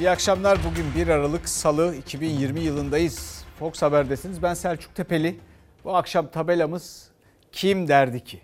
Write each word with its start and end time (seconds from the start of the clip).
İyi 0.00 0.10
akşamlar. 0.10 0.58
Bugün 0.70 0.84
1 0.96 1.08
Aralık 1.08 1.48
Salı 1.48 1.94
2020 1.94 2.60
yılındayız. 2.60 3.44
Fox 3.58 3.82
Haber'desiniz. 3.82 4.42
Ben 4.42 4.54
Selçuk 4.54 4.94
Tepeli. 4.94 5.40
Bu 5.84 5.96
akşam 5.96 6.30
tabelamız 6.30 7.08
kim 7.52 7.88
derdi 7.88 8.24
ki? 8.24 8.40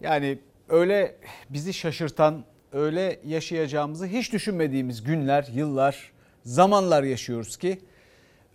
Yani 0.00 0.38
öyle 0.68 1.16
bizi 1.50 1.74
şaşırtan, 1.74 2.44
öyle 2.72 3.20
yaşayacağımızı 3.24 4.06
hiç 4.06 4.32
düşünmediğimiz 4.32 5.02
günler, 5.02 5.48
yıllar, 5.54 6.12
zamanlar 6.44 7.02
yaşıyoruz 7.02 7.56
ki 7.56 7.78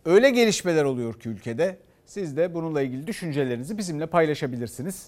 öyle 0.05 0.29
gelişmeler 0.29 0.83
oluyor 0.83 1.19
ki 1.19 1.29
ülkede. 1.29 1.77
Siz 2.05 2.37
de 2.37 2.53
bununla 2.53 2.81
ilgili 2.81 3.07
düşüncelerinizi 3.07 3.77
bizimle 3.77 4.05
paylaşabilirsiniz. 4.05 5.07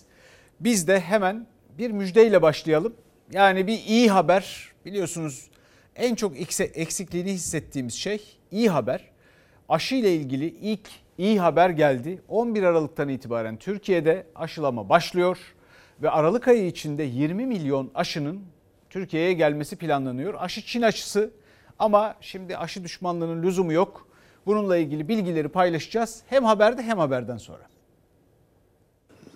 Biz 0.59 0.87
de 0.87 0.99
hemen 0.99 1.47
bir 1.77 1.91
müjdeyle 1.91 2.41
başlayalım. 2.41 2.93
Yani 3.31 3.67
bir 3.67 3.79
iyi 3.87 4.11
haber 4.11 4.71
biliyorsunuz 4.85 5.49
en 5.95 6.15
çok 6.15 6.33
eksikliğini 6.59 7.31
hissettiğimiz 7.31 7.93
şey 7.93 8.37
iyi 8.51 8.69
haber. 8.69 9.03
Aşı 9.69 9.95
ile 9.95 10.15
ilgili 10.15 10.45
ilk 10.45 10.89
iyi 11.17 11.39
haber 11.39 11.69
geldi. 11.69 12.21
11 12.27 12.63
Aralık'tan 12.63 13.09
itibaren 13.09 13.57
Türkiye'de 13.57 14.27
aşılama 14.35 14.89
başlıyor 14.89 15.37
ve 16.01 16.09
Aralık 16.09 16.47
ayı 16.47 16.67
içinde 16.67 17.03
20 17.03 17.45
milyon 17.45 17.91
aşının 17.95 18.41
Türkiye'ye 18.89 19.33
gelmesi 19.33 19.75
planlanıyor. 19.75 20.33
Aşı 20.37 20.65
Çin 20.65 20.81
aşısı 20.81 21.31
ama 21.79 22.15
şimdi 22.21 22.57
aşı 22.57 22.83
düşmanlığının 22.83 23.43
lüzumu 23.43 23.73
yok. 23.73 24.07
Bununla 24.45 24.77
ilgili 24.77 25.07
bilgileri 25.07 25.47
paylaşacağız 25.47 26.21
hem 26.27 26.43
haberde 26.43 26.81
hem 26.81 26.97
haberden 26.97 27.37
sonra. 27.37 27.63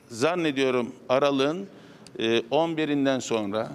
Zannediyorum 0.10 0.96
Aralık'ın 1.10 1.68
11'inden 2.52 3.18
e, 3.18 3.22
sonra 3.22 3.72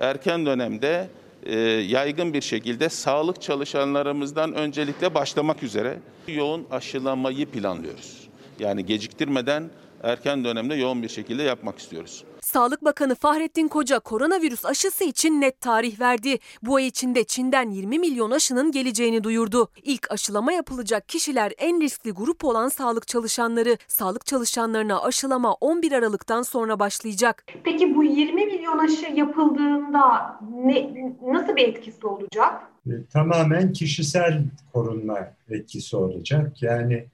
erken 0.00 0.46
dönemde 0.46 1.08
e, 1.44 1.58
yaygın 1.60 2.34
bir 2.34 2.40
şekilde 2.40 2.88
sağlık 2.88 3.42
çalışanlarımızdan 3.42 4.54
öncelikle 4.54 5.14
başlamak 5.14 5.62
üzere 5.62 5.98
yoğun 6.28 6.66
aşılamayı 6.70 7.46
planlıyoruz. 7.46 8.28
Yani 8.58 8.86
geciktirmeden 8.86 9.70
erken 10.02 10.44
dönemde 10.44 10.74
yoğun 10.74 11.02
bir 11.02 11.08
şekilde 11.08 11.42
yapmak 11.42 11.78
istiyoruz. 11.78 12.24
Sağlık 12.54 12.84
Bakanı 12.84 13.14
Fahrettin 13.14 13.68
Koca 13.68 13.98
koronavirüs 14.00 14.64
aşısı 14.64 15.04
için 15.04 15.40
net 15.40 15.60
tarih 15.60 16.00
verdi. 16.00 16.38
Bu 16.62 16.76
ay 16.76 16.86
içinde 16.86 17.24
Çin'den 17.24 17.70
20 17.70 17.98
milyon 17.98 18.30
aşının 18.30 18.72
geleceğini 18.72 19.24
duyurdu. 19.24 19.68
İlk 19.82 20.10
aşılama 20.10 20.52
yapılacak 20.52 21.08
kişiler 21.08 21.52
en 21.58 21.80
riskli 21.80 22.10
grup 22.10 22.44
olan 22.44 22.68
sağlık 22.68 23.08
çalışanları. 23.08 23.76
Sağlık 23.88 24.26
çalışanlarına 24.26 25.02
aşılama 25.02 25.54
11 25.54 25.92
Aralık'tan 25.92 26.42
sonra 26.42 26.78
başlayacak. 26.78 27.44
Peki 27.64 27.94
bu 27.94 28.04
20 28.04 28.46
milyon 28.46 28.78
aşı 28.78 29.06
yapıldığında 29.14 30.38
ne, 30.64 31.08
nasıl 31.26 31.56
bir 31.56 31.68
etkisi 31.68 32.06
olacak? 32.06 32.62
E, 32.86 32.92
tamamen 33.12 33.72
kişisel 33.72 34.44
korunma 34.72 35.18
etkisi 35.48 35.96
olacak. 35.96 36.62
Yani 36.62 37.06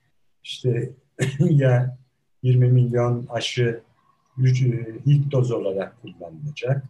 işte 0.45 0.91
ya 1.41 1.97
20 2.43 2.69
milyon 2.69 3.27
aşı 3.31 3.81
ilk 5.07 5.33
doz 5.33 5.51
olarak 5.51 6.03
kullanılacak. 6.03 6.85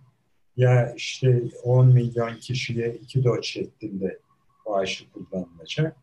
Ya 0.57 0.95
işte 0.97 1.43
10 1.65 1.87
milyon 1.87 2.35
kişiye 2.37 2.99
iki 3.03 3.25
doz 3.25 3.45
şeklinde 3.45 4.19
o 4.65 4.77
aşı 4.77 5.05
kullanılacak. 5.11 5.97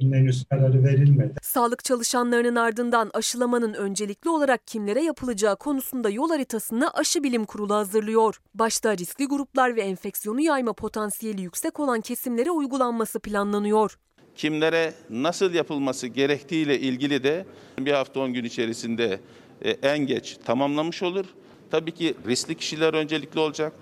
Bunun 0.00 0.12
henüz 0.12 0.44
kararı 0.44 0.84
verilmedi. 0.84 1.34
Sağlık 1.42 1.84
çalışanlarının 1.84 2.56
ardından 2.56 3.10
aşılamanın 3.14 3.74
öncelikli 3.74 4.28
olarak 4.28 4.66
kimlere 4.66 5.02
yapılacağı 5.02 5.56
konusunda 5.56 6.10
yol 6.10 6.30
haritasını 6.30 6.90
Aşı 6.90 7.22
Bilim 7.22 7.44
Kurulu 7.44 7.74
hazırlıyor. 7.74 8.40
Başta 8.54 8.96
riskli 8.96 9.26
gruplar 9.26 9.76
ve 9.76 9.82
enfeksiyonu 9.82 10.40
yayma 10.40 10.72
potansiyeli 10.72 11.42
yüksek 11.42 11.80
olan 11.80 12.00
kesimlere 12.00 12.50
uygulanması 12.50 13.20
planlanıyor 13.20 13.98
kimlere 14.36 14.94
nasıl 15.10 15.54
yapılması 15.54 16.06
gerektiğiyle 16.06 16.80
ilgili 16.80 17.22
de 17.22 17.46
bir 17.78 17.92
hafta 17.92 18.20
10 18.20 18.32
gün 18.32 18.44
içerisinde 18.44 19.20
e, 19.64 19.70
en 19.70 19.98
geç 19.98 20.38
tamamlamış 20.44 21.02
olur. 21.02 21.24
Tabii 21.70 21.92
ki 21.92 22.14
riskli 22.26 22.54
kişiler 22.54 22.94
öncelikli 22.94 23.40
olacak. 23.40 23.72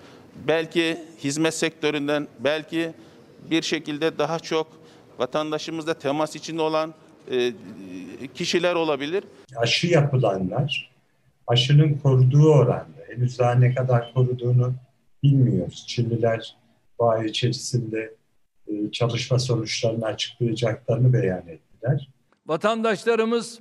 Belki 0.47 0.97
hizmet 1.23 1.53
sektöründen, 1.53 2.27
belki 2.39 2.93
bir 3.51 3.61
şekilde 3.61 4.17
daha 4.17 4.39
çok 4.39 4.67
vatandaşımızla 5.19 5.93
temas 5.93 6.35
içinde 6.35 6.61
olan 6.61 6.93
e, 7.31 7.53
kişiler 8.33 8.75
olabilir. 8.75 9.23
Aşı 9.55 9.87
yapılanlar 9.87 10.89
aşının 11.47 11.93
koruduğu 12.03 12.53
oranda 12.53 12.99
henüz 13.07 13.39
daha 13.39 13.55
ne 13.55 13.75
kadar 13.75 14.13
koruduğunu 14.13 14.73
bilmiyoruz. 15.23 15.85
Çinliler 15.87 16.55
bu 16.99 17.09
ay 17.09 17.25
içerisinde 17.25 18.15
e, 18.67 18.91
çalışma 18.91 19.39
sonuçlarını 19.39 20.05
açıklayacaklarını 20.05 21.13
beyan 21.13 21.47
ettiler. 21.47 22.09
Vatandaşlarımız 22.47 23.59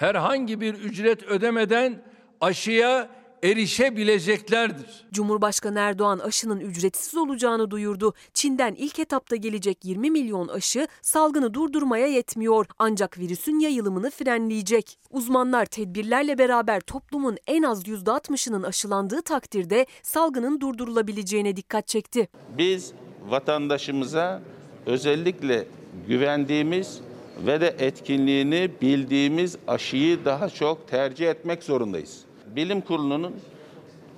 herhangi 0.00 0.60
bir 0.60 0.74
ücret 0.74 1.22
ödemeden 1.22 2.02
aşıya 2.40 3.08
erişebileceklerdir. 3.42 5.06
Cumhurbaşkanı 5.12 5.78
Erdoğan 5.78 6.18
aşının 6.18 6.60
ücretsiz 6.60 7.16
olacağını 7.16 7.70
duyurdu. 7.70 8.14
Çin'den 8.34 8.74
ilk 8.74 8.98
etapta 8.98 9.36
gelecek 9.36 9.84
20 9.84 10.10
milyon 10.10 10.48
aşı 10.48 10.88
salgını 11.02 11.54
durdurmaya 11.54 12.06
yetmiyor 12.06 12.66
ancak 12.78 13.18
virüsün 13.18 13.58
yayılımını 13.58 14.10
frenleyecek. 14.10 14.98
Uzmanlar 15.10 15.66
tedbirlerle 15.66 16.38
beraber 16.38 16.80
toplumun 16.80 17.36
en 17.46 17.62
az 17.62 17.88
%60'ının 17.88 18.62
aşılandığı 18.62 19.22
takdirde 19.22 19.86
salgının 20.02 20.60
durdurulabileceğine 20.60 21.56
dikkat 21.56 21.88
çekti. 21.88 22.28
Biz 22.58 22.92
vatandaşımıza 23.28 24.42
özellikle 24.86 25.66
güvendiğimiz 26.08 27.00
ve 27.46 27.60
de 27.60 27.76
etkinliğini 27.78 28.70
bildiğimiz 28.82 29.56
aşıyı 29.68 30.24
daha 30.24 30.48
çok 30.48 30.88
tercih 30.88 31.30
etmek 31.30 31.62
zorundayız. 31.62 32.20
Bilim 32.56 32.80
kurulunun 32.80 33.34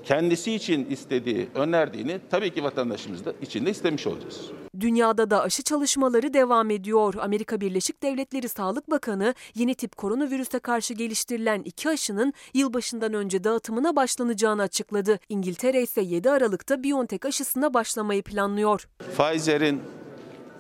kendisi 0.05 0.53
için 0.53 0.87
istediği, 0.91 1.49
önerdiğini 1.55 2.21
tabii 2.31 2.55
ki 2.55 2.65
vatandaşımız 2.65 3.25
da 3.25 3.33
içinde 3.43 3.71
istemiş 3.71 4.07
olacağız. 4.07 4.41
Dünyada 4.81 5.31
da 5.31 5.43
aşı 5.43 5.63
çalışmaları 5.63 6.35
devam 6.35 6.71
ediyor. 6.71 7.15
Amerika 7.21 7.61
Birleşik 7.61 8.03
Devletleri 8.03 8.49
Sağlık 8.49 8.91
Bakanı 8.91 9.35
yeni 9.55 9.75
tip 9.75 9.97
koronavirüse 9.97 10.59
karşı 10.59 10.95
geliştirilen 10.95 11.63
iki 11.63 11.89
aşının 11.89 12.33
yılbaşından 12.55 13.15
önce 13.15 13.45
dağıtımına 13.45 13.97
başlanacağını 13.97 14.63
açıkladı. 14.63 15.19
İngiltere 15.29 15.83
ise 15.83 16.01
7 16.01 16.31
Aralık'ta 16.31 16.83
BioNTech 16.83 17.27
aşısına 17.27 17.75
başlamayı 17.75 18.23
planlıyor. 18.23 18.89
Pfizer'in 19.17 19.81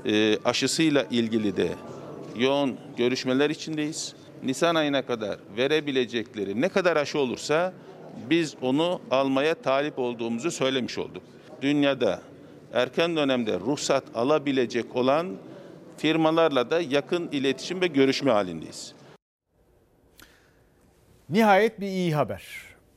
e, 0.04 0.38
aşısıyla 0.44 1.06
ilgili 1.10 1.56
de 1.56 1.68
yoğun 2.36 2.76
görüşmeler 2.96 3.50
içindeyiz. 3.50 4.14
Nisan 4.42 4.74
ayına 4.74 5.06
kadar 5.06 5.38
verebilecekleri 5.56 6.60
ne 6.60 6.68
kadar 6.68 6.96
aşı 6.96 7.18
olursa 7.18 7.72
biz 8.30 8.54
onu 8.62 9.00
almaya 9.10 9.54
talip 9.54 9.98
olduğumuzu 9.98 10.50
söylemiş 10.50 10.98
olduk. 10.98 11.22
Dünyada 11.62 12.20
erken 12.72 13.16
dönemde 13.16 13.60
ruhsat 13.60 14.04
alabilecek 14.14 14.96
olan 14.96 15.36
firmalarla 15.96 16.70
da 16.70 16.80
yakın 16.80 17.28
iletişim 17.32 17.80
ve 17.80 17.86
görüşme 17.86 18.30
halindeyiz. 18.30 18.94
Nihayet 21.28 21.80
bir 21.80 21.86
iyi 21.86 22.14
haber. 22.14 22.44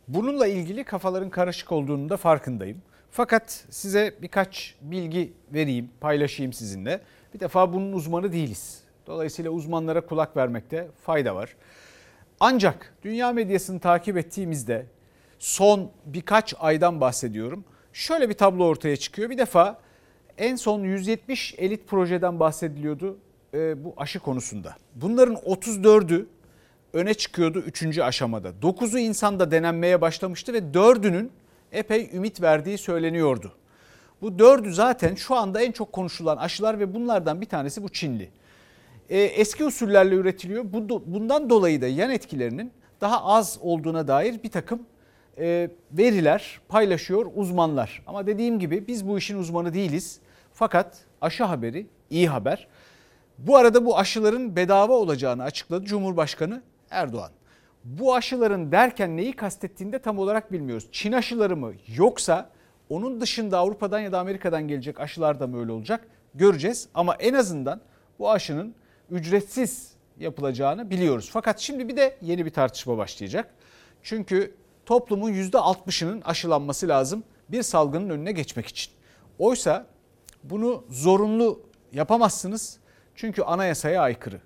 Bununla 0.07 0.47
ilgili 0.47 0.83
kafaların 0.83 1.29
karışık 1.29 1.71
olduğunu 1.71 2.09
da 2.09 2.17
farkındayım. 2.17 2.81
Fakat 3.11 3.65
size 3.69 4.15
birkaç 4.21 4.75
bilgi 4.81 5.33
vereyim, 5.53 5.89
paylaşayım 6.01 6.53
sizinle. 6.53 7.01
Bir 7.33 7.39
defa 7.39 7.73
bunun 7.73 7.93
uzmanı 7.93 8.31
değiliz. 8.31 8.84
Dolayısıyla 9.07 9.51
uzmanlara 9.51 10.05
kulak 10.05 10.37
vermekte 10.37 10.87
fayda 11.03 11.35
var. 11.35 11.55
Ancak 12.39 12.93
dünya 13.03 13.31
medyasını 13.31 13.79
takip 13.79 14.17
ettiğimizde 14.17 14.85
son 15.39 15.91
birkaç 16.05 16.53
aydan 16.59 17.01
bahsediyorum. 17.01 17.65
Şöyle 17.93 18.29
bir 18.29 18.33
tablo 18.33 18.65
ortaya 18.65 18.97
çıkıyor. 18.97 19.29
Bir 19.29 19.37
defa 19.37 19.79
en 20.37 20.55
son 20.55 20.83
170 20.83 21.55
elit 21.57 21.87
projeden 21.87 22.39
bahsediliyordu 22.39 23.17
e, 23.53 23.83
bu 23.83 23.93
aşı 23.97 24.19
konusunda. 24.19 24.75
Bunların 24.95 25.35
34'ü 25.35 26.25
öne 26.93 27.13
çıkıyordu 27.13 27.59
3. 27.59 27.99
aşamada. 27.99 28.49
9'u 28.61 28.99
insanda 28.99 29.51
denenmeye 29.51 30.01
başlamıştı 30.01 30.53
ve 30.53 30.57
4'ünün 30.57 31.29
epey 31.71 32.09
ümit 32.13 32.41
verdiği 32.41 32.77
söyleniyordu. 32.77 33.51
Bu 34.21 34.27
4'ü 34.27 34.71
zaten 34.71 35.15
şu 35.15 35.35
anda 35.35 35.61
en 35.61 35.71
çok 35.71 35.91
konuşulan 35.91 36.37
aşılar 36.37 36.79
ve 36.79 36.93
bunlardan 36.93 37.41
bir 37.41 37.45
tanesi 37.45 37.83
bu 37.83 37.89
Çinli. 37.89 38.29
E, 39.09 39.19
eski 39.19 39.65
usullerle 39.65 40.15
üretiliyor. 40.15 40.65
Bundan 41.05 41.49
dolayı 41.49 41.81
da 41.81 41.87
yan 41.87 42.09
etkilerinin 42.09 42.71
daha 43.01 43.25
az 43.25 43.59
olduğuna 43.61 44.07
dair 44.07 44.43
bir 44.43 44.51
takım 44.51 44.79
e, 45.37 45.69
veriler 45.91 46.59
paylaşıyor 46.67 47.25
uzmanlar. 47.35 48.03
Ama 48.07 48.27
dediğim 48.27 48.59
gibi 48.59 48.87
biz 48.87 49.07
bu 49.07 49.17
işin 49.17 49.37
uzmanı 49.37 49.73
değiliz. 49.73 50.19
Fakat 50.53 50.97
aşı 51.21 51.43
haberi 51.43 51.87
iyi 52.09 52.29
haber. 52.29 52.67
Bu 53.37 53.57
arada 53.57 53.85
bu 53.85 53.97
aşıların 53.97 54.55
bedava 54.55 54.93
olacağını 54.93 55.43
açıkladı 55.43 55.85
Cumhurbaşkanı 55.85 56.61
Erdoğan. 56.89 57.31
Bu 57.83 58.15
aşıların 58.15 58.71
derken 58.71 59.17
neyi 59.17 59.33
kastettiğinde 59.33 59.99
tam 59.99 60.19
olarak 60.19 60.51
bilmiyoruz. 60.51 60.87
Çin 60.91 61.11
aşıları 61.11 61.57
mı 61.57 61.73
yoksa 61.95 62.49
Onun 62.89 63.21
dışında 63.21 63.57
Avrupa'dan 63.59 63.99
ya 63.99 64.11
da 64.11 64.19
Amerika'dan 64.19 64.67
gelecek 64.67 64.99
aşılar 64.99 65.39
da 65.39 65.47
mı 65.47 65.59
öyle 65.59 65.71
olacak 65.71 66.07
göreceğiz. 66.35 66.89
Ama 66.93 67.15
en 67.15 67.33
azından 67.33 67.81
bu 68.19 68.31
aşının 68.31 68.75
ücretsiz 69.11 69.91
yapılacağını 70.19 70.89
biliyoruz. 70.89 71.29
Fakat 71.33 71.59
şimdi 71.59 71.87
bir 71.87 71.97
de 71.97 72.17
yeni 72.21 72.45
bir 72.45 72.49
tartışma 72.49 72.97
başlayacak. 72.97 73.53
Çünkü 74.03 74.55
toplumun 74.85 75.33
%60'ının 75.33 76.21
aşılanması 76.21 76.87
lazım 76.87 77.23
bir 77.49 77.63
salgının 77.63 78.09
önüne 78.09 78.31
geçmek 78.31 78.67
için. 78.67 78.93
Oysa 79.39 79.85
bunu 80.43 80.83
zorunlu 80.89 81.61
yapamazsınız 81.93 82.79
çünkü 83.15 83.41
anayasaya 83.41 84.01
aykırı. 84.01 84.39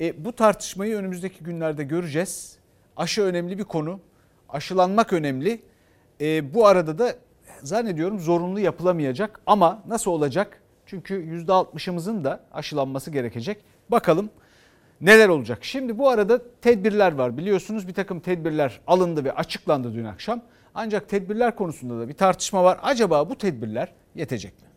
E, 0.00 0.24
bu 0.24 0.32
tartışmayı 0.32 0.96
önümüzdeki 0.96 1.44
günlerde 1.44 1.84
göreceğiz. 1.84 2.58
Aşı 2.96 3.22
önemli 3.22 3.58
bir 3.58 3.64
konu. 3.64 4.00
Aşılanmak 4.48 5.12
önemli. 5.12 5.62
E, 6.20 6.54
bu 6.54 6.66
arada 6.66 6.98
da 6.98 7.14
zannediyorum 7.62 8.20
zorunlu 8.20 8.60
yapılamayacak 8.60 9.40
ama 9.46 9.82
nasıl 9.88 10.10
olacak? 10.10 10.62
Çünkü 10.86 11.44
%60'ımızın 11.46 12.24
da 12.24 12.40
aşılanması 12.52 13.10
gerekecek. 13.10 13.64
Bakalım 13.90 14.30
neler 15.00 15.28
olacak? 15.28 15.64
Şimdi 15.64 15.98
bu 15.98 16.08
arada 16.08 16.60
tedbirler 16.60 17.12
var. 17.12 17.36
Biliyorsunuz 17.36 17.88
bir 17.88 17.94
takım 17.94 18.20
tedbirler 18.20 18.80
alındı 18.86 19.24
ve 19.24 19.32
açıklandı 19.32 19.94
dün 19.94 20.04
akşam. 20.04 20.42
Ancak 20.74 21.08
tedbirler 21.08 21.56
konusunda 21.56 22.00
da 22.00 22.08
bir 22.08 22.14
tartışma 22.14 22.64
var. 22.64 22.78
Acaba 22.82 23.30
bu 23.30 23.38
tedbirler 23.38 23.92
yetecek 24.14 24.62
mi? 24.62 24.68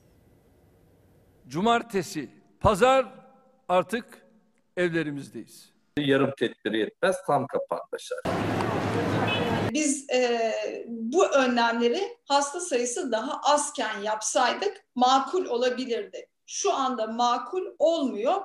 Cumartesi, 1.47 2.29
pazar 2.59 3.05
artık 3.69 4.05
evlerimizdeyiz. 4.77 5.71
Yarım 5.97 6.31
tedbiri 6.39 6.79
yetmez, 6.79 7.15
tam 7.27 7.47
şart. 7.99 8.35
Biz 9.73 10.09
e, 10.09 10.53
bu 10.87 11.27
önlemleri 11.27 12.17
hasta 12.27 12.59
sayısı 12.59 13.11
daha 13.11 13.41
azken 13.43 13.99
yapsaydık 14.01 14.85
makul 14.95 15.45
olabilirdi. 15.45 16.27
Şu 16.45 16.73
anda 16.73 17.07
makul 17.07 17.63
olmuyor 17.79 18.41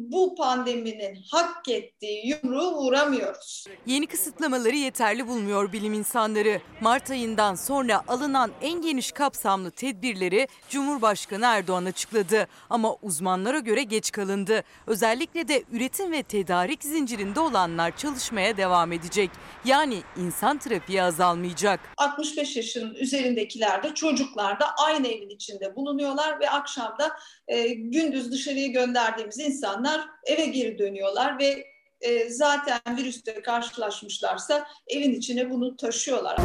bu 0.00 0.34
pandeminin 0.34 1.18
hak 1.30 1.68
ettiği 1.68 2.26
yumruğu 2.26 2.72
vuramıyoruz. 2.72 3.64
Yeni 3.86 4.06
kısıtlamaları 4.06 4.76
yeterli 4.76 5.28
bulmuyor 5.28 5.72
bilim 5.72 5.92
insanları. 5.92 6.60
Mart 6.80 7.10
ayından 7.10 7.54
sonra 7.54 8.02
alınan 8.08 8.50
en 8.62 8.82
geniş 8.82 9.12
kapsamlı 9.12 9.70
tedbirleri 9.70 10.48
Cumhurbaşkanı 10.68 11.44
Erdoğan 11.44 11.84
açıkladı. 11.84 12.46
Ama 12.70 12.96
uzmanlara 13.02 13.58
göre 13.58 13.82
geç 13.82 14.10
kalındı. 14.10 14.62
Özellikle 14.86 15.48
de 15.48 15.62
üretim 15.72 16.12
ve 16.12 16.22
tedarik 16.22 16.84
zincirinde 16.84 17.40
olanlar 17.40 17.96
çalışmaya 17.96 18.56
devam 18.56 18.92
edecek. 18.92 19.30
Yani 19.64 20.02
insan 20.16 20.58
trafiği 20.58 21.02
azalmayacak. 21.02 21.80
65 21.96 22.56
yaşın 22.56 22.94
üzerindekiler 22.94 23.82
de 23.82 23.94
çocuklar 23.94 24.60
da 24.60 24.66
aynı 24.86 25.08
evin 25.08 25.28
içinde 25.28 25.76
bulunuyorlar 25.76 26.40
ve 26.40 26.50
akşamda 26.50 27.16
e, 27.48 27.68
gündüz 27.68 28.32
dışarıya 28.32 28.66
gönderdiğimiz 28.66 29.38
insanlar 29.38 29.89
eve 30.26 30.46
geri 30.46 30.78
dönüyorlar 30.78 31.38
ve 31.38 31.66
e, 32.00 32.28
zaten 32.28 32.80
virüste 32.96 33.42
karşılaşmışlarsa 33.42 34.66
evin 34.88 35.12
içine 35.12 35.50
bunu 35.50 35.76
taşıyorlar. 35.76 36.36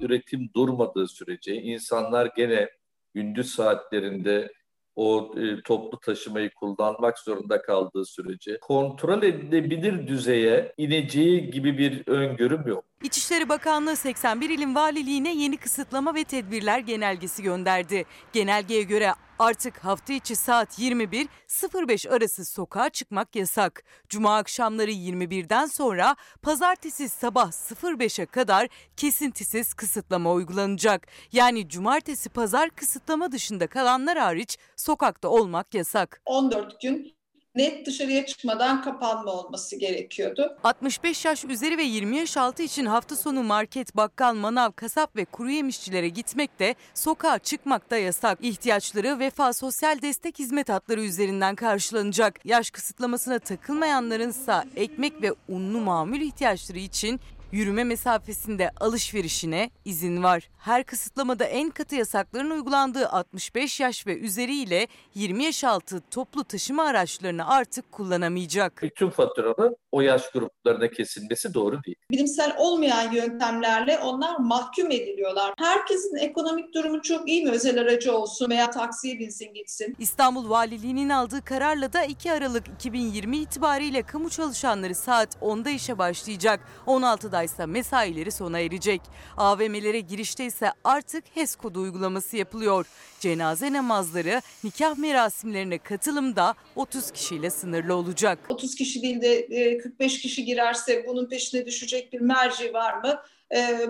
Üretim 0.00 0.50
durmadığı 0.56 1.08
sürece 1.08 1.54
insanlar 1.54 2.30
gene 2.36 2.68
gündüz 3.14 3.54
saatlerinde 3.54 4.52
o 4.96 5.34
e, 5.36 5.62
toplu 5.62 6.00
taşımayı 6.00 6.50
kullanmak 6.50 7.18
zorunda 7.18 7.62
kaldığı 7.62 8.04
sürece 8.04 8.58
kontrol 8.60 9.22
edilebilir 9.22 10.06
düzeye 10.06 10.74
ineceği 10.76 11.50
gibi 11.50 11.78
bir 11.78 12.08
öngörüm 12.08 12.66
yok. 12.66 12.84
İçişleri 13.02 13.48
Bakanlığı 13.48 13.96
81 13.96 14.50
ilin 14.50 14.74
valiliğine 14.74 15.34
yeni 15.34 15.56
kısıtlama 15.56 16.14
ve 16.14 16.24
tedbirler 16.24 16.78
genelgesi 16.78 17.42
gönderdi. 17.42 18.04
Genelgeye 18.32 18.82
göre 18.82 19.14
artık 19.38 19.84
hafta 19.84 20.12
içi 20.12 20.36
saat 20.36 20.78
21-05 20.78 22.08
arası 22.10 22.44
sokağa 22.44 22.90
çıkmak 22.90 23.36
yasak. 23.36 23.84
Cuma 24.08 24.36
akşamları 24.36 24.90
21'den 24.90 25.66
sonra 25.66 26.16
pazartesi 26.42 27.08
sabah 27.08 27.50
05'e 27.50 28.26
kadar 28.26 28.68
kesintisiz 28.96 29.74
kısıtlama 29.74 30.32
uygulanacak. 30.32 31.06
Yani 31.32 31.68
cumartesi 31.68 32.28
pazar 32.28 32.70
kısıtlama 32.70 33.32
dışında 33.32 33.66
kalanlar 33.66 34.18
hariç 34.18 34.58
sokakta 34.76 35.28
olmak 35.28 35.74
yasak. 35.74 36.20
14 36.26 36.80
gün 36.82 37.14
net 37.54 37.86
dışarıya 37.86 38.26
çıkmadan 38.26 38.82
kapanma 38.82 39.32
olması 39.32 39.76
gerekiyordu. 39.76 40.56
65 40.64 41.24
yaş 41.24 41.44
üzeri 41.44 41.78
ve 41.78 41.82
20 41.82 42.16
yaş 42.16 42.36
altı 42.36 42.62
için 42.62 42.86
hafta 42.86 43.16
sonu 43.16 43.42
market, 43.42 43.96
bakkal, 43.96 44.34
manav, 44.34 44.70
kasap 44.76 45.16
ve 45.16 45.24
kuru 45.24 45.50
yemişçilere 45.50 46.08
gitmek 46.08 46.58
de 46.58 46.74
sokağa 46.94 47.38
çıkmak 47.38 47.90
da 47.90 47.96
yasak. 47.96 48.38
İhtiyaçları 48.42 49.18
Vefa 49.18 49.52
Sosyal 49.52 50.02
Destek 50.02 50.38
Hizmet 50.38 50.68
Hatları 50.68 51.02
üzerinden 51.02 51.54
karşılanacak. 51.54 52.46
Yaş 52.46 52.70
kısıtlamasına 52.70 53.38
takılmayanların 53.38 54.30
ise 54.30 54.54
ekmek 54.76 55.22
ve 55.22 55.32
unlu 55.48 55.80
mamul 55.80 56.20
ihtiyaçları 56.20 56.78
için 56.78 57.20
Yürüme 57.54 57.84
mesafesinde 57.84 58.70
alışverişine 58.80 59.70
izin 59.84 60.22
var. 60.22 60.50
Her 60.58 60.84
kısıtlamada 60.84 61.44
en 61.44 61.70
katı 61.70 61.94
yasakların 61.94 62.50
uygulandığı 62.50 63.08
65 63.08 63.80
yaş 63.80 64.06
ve 64.06 64.18
üzeriyle 64.18 64.86
20 65.14 65.44
yaş 65.44 65.64
altı 65.64 66.02
toplu 66.10 66.44
taşıma 66.44 66.82
araçlarını 66.84 67.48
artık 67.48 67.92
kullanamayacak. 67.92 68.82
Bütün 68.82 69.10
faturanın 69.10 69.76
o 69.92 70.00
yaş 70.00 70.30
gruplarına 70.30 70.88
kesilmesi 70.88 71.54
doğru 71.54 71.84
değil. 71.84 71.96
Bilimsel 72.10 72.54
olmayan 72.58 73.12
yöntemlerle 73.12 73.98
onlar 73.98 74.36
mahkum 74.38 74.90
ediliyorlar. 74.90 75.54
Herkesin 75.58 76.16
ekonomik 76.16 76.74
durumu 76.74 77.02
çok 77.02 77.28
iyi 77.28 77.44
mi? 77.44 77.50
Özel 77.50 77.80
aracı 77.80 78.16
olsun 78.16 78.50
veya 78.50 78.70
taksiye 78.70 79.18
binsin 79.18 79.54
gitsin. 79.54 79.96
İstanbul 79.98 80.50
Valiliği'nin 80.50 81.08
aldığı 81.08 81.44
kararla 81.44 81.92
da 81.92 82.04
2 82.04 82.32
Aralık 82.32 82.68
2020 82.68 83.36
itibariyle 83.36 84.02
kamu 84.02 84.30
çalışanları 84.30 84.94
saat 84.94 85.36
10'da 85.36 85.70
işe 85.70 85.98
başlayacak. 85.98 86.60
16'da 86.86 87.43
ise 87.44 87.66
mesaileri 87.66 88.30
sona 88.30 88.58
erecek. 88.60 89.00
AVM'lere 89.36 90.00
girişte 90.00 90.44
ise 90.46 90.72
artık 90.84 91.24
HES 91.34 91.56
kodu 91.56 91.80
uygulaması 91.80 92.36
yapılıyor. 92.36 92.86
Cenaze 93.20 93.72
namazları, 93.72 94.42
nikah 94.64 94.98
merasimlerine 94.98 95.78
katılım 95.78 96.36
da 96.36 96.54
30 96.76 97.10
kişiyle 97.10 97.50
sınırlı 97.50 97.94
olacak. 97.94 98.38
30 98.48 98.74
kişi 98.74 99.02
değil 99.02 99.20
de 99.22 99.78
45 99.78 100.20
kişi 100.20 100.44
girerse 100.44 101.04
bunun 101.08 101.28
peşine 101.28 101.66
düşecek 101.66 102.12
bir 102.12 102.20
merci 102.20 102.74
var 102.74 102.94
mı? 103.02 103.22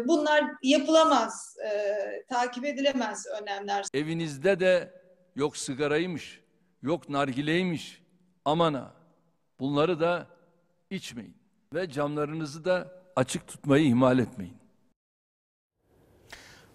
Bunlar 0.07 0.45
yapılamaz, 0.63 1.57
takip 2.29 2.65
edilemez 2.65 3.27
önlemler. 3.27 3.85
Evinizde 3.95 4.61
de 4.61 4.95
yok 5.37 5.57
sigaraymış, 5.57 6.41
yok 6.83 7.09
nargileymiş. 7.09 8.03
Aman 8.45 8.75
ha 8.75 8.95
bunları 9.61 10.01
da 10.01 10.27
içmeyin 10.91 11.37
ve 11.75 11.91
camlarınızı 11.91 12.65
da 12.65 12.94
açık 13.17 13.47
tutmayı 13.47 13.87
ihmal 13.87 14.19
etmeyin. 14.19 14.57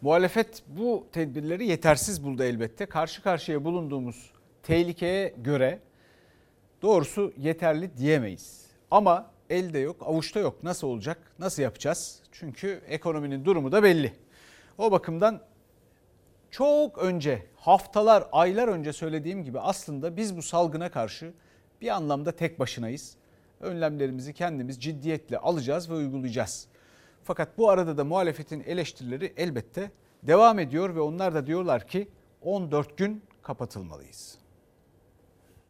Muhalefet 0.02 0.64
bu 0.68 1.08
tedbirleri 1.12 1.68
yetersiz 1.68 2.24
buldu 2.24 2.44
elbette. 2.44 2.86
Karşı 2.86 3.24
karşıya 3.24 3.64
bulunduğumuz 3.64 4.32
tehlikeye 4.64 5.36
göre 5.38 5.80
doğrusu 6.82 7.34
yeterli 7.38 7.98
diyemeyiz. 7.98 8.66
Ama 8.92 9.32
elde 9.50 9.80
yok, 9.80 10.04
avuçta 10.06 10.40
yok. 10.40 10.64
Nasıl 10.64 10.88
olacak? 10.88 11.32
Nasıl 11.40 11.64
yapacağız? 11.64 12.22
Çünkü 12.32 12.82
ekonominin 12.88 13.46
durumu 13.46 13.72
da 13.72 13.84
belli. 13.84 14.14
O 14.78 14.92
bakımdan 14.92 15.42
çok 16.52 16.98
önce, 16.98 17.46
haftalar, 17.56 18.24
aylar 18.32 18.68
önce 18.68 18.94
söylediğim 18.94 19.44
gibi 19.44 19.60
aslında 19.60 20.18
biz 20.18 20.38
bu 20.38 20.42
salgına 20.42 20.92
karşı 20.92 21.34
bir 21.82 21.88
anlamda 21.88 22.32
tek 22.32 22.60
başınayız. 22.60 23.16
Önlemlerimizi 23.60 24.34
kendimiz 24.34 24.80
ciddiyetle 24.80 25.38
alacağız 25.38 25.90
ve 25.90 25.94
uygulayacağız. 25.94 26.68
Fakat 27.24 27.58
bu 27.58 27.70
arada 27.70 27.98
da 27.98 28.04
muhalefetin 28.04 28.64
eleştirileri 28.68 29.34
elbette 29.38 29.92
devam 30.24 30.60
ediyor 30.60 30.96
ve 30.96 31.00
onlar 31.00 31.34
da 31.34 31.48
diyorlar 31.48 31.88
ki 31.88 32.08
14 32.42 32.98
gün 32.98 33.22
kapatılmalıyız. 33.42 34.38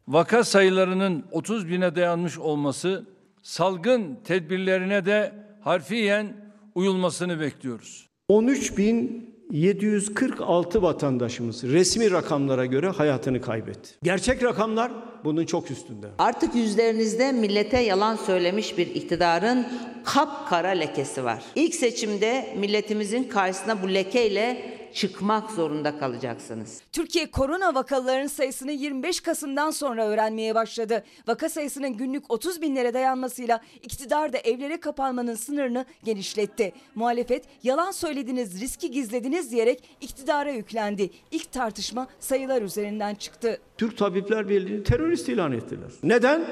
Vaka 0.07 0.43
sayılarının 0.43 1.25
30 1.31 1.69
bine 1.69 1.95
dayanmış 1.95 2.37
olması 2.37 3.05
salgın 3.41 4.19
tedbirlerine 4.23 5.05
de 5.05 5.33
harfiyen 5.61 6.51
uyulmasını 6.75 7.39
bekliyoruz. 7.39 8.09
13 8.27 8.77
bin 8.77 9.28
746 9.51 10.81
vatandaşımız 10.81 11.63
resmi 11.63 12.11
rakamlara 12.11 12.65
göre 12.65 12.87
hayatını 12.87 13.41
kaybetti. 13.41 13.89
Gerçek 14.03 14.43
rakamlar 14.43 14.91
bunun 15.23 15.45
çok 15.45 15.71
üstünde. 15.71 16.07
Artık 16.17 16.55
yüzlerinizde 16.55 17.31
millete 17.31 17.79
yalan 17.79 18.15
söylemiş 18.15 18.77
bir 18.77 18.87
iktidarın 18.87 19.67
kapkara 20.03 20.67
lekesi 20.67 21.23
var. 21.23 21.43
İlk 21.55 21.75
seçimde 21.75 22.55
milletimizin 22.59 23.23
karşısına 23.23 23.83
bu 23.83 23.93
lekeyle 23.93 24.78
çıkmak 24.93 25.51
zorunda 25.51 25.99
kalacaksınız. 25.99 26.81
Türkiye 26.91 27.31
korona 27.31 27.75
vakalarının 27.75 28.27
sayısını 28.27 28.71
25 28.71 29.19
Kasım'dan 29.21 29.71
sonra 29.71 30.05
öğrenmeye 30.07 30.55
başladı. 30.55 31.03
Vaka 31.27 31.49
sayısının 31.49 31.93
günlük 31.97 32.31
30 32.31 32.61
binlere 32.61 32.93
dayanmasıyla 32.93 33.61
iktidar 33.81 34.33
da 34.33 34.37
evlere 34.37 34.79
kapanmanın 34.79 35.35
sınırını 35.35 35.85
genişletti. 36.03 36.73
Muhalefet 36.95 37.45
yalan 37.63 37.91
söylediniz, 37.91 38.61
riski 38.61 38.91
gizlediniz 38.91 39.51
diyerek 39.51 39.83
iktidara 40.01 40.51
yüklendi. 40.51 41.09
İlk 41.31 41.51
tartışma 41.51 42.07
sayılar 42.19 42.61
üzerinden 42.61 43.15
çıktı. 43.15 43.59
Türk 43.77 43.97
Tabipler 43.97 44.49
Birliği'ni 44.49 44.83
terörist 44.83 45.29
ilan 45.29 45.51
ettiler. 45.51 45.91
Neden? 46.03 46.45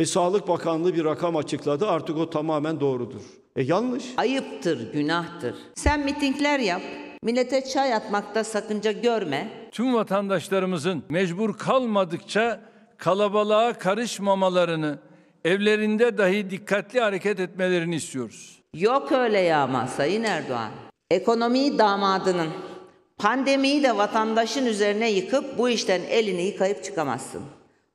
E, 0.00 0.06
Sağlık 0.06 0.48
Bakanlığı 0.48 0.94
bir 0.94 1.04
rakam 1.04 1.36
açıkladı 1.36 1.88
artık 1.88 2.16
o 2.16 2.30
tamamen 2.30 2.80
doğrudur. 2.80 3.22
E 3.56 3.62
yanlış. 3.62 4.04
Ayıptır, 4.16 4.92
günahtır. 4.92 5.54
Sen 5.74 6.00
mitingler 6.00 6.58
yap, 6.58 6.82
millete 7.22 7.64
çay 7.64 7.94
atmakta 7.94 8.44
sakınca 8.44 8.92
görme. 8.92 9.48
Tüm 9.72 9.94
vatandaşlarımızın 9.94 11.04
mecbur 11.08 11.58
kalmadıkça 11.58 12.60
kalabalığa 12.98 13.72
karışmamalarını, 13.72 14.98
evlerinde 15.44 16.18
dahi 16.18 16.50
dikkatli 16.50 17.00
hareket 17.00 17.40
etmelerini 17.40 17.94
istiyoruz. 17.94 18.62
Yok 18.74 19.12
öyle 19.12 19.40
yağma 19.40 19.86
Sayın 19.86 20.24
Erdoğan. 20.24 20.70
Ekonomiyi 21.10 21.78
damadının, 21.78 22.48
pandemiyi 23.18 23.82
de 23.82 23.96
vatandaşın 23.96 24.66
üzerine 24.66 25.10
yıkıp 25.10 25.58
bu 25.58 25.68
işten 25.68 26.00
elini 26.00 26.42
yıkayıp 26.42 26.84
çıkamazsın. 26.84 27.42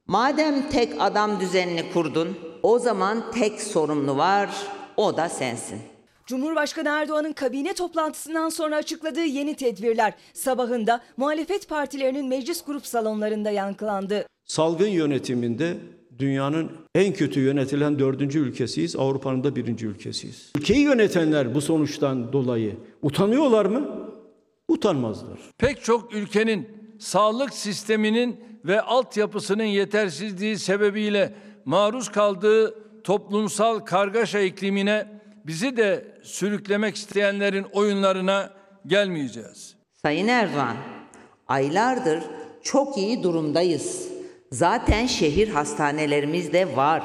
Madem 0.07 0.69
tek 0.69 0.93
adam 1.00 1.39
düzenini 1.39 1.93
kurdun, 1.93 2.38
o 2.63 2.79
zaman 2.79 3.31
tek 3.31 3.62
sorumlu 3.62 4.17
var, 4.17 4.50
o 4.98 5.17
da 5.17 5.29
sensin. 5.29 5.81
Cumhurbaşkanı 6.27 6.89
Erdoğan'ın 6.89 7.34
kabine 7.34 7.74
toplantısından 7.74 8.50
sonra 8.50 8.75
açıkladığı 8.75 9.25
yeni 9.25 9.55
tedbirler 9.55 10.13
sabahında 10.34 11.01
muhalefet 11.17 11.69
partilerinin 11.69 12.27
meclis 12.27 12.65
grup 12.65 12.86
salonlarında 12.86 13.51
yankılandı. 13.51 14.25
Salgın 14.46 14.88
yönetiminde 14.88 15.77
dünyanın 16.19 16.72
en 16.96 17.13
kötü 17.13 17.39
yönetilen 17.39 18.00
dördüncü 18.00 18.39
ülkesiyiz. 18.39 18.96
Avrupa'nın 18.96 19.43
da 19.43 19.55
birinci 19.55 19.88
ülkesiyiz. 19.88 20.51
Ülkeyi 20.57 20.79
yönetenler 20.79 21.55
bu 21.55 21.62
sonuçtan 21.62 22.34
dolayı 22.34 22.75
utanıyorlar 23.01 23.65
mı? 23.65 24.10
Utanmazlar. 24.67 25.39
Pek 25.57 25.84
çok 25.84 26.13
ülkenin 26.13 26.69
sağlık 27.00 27.53
sisteminin 27.53 28.39
ve 28.65 28.81
altyapısının 28.81 29.63
yetersizliği 29.63 30.57
sebebiyle 30.57 31.34
maruz 31.65 32.10
kaldığı 32.10 32.75
toplumsal 33.03 33.79
kargaşa 33.79 34.39
iklimine 34.39 35.16
bizi 35.48 35.77
de 35.77 36.06
sürüklemek 36.24 36.96
isteyenlerin 36.96 37.63
oyunlarına 37.63 38.50
gelmeyeceğiz. 38.88 39.75
Sayın 40.01 40.27
Erdoğan, 40.27 40.77
aylardır 41.48 42.24
çok 42.63 42.98
iyi 42.98 43.24
durumdayız. 43.24 44.08
Zaten 44.51 45.06
şehir 45.06 45.50
hastanelerimiz 45.50 46.54
de 46.54 46.75
var. 46.75 47.04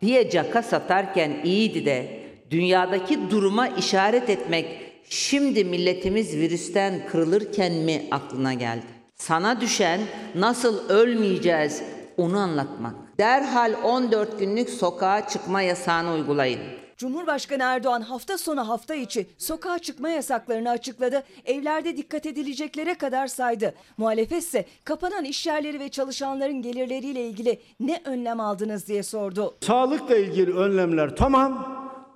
diye 0.00 0.30
caka 0.30 0.62
satarken 0.62 1.32
iyiydi 1.44 1.86
de 1.86 2.22
dünyadaki 2.50 3.30
duruma 3.30 3.68
işaret 3.68 4.30
etmek 4.30 4.66
şimdi 5.08 5.64
milletimiz 5.64 6.36
virüsten 6.36 7.06
kırılırken 7.06 7.72
mi 7.72 8.02
aklına 8.10 8.54
geldi? 8.54 8.86
Sana 9.14 9.60
düşen 9.60 10.00
nasıl 10.34 10.88
ölmeyeceğiz 10.88 11.82
onu 12.16 12.38
anlatmak. 12.38 12.94
Derhal 13.18 13.74
14 13.84 14.38
günlük 14.38 14.70
sokağa 14.70 15.28
çıkma 15.28 15.62
yasağını 15.62 16.12
uygulayın. 16.12 16.81
Cumhurbaşkanı 17.02 17.62
Erdoğan 17.62 18.00
hafta 18.00 18.38
sonu 18.38 18.68
hafta 18.68 18.94
içi 18.94 19.26
sokağa 19.38 19.78
çıkma 19.78 20.08
yasaklarını 20.08 20.70
açıkladı. 20.70 21.22
Evlerde 21.44 21.96
dikkat 21.96 22.26
edileceklere 22.26 22.94
kadar 22.94 23.26
saydı. 23.26 23.74
Muhalefet 23.96 24.42
ise 24.42 24.64
kapanan 24.84 25.24
işyerleri 25.24 25.80
ve 25.80 25.88
çalışanların 25.88 26.62
gelirleriyle 26.62 27.26
ilgili 27.26 27.60
ne 27.80 28.02
önlem 28.04 28.40
aldınız 28.40 28.86
diye 28.86 29.02
sordu. 29.02 29.54
Sağlıkla 29.60 30.16
ilgili 30.16 30.54
önlemler 30.54 31.16
tamam. 31.16 31.66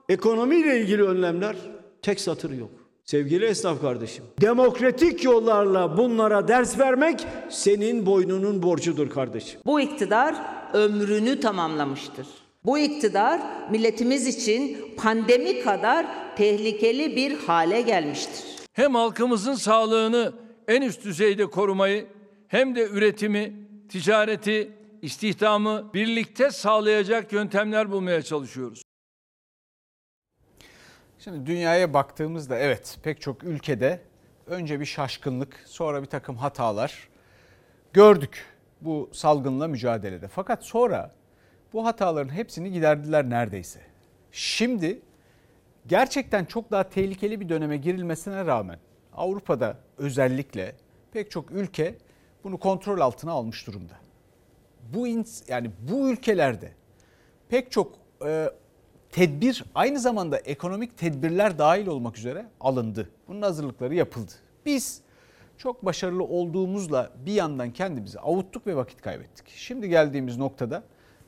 Ekonomiyle 0.09 0.81
ilgili 0.81 1.03
önlemler 1.03 1.57
tek 2.03 2.21
satır 2.21 2.51
yok. 2.51 2.71
Sevgili 3.05 3.45
esnaf 3.45 3.81
kardeşim, 3.81 4.25
demokratik 4.41 5.25
yollarla 5.25 5.97
bunlara 5.97 6.49
ders 6.49 6.79
vermek 6.79 7.27
senin 7.49 8.07
boynunun 8.07 8.63
borcudur 8.63 9.11
kardeşim. 9.11 9.61
Bu 9.67 9.81
iktidar 9.81 10.35
ömrünü 10.73 11.41
tamamlamıştır. 11.41 12.27
Bu 12.67 12.79
iktidar 12.79 13.41
milletimiz 13.71 14.27
için 14.27 14.91
pandemi 14.97 15.63
kadar 15.63 16.07
tehlikeli 16.37 17.17
bir 17.17 17.39
hale 17.39 17.81
gelmiştir. 17.81 18.45
Hem 18.73 18.95
halkımızın 18.95 19.55
sağlığını 19.55 20.33
en 20.69 20.83
üst 20.83 21.05
düzeyde 21.05 21.47
korumayı 21.47 22.07
hem 22.49 22.75
de 22.75 22.89
üretimi, 22.89 23.53
ticareti, 23.89 24.73
istihdamı 25.03 25.91
birlikte 25.95 26.51
sağlayacak 26.51 27.33
yöntemler 27.33 27.91
bulmaya 27.91 28.23
çalışıyoruz. 28.23 28.83
Şimdi 31.19 31.47
dünyaya 31.47 31.95
baktığımızda 31.95 32.59
evet 32.59 32.99
pek 33.03 33.21
çok 33.21 33.45
ülkede 33.45 34.01
önce 34.47 34.81
bir 34.81 34.87
şaşkınlık 34.87 35.65
sonra 35.67 36.03
bir 36.03 36.07
takım 36.07 36.37
hatalar 36.37 37.09
gördük 37.93 38.45
bu 38.81 39.11
salgınla 39.13 39.69
mücadelede. 39.69 40.29
Fakat 40.29 40.65
sonra 40.65 41.15
bu 41.73 41.87
hataların 41.87 42.35
hepsini 42.35 42.73
giderdiler 42.73 43.31
neredeyse. 43.31 43.81
Şimdi 44.33 45.01
gerçekten 45.87 46.45
çok 46.45 46.71
daha 46.71 46.89
tehlikeli 46.89 47.41
bir 47.41 47.49
döneme 47.49 47.77
girilmesine 47.77 48.47
rağmen 48.47 48.79
Avrupa'da 49.13 49.77
özellikle 49.99 50.75
pek 51.13 51.31
çok 51.31 51.51
ülke 51.51 51.95
bunu 52.45 52.59
kontrol 52.59 53.01
altına 53.01 53.33
almış 53.33 53.67
durumda. 53.67 53.95
Bu 54.95 55.07
yani 55.49 55.71
bu 55.91 56.11
ülkelerde 56.11 56.73
pek 57.49 57.73
çok 57.73 57.93
e, 58.25 58.51
tedbir 59.11 59.65
aynı 59.75 60.01
zamanda 60.01 60.39
ekonomik 60.39 60.99
tedbirler 60.99 61.59
dahil 61.59 61.87
olmak 61.87 62.19
üzere 62.19 62.47
alındı. 62.61 63.11
Bunun 63.29 63.43
hazırlıkları 63.43 63.95
yapıldı. 63.95 64.33
Biz 64.67 65.01
çok 65.59 65.85
başarılı 65.85 66.25
olduğumuzla 66.25 67.11
bir 67.27 67.33
yandan 67.33 67.71
kendimizi 67.71 68.21
avuttuk 68.21 68.67
ve 68.67 68.77
vakit 68.77 69.03
kaybettik. 69.03 69.49
Şimdi 69.49 69.89
geldiğimiz 69.89 70.37
noktada 70.37 70.83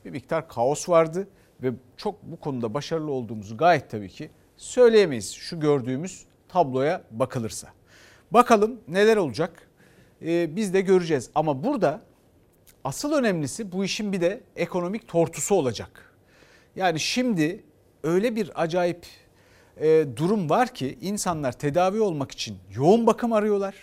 bir 0.05 0.09
miktar 0.09 0.47
kaos 0.47 0.89
vardı 0.89 1.27
ve 1.63 1.71
çok 1.97 2.23
bu 2.23 2.39
konuda 2.39 2.73
başarılı 2.73 3.11
olduğumuzu 3.11 3.57
gayet 3.57 3.89
tabii 3.89 4.09
ki 4.09 4.29
söyleyemeyiz 4.57 5.31
şu 5.31 5.59
gördüğümüz 5.59 6.25
tabloya 6.47 7.03
bakılırsa. 7.11 7.67
Bakalım 8.31 8.79
neler 8.87 9.17
olacak 9.17 9.69
ee, 10.21 10.55
biz 10.55 10.73
de 10.73 10.81
göreceğiz 10.81 11.29
ama 11.35 11.63
burada 11.63 12.01
asıl 12.83 13.13
önemlisi 13.13 13.71
bu 13.71 13.85
işin 13.85 14.13
bir 14.13 14.21
de 14.21 14.41
ekonomik 14.55 15.07
tortusu 15.07 15.55
olacak. 15.55 16.15
Yani 16.75 16.99
şimdi 16.99 17.63
öyle 18.03 18.35
bir 18.35 18.51
acayip 18.61 19.05
e, 19.77 20.05
durum 20.15 20.49
var 20.49 20.73
ki 20.73 20.97
insanlar 21.01 21.51
tedavi 21.51 22.01
olmak 22.01 22.31
için 22.31 22.57
yoğun 22.75 23.07
bakım 23.07 23.33
arıyorlar. 23.33 23.75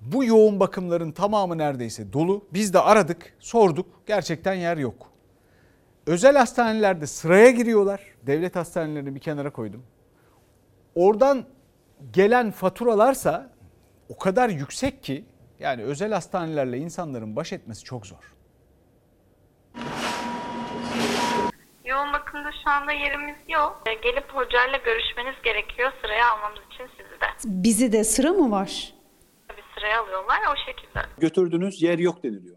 Bu 0.00 0.24
yoğun 0.24 0.60
bakımların 0.60 1.12
tamamı 1.12 1.58
neredeyse 1.58 2.12
dolu. 2.12 2.44
Biz 2.52 2.74
de 2.74 2.80
aradık, 2.80 3.34
sorduk. 3.38 3.86
Gerçekten 4.06 4.54
yer 4.54 4.76
yok. 4.76 5.10
Özel 6.06 6.36
hastanelerde 6.36 7.06
sıraya 7.06 7.50
giriyorlar. 7.50 8.00
Devlet 8.22 8.56
hastanelerini 8.56 9.14
bir 9.14 9.20
kenara 9.20 9.50
koydum. 9.50 9.82
Oradan 10.94 11.44
gelen 12.12 12.50
faturalarsa 12.50 13.50
o 14.08 14.18
kadar 14.18 14.48
yüksek 14.48 15.02
ki 15.02 15.24
yani 15.58 15.82
özel 15.82 16.12
hastanelerle 16.12 16.78
insanların 16.78 17.36
baş 17.36 17.52
etmesi 17.52 17.84
çok 17.84 18.06
zor. 18.06 18.34
Yoğun 21.84 22.12
bakımda 22.12 22.50
şu 22.64 22.70
anda 22.70 22.92
yerimiz 22.92 23.36
yok. 23.48 23.82
E, 23.86 23.94
gelip 23.94 24.30
hocayla 24.34 24.78
görüşmeniz 24.78 25.34
gerekiyor 25.44 25.92
sıraya 26.02 26.32
almamız 26.32 26.60
için 26.74 26.86
sizi 26.86 27.20
de. 27.20 27.26
Bizi 27.64 27.92
de 27.92 28.04
sıra 28.04 28.32
mı 28.32 28.50
var? 28.50 28.99
Sıraya 29.80 30.02
alıyorlar 30.02 30.38
o 30.52 30.56
şekilde. 30.66 31.00
Götürdünüz 31.18 31.82
yer 31.82 31.98
yok 31.98 32.22
deniliyor. 32.22 32.56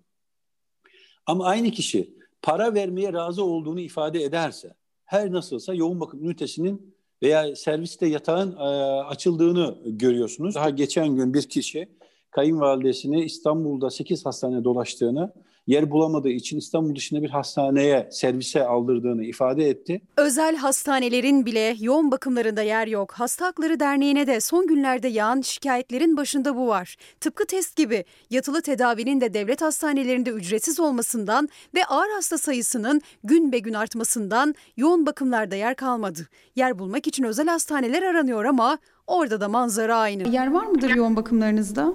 Ama 1.25 1.45
aynı 1.45 1.71
kişi 1.71 2.13
para 2.41 2.73
vermeye 2.73 3.13
razı 3.13 3.43
olduğunu 3.43 3.79
ifade 3.79 4.23
ederse 4.23 4.75
her 5.05 5.31
nasılsa 5.31 5.73
yoğun 5.73 5.99
bakım 5.99 6.23
ünitesinin 6.23 6.95
veya 7.23 7.55
serviste 7.55 8.05
yatağın 8.05 8.51
e, 8.51 8.63
açıldığını 9.03 9.77
görüyorsunuz. 9.85 10.55
Daha 10.55 10.69
geçen 10.69 11.15
gün 11.15 11.33
bir 11.33 11.49
kişi 11.49 11.89
kayınvalidesini 12.31 13.23
İstanbul'da 13.23 13.89
8 13.89 14.25
hastane 14.25 14.63
dolaştığını 14.63 15.33
yer 15.67 15.91
bulamadığı 15.91 16.29
için 16.29 16.57
İstanbul 16.57 16.95
dışında 16.95 17.21
bir 17.21 17.29
hastaneye 17.29 18.07
servise 18.11 18.65
aldırdığını 18.67 19.23
ifade 19.23 19.69
etti. 19.69 20.01
Özel 20.17 20.55
hastanelerin 20.55 21.45
bile 21.45 21.75
yoğun 21.79 22.11
bakımlarında 22.11 22.61
yer 22.61 22.87
yok. 22.87 23.13
Hasta 23.13 23.45
Hakları 23.45 23.79
Derneği'ne 23.79 24.27
de 24.27 24.39
son 24.39 24.67
günlerde 24.67 25.07
yağan 25.07 25.41
şikayetlerin 25.41 26.17
başında 26.17 26.55
bu 26.55 26.67
var. 26.67 26.95
Tıpkı 27.19 27.45
test 27.45 27.75
gibi 27.75 28.05
yatılı 28.29 28.61
tedavinin 28.61 29.21
de 29.21 29.33
devlet 29.33 29.61
hastanelerinde 29.61 30.29
ücretsiz 30.29 30.79
olmasından 30.79 31.49
ve 31.75 31.85
ağır 31.85 32.09
hasta 32.15 32.37
sayısının 32.37 33.01
gün 33.23 33.51
be 33.51 33.59
gün 33.59 33.73
artmasından 33.73 34.55
yoğun 34.77 35.05
bakımlarda 35.05 35.55
yer 35.55 35.75
kalmadı. 35.75 36.27
Yer 36.55 36.79
bulmak 36.79 37.07
için 37.07 37.23
özel 37.23 37.47
hastaneler 37.47 38.03
aranıyor 38.03 38.45
ama 38.45 38.77
Orada 39.07 39.41
da 39.41 39.49
manzara 39.49 39.97
aynı. 39.97 40.29
Yer 40.29 40.51
var 40.51 40.65
mıdır 40.65 40.89
yoğun 40.89 41.15
bakımlarınızda? 41.15 41.93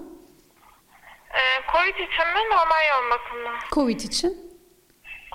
Ee, 1.38 1.42
Covid 1.72 1.94
için 1.94 2.26
mi 2.34 2.50
normal 2.50 2.82
yoğun 2.92 3.10
bakım 3.10 3.38
mı? 3.42 3.58
Covid 3.72 4.00
için. 4.00 4.48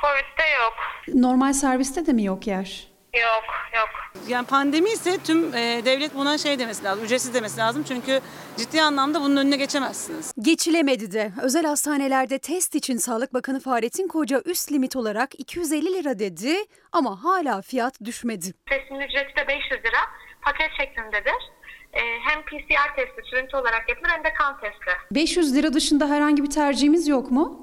Covid'de 0.01 0.43
yok. 0.63 0.73
Normal 1.21 1.53
serviste 1.53 2.05
de 2.05 2.13
mi 2.13 2.23
yok 2.23 2.47
yer? 2.47 2.87
Yok, 3.13 3.43
yok. 3.75 3.89
Yani 4.27 4.47
pandemi 4.47 4.89
ise 4.89 5.17
tüm 5.23 5.53
e, 5.55 5.81
devlet 5.85 6.15
buna 6.15 6.37
şey 6.37 6.59
demesi 6.59 6.83
lazım, 6.83 7.05
ücretsiz 7.05 7.33
demesi 7.33 7.57
lazım. 7.57 7.83
Çünkü 7.87 8.21
ciddi 8.57 8.81
anlamda 8.81 9.21
bunun 9.21 9.35
önüne 9.37 9.57
geçemezsiniz. 9.57 10.33
Geçilemedi 10.39 11.11
de. 11.11 11.31
Özel 11.41 11.65
hastanelerde 11.65 12.39
test 12.39 12.75
için 12.75 12.97
Sağlık 12.97 13.33
Bakanı 13.33 13.59
Fahrettin 13.59 14.07
Koca 14.07 14.41
üst 14.45 14.71
limit 14.71 14.95
olarak 14.95 15.39
250 15.39 15.93
lira 15.93 16.19
dedi 16.19 16.55
ama 16.91 17.23
hala 17.23 17.61
fiyat 17.61 18.01
düşmedi. 18.05 18.53
Testin 18.69 18.95
ücreti 18.99 19.35
de 19.35 19.47
500 19.47 19.71
lira. 19.71 19.99
Paket 20.41 20.71
şeklindedir. 20.79 21.51
Ee, 21.93 21.99
hem 21.99 22.41
PCR 22.41 22.95
testi 22.95 23.21
sürüntü 23.29 23.57
olarak 23.57 23.89
yapılır 23.89 24.09
hem 24.09 24.23
de 24.23 24.33
kan 24.33 24.59
testi. 24.59 24.91
500 25.11 25.55
lira 25.55 25.73
dışında 25.73 26.09
herhangi 26.09 26.43
bir 26.43 26.49
tercihimiz 26.49 27.07
yok 27.07 27.31
mu? 27.31 27.59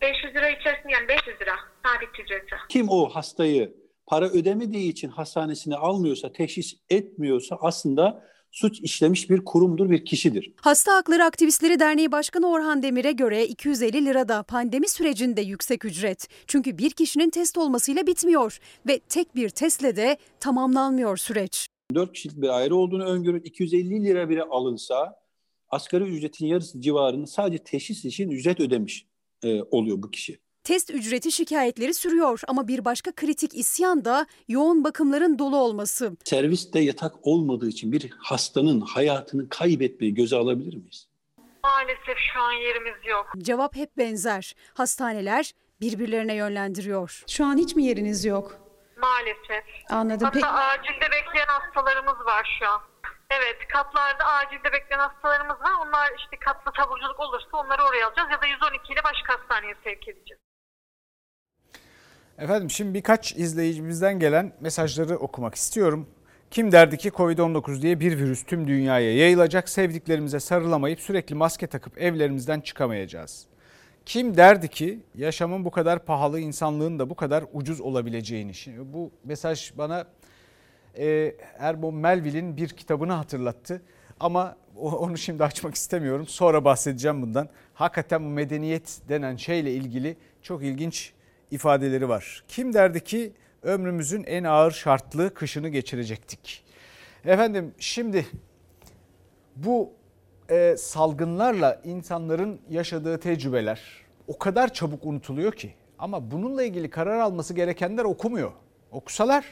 500 0.00 0.34
lira 0.34 0.48
içerisinde 0.48 0.92
yani 0.92 1.08
500 1.08 1.40
lira 1.40 1.54
sabit 1.84 2.20
ücreti. 2.20 2.56
Kim 2.68 2.88
o 2.88 3.08
hastayı 3.08 3.74
para 4.06 4.28
ödemediği 4.28 4.90
için 4.92 5.08
hastanesine 5.08 5.76
almıyorsa, 5.76 6.32
teşhis 6.32 6.74
etmiyorsa 6.90 7.58
aslında 7.60 8.24
suç 8.52 8.80
işlemiş 8.80 9.30
bir 9.30 9.44
kurumdur, 9.44 9.90
bir 9.90 10.04
kişidir. 10.04 10.52
Hasta 10.60 10.94
Hakları 10.96 11.24
Aktivistleri 11.24 11.80
Derneği 11.80 12.12
Başkanı 12.12 12.50
Orhan 12.50 12.82
Demir'e 12.82 13.12
göre 13.12 13.46
250 13.46 14.04
lirada 14.04 14.42
pandemi 14.42 14.88
sürecinde 14.88 15.40
yüksek 15.40 15.84
ücret. 15.84 16.28
Çünkü 16.46 16.78
bir 16.78 16.90
kişinin 16.90 17.30
test 17.30 17.58
olmasıyla 17.58 18.06
bitmiyor 18.06 18.58
ve 18.86 18.98
tek 18.98 19.34
bir 19.36 19.48
testle 19.48 19.96
de 19.96 20.16
tamamlanmıyor 20.40 21.16
süreç. 21.16 21.66
4 21.94 22.12
kişilik 22.12 22.36
bir 22.42 22.48
aile 22.48 22.74
olduğunu 22.74 23.04
öngörün 23.04 23.40
250 23.40 24.04
lira 24.04 24.28
bile 24.28 24.42
alınsa 24.42 25.20
asgari 25.68 26.04
ücretin 26.04 26.46
yarısı 26.46 26.80
civarında 26.80 27.26
sadece 27.26 27.64
teşhis 27.64 28.04
için 28.04 28.30
ücret 28.30 28.60
ödemiş 28.60 29.06
e, 29.42 29.62
oluyor 29.62 30.02
bu 30.02 30.10
kişi. 30.10 30.38
Test 30.64 30.90
ücreti 30.90 31.32
şikayetleri 31.32 31.94
sürüyor 31.94 32.40
ama 32.48 32.68
bir 32.68 32.84
başka 32.84 33.12
kritik 33.12 33.54
isyan 33.54 34.04
da 34.04 34.26
yoğun 34.48 34.84
bakımların 34.84 35.38
dolu 35.38 35.56
olması. 35.56 36.16
Serviste 36.24 36.80
yatak 36.80 37.26
olmadığı 37.26 37.68
için 37.68 37.92
bir 37.92 38.10
hastanın 38.18 38.80
hayatını 38.80 39.48
kaybetmeyi 39.48 40.14
göze 40.14 40.36
alabilir 40.36 40.74
miyiz? 40.76 41.08
Maalesef 41.64 42.18
şu 42.34 42.40
an 42.40 42.52
yerimiz 42.52 43.06
yok. 43.10 43.26
Cevap 43.38 43.76
hep 43.76 43.96
benzer. 43.98 44.54
Hastaneler 44.74 45.52
birbirlerine 45.80 46.34
yönlendiriyor. 46.34 47.24
Şu 47.28 47.44
an 47.44 47.58
hiç 47.58 47.76
mi 47.76 47.84
yeriniz 47.84 48.24
yok? 48.24 48.63
Maalesef. 48.96 49.64
Anladım. 49.90 50.24
Hatta 50.24 50.30
Peki- 50.30 50.46
acilde 50.46 51.10
bekleyen 51.10 51.46
hastalarımız 51.46 52.26
var 52.26 52.56
şu 52.58 52.68
an. 52.68 52.80
Evet, 53.30 53.68
katlarda 53.68 54.24
acilde 54.24 54.72
bekleyen 54.72 54.98
hastalarımız 54.98 55.60
var. 55.60 55.72
Onlar 55.86 56.12
işte 56.18 56.36
katlı 56.40 56.72
taburculuk 56.72 57.20
olursa 57.20 57.48
onları 57.52 57.82
oraya 57.82 58.06
alacağız 58.06 58.28
ya 58.32 58.42
da 58.42 58.46
112 58.46 58.92
ile 58.92 59.04
başka 59.04 59.38
hastaneye 59.38 59.74
sevk 59.84 60.08
edeceğiz. 60.08 60.40
Efendim 62.38 62.70
şimdi 62.70 62.94
birkaç 62.94 63.32
izleyicimizden 63.32 64.18
gelen 64.18 64.56
mesajları 64.60 65.16
okumak 65.16 65.54
istiyorum. 65.54 66.08
Kim 66.50 66.72
derdi 66.72 66.98
ki 66.98 67.08
Covid-19 67.08 67.82
diye 67.82 68.00
bir 68.00 68.18
virüs 68.18 68.44
tüm 68.44 68.68
dünyaya 68.68 69.16
yayılacak, 69.16 69.68
sevdiklerimize 69.68 70.40
sarılamayıp 70.40 71.00
sürekli 71.00 71.34
maske 71.34 71.66
takıp 71.66 71.98
evlerimizden 71.98 72.60
çıkamayacağız. 72.60 73.46
Kim 74.06 74.36
derdi 74.36 74.68
ki 74.68 75.00
yaşamın 75.14 75.64
bu 75.64 75.70
kadar 75.70 76.04
pahalı, 76.04 76.40
insanlığın 76.40 76.98
da 76.98 77.10
bu 77.10 77.14
kadar 77.14 77.44
ucuz 77.52 77.80
olabileceğini. 77.80 78.54
Şimdi 78.54 78.92
bu 78.92 79.10
mesaj 79.24 79.78
bana 79.78 80.04
e, 80.98 81.34
Erbon 81.58 81.94
Melville'in 81.94 82.56
bir 82.56 82.68
kitabını 82.68 83.12
hatırlattı. 83.12 83.82
Ama 84.20 84.56
onu 84.76 85.18
şimdi 85.18 85.44
açmak 85.44 85.74
istemiyorum. 85.74 86.26
Sonra 86.26 86.64
bahsedeceğim 86.64 87.22
bundan. 87.22 87.48
Hakikaten 87.74 88.24
bu 88.24 88.28
medeniyet 88.28 89.00
denen 89.08 89.36
şeyle 89.36 89.72
ilgili 89.72 90.16
çok 90.42 90.62
ilginç 90.62 91.12
ifadeleri 91.50 92.08
var. 92.08 92.44
Kim 92.48 92.72
derdi 92.72 93.04
ki 93.04 93.32
ömrümüzün 93.62 94.24
en 94.24 94.44
ağır 94.44 94.70
şartlı 94.70 95.34
kışını 95.34 95.68
geçirecektik. 95.68 96.64
Efendim 97.24 97.74
şimdi 97.78 98.26
bu 99.56 99.92
e, 100.50 100.76
salgınlarla 100.78 101.80
insanların 101.84 102.60
yaşadığı 102.70 103.20
tecrübeler 103.20 103.80
o 104.28 104.38
kadar 104.38 104.72
çabuk 104.72 105.06
unutuluyor 105.06 105.52
ki. 105.52 105.74
Ama 105.98 106.30
bununla 106.30 106.62
ilgili 106.62 106.90
karar 106.90 107.20
alması 107.20 107.54
gerekenler 107.54 108.04
okumuyor. 108.04 108.52
Okusalar 108.92 109.44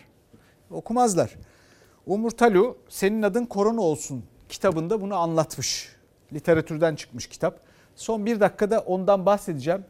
okumazlar. 0.70 1.34
Umur 2.06 2.30
Talu 2.30 2.76
senin 2.88 3.22
adın 3.22 3.44
korona 3.44 3.80
olsun 3.80 4.24
kitabında 4.48 5.00
bunu 5.00 5.14
anlatmış. 5.14 5.96
Literatürden 6.32 6.94
çıkmış 6.94 7.26
kitap. 7.26 7.60
Son 7.96 8.26
bir 8.26 8.40
dakikada 8.40 8.80
ondan 8.80 9.26
bahsedeceğim. 9.26 9.84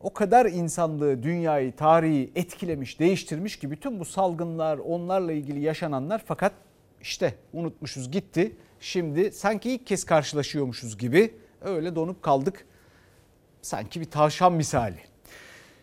O 0.00 0.12
kadar 0.12 0.46
insanlığı, 0.46 1.22
dünyayı, 1.22 1.76
tarihi 1.76 2.32
etkilemiş, 2.34 3.00
değiştirmiş 3.00 3.58
ki 3.58 3.70
bütün 3.70 4.00
bu 4.00 4.04
salgınlar, 4.04 4.78
onlarla 4.78 5.32
ilgili 5.32 5.60
yaşananlar 5.60 6.22
fakat 6.26 6.52
işte 7.04 7.34
unutmuşuz 7.52 8.10
gitti. 8.10 8.56
Şimdi 8.80 9.32
sanki 9.32 9.70
ilk 9.70 9.86
kez 9.86 10.04
karşılaşıyormuşuz 10.04 10.98
gibi 10.98 11.34
öyle 11.60 11.96
donup 11.96 12.22
kaldık. 12.22 12.66
Sanki 13.62 14.00
bir 14.00 14.10
tavşan 14.10 14.52
misali. 14.52 14.98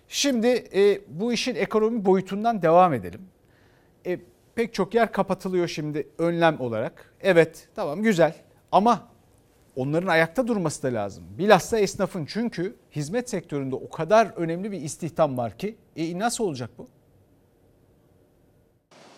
Şimdi 0.07 0.47
e, 0.47 1.01
bu 1.07 1.34
işin 1.34 1.55
ekonomi 1.55 2.05
boyutundan 2.05 2.62
devam 2.62 2.93
edelim. 2.93 3.21
E, 4.05 4.19
pek 4.55 4.73
çok 4.73 4.93
yer 4.93 5.12
kapatılıyor 5.12 5.67
şimdi 5.67 6.07
önlem 6.17 6.60
olarak. 6.60 7.13
Evet 7.21 7.67
tamam 7.75 8.03
güzel 8.03 8.36
ama 8.71 9.07
onların 9.75 10.07
ayakta 10.07 10.47
durması 10.47 10.84
da 10.84 10.93
lazım. 10.93 11.23
Bilhassa 11.38 11.79
esnafın 11.79 12.25
çünkü 12.25 12.75
hizmet 12.95 13.29
sektöründe 13.29 13.75
o 13.75 13.89
kadar 13.89 14.25
önemli 14.36 14.71
bir 14.71 14.81
istihdam 14.81 15.38
var 15.38 15.57
ki 15.57 15.75
e, 15.95 16.19
nasıl 16.19 16.43
olacak 16.43 16.69
bu? 16.77 16.88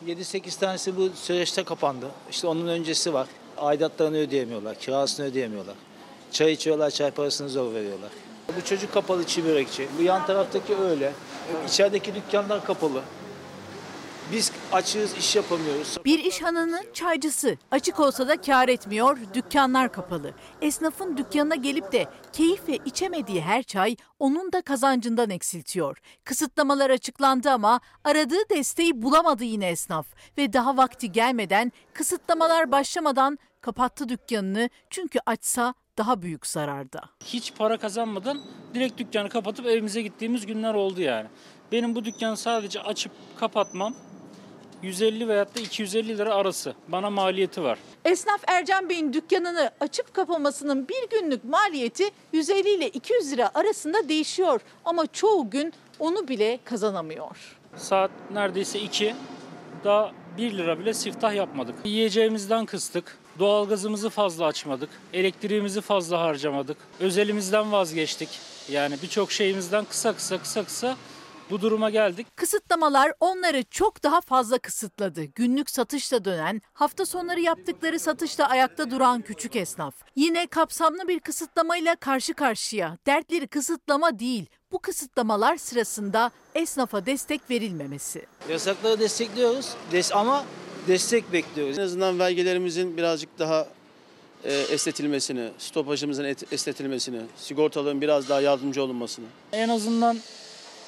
7-8 0.07 0.59
tanesi 0.59 0.97
bu 0.97 1.09
süreçte 1.15 1.63
kapandı. 1.63 2.05
İşte 2.29 2.47
onun 2.47 2.67
öncesi 2.67 3.13
var. 3.13 3.27
Aidatlarını 3.57 4.17
ödeyemiyorlar, 4.17 4.79
kirasını 4.79 5.25
ödeyemiyorlar. 5.25 5.75
Çay 6.31 6.51
içiyorlar, 6.51 6.89
çay 6.89 7.11
parasını 7.11 7.49
zor 7.49 7.73
veriyorlar. 7.73 8.09
Bu 8.57 8.65
çocuk 8.65 8.93
kapalı 8.93 9.23
çiğ 9.23 9.45
börekçi. 9.45 9.87
Bu 9.99 10.03
yan 10.03 10.25
taraftaki 10.25 10.75
öyle. 10.75 11.13
İçerideki 11.67 12.15
dükkanlar 12.15 12.65
kapalı. 12.65 13.01
Biz 14.33 14.51
açığız, 14.71 15.17
iş 15.17 15.35
yapamıyoruz. 15.35 15.97
Bir 16.05 16.19
iş 16.19 16.41
hanının 16.41 16.85
çaycısı. 16.93 17.57
Açık 17.71 17.99
olsa 17.99 18.27
da 18.27 18.41
kar 18.41 18.69
etmiyor, 18.69 19.17
dükkanlar 19.33 19.91
kapalı. 19.91 20.33
Esnafın 20.61 21.17
dükkanına 21.17 21.55
gelip 21.55 21.91
de 21.91 22.05
keyifle 22.33 22.77
içemediği 22.85 23.41
her 23.41 23.63
çay 23.63 23.95
onun 24.19 24.51
da 24.51 24.61
kazancından 24.61 25.29
eksiltiyor. 25.29 25.97
Kısıtlamalar 26.23 26.89
açıklandı 26.89 27.49
ama 27.49 27.79
aradığı 28.03 28.49
desteği 28.49 29.01
bulamadı 29.01 29.43
yine 29.43 29.67
esnaf. 29.69 30.07
Ve 30.37 30.53
daha 30.53 30.77
vakti 30.77 31.11
gelmeden, 31.11 31.71
kısıtlamalar 31.93 32.71
başlamadan 32.71 33.39
kapattı 33.61 34.09
dükkanını 34.09 34.69
çünkü 34.89 35.19
açsa 35.25 35.73
daha 35.97 36.21
büyük 36.21 36.47
zararda. 36.47 37.01
hiç 37.25 37.53
para 37.53 37.77
kazanmadan 37.77 38.41
direkt 38.73 38.97
dükkanı 38.97 39.29
kapatıp 39.29 39.65
evimize 39.65 40.01
gittiğimiz 40.01 40.45
günler 40.45 40.73
oldu 40.73 41.01
yani. 41.01 41.27
Benim 41.71 41.95
bu 41.95 42.05
dükkanı 42.05 42.37
sadece 42.37 42.81
açıp 42.81 43.11
kapatmam 43.39 43.95
150 44.83 45.27
veyahut 45.27 45.55
da 45.55 45.59
250 45.59 46.17
lira 46.17 46.35
arası 46.35 46.73
bana 46.87 47.09
maliyeti 47.09 47.63
var. 47.63 47.79
Esnaf 48.05 48.41
Ercan 48.47 48.89
Bey'in 48.89 49.13
dükkanını 49.13 49.71
açıp 49.79 50.13
kapamasının 50.13 50.87
bir 50.87 51.19
günlük 51.19 51.43
maliyeti 51.43 52.03
150 52.33 52.69
ile 52.69 52.89
200 52.89 53.31
lira 53.31 53.51
arasında 53.53 54.09
değişiyor. 54.09 54.61
Ama 54.85 55.07
çoğu 55.07 55.49
gün 55.49 55.73
onu 55.99 56.27
bile 56.27 56.59
kazanamıyor. 56.63 57.57
Saat 57.75 58.11
neredeyse 58.33 58.79
2 58.79 59.15
daha 59.83 60.11
1 60.37 60.57
lira 60.57 60.79
bile 60.79 60.93
siftah 60.93 61.33
yapmadık. 61.35 61.75
Yiyeceğimizden 61.85 62.65
kıstık. 62.65 63.17
Doğalgazımızı 63.39 64.09
fazla 64.09 64.45
açmadık. 64.45 64.89
Elektriğimizi 65.13 65.81
fazla 65.81 66.19
harcamadık. 66.21 66.77
Özelimizden 66.99 67.71
vazgeçtik. 67.71 68.29
Yani 68.71 68.95
birçok 69.03 69.31
şeyimizden 69.31 69.85
kısa 69.85 70.15
kısa 70.15 70.37
kısa 70.37 70.63
kısa 70.63 70.95
bu 71.49 71.61
duruma 71.61 71.89
geldik. 71.89 72.27
Kısıtlamalar 72.35 73.13
onları 73.19 73.63
çok 73.63 74.03
daha 74.03 74.21
fazla 74.21 74.57
kısıtladı. 74.57 75.23
Günlük 75.23 75.69
satışla 75.69 76.25
dönen, 76.25 76.61
hafta 76.73 77.05
sonları 77.05 77.39
yaptıkları 77.39 77.99
satışla 77.99 78.49
ayakta 78.49 78.91
duran 78.91 79.21
küçük 79.21 79.55
esnaf. 79.55 79.95
Yine 80.15 80.47
kapsamlı 80.47 81.07
bir 81.07 81.19
kısıtlamayla 81.19 81.95
karşı 81.95 82.33
karşıya. 82.33 82.97
Dertleri 83.07 83.47
kısıtlama 83.47 84.19
değil, 84.19 84.45
bu 84.71 84.79
kısıtlamalar 84.79 85.57
sırasında 85.57 86.31
esnafa 86.55 87.05
destek 87.05 87.49
verilmemesi. 87.49 88.25
Yasakları 88.49 88.99
destekliyoruz 88.99 89.69
des 89.91 90.11
ama 90.11 90.45
destek 90.87 91.33
bekliyoruz. 91.33 91.77
En 91.79 91.83
azından 91.83 92.19
vergilerimizin 92.19 92.97
birazcık 92.97 93.39
daha 93.39 93.67
e, 94.43 94.53
esnetilmesini, 94.53 95.49
stopajımızın 95.57 96.23
et- 96.23 96.53
esnetilmesini, 96.53 97.21
sigortalığın 97.37 98.01
biraz 98.01 98.29
daha 98.29 98.41
yardımcı 98.41 98.83
olunmasını. 98.83 99.25
En 99.51 99.69
azından 99.69 100.17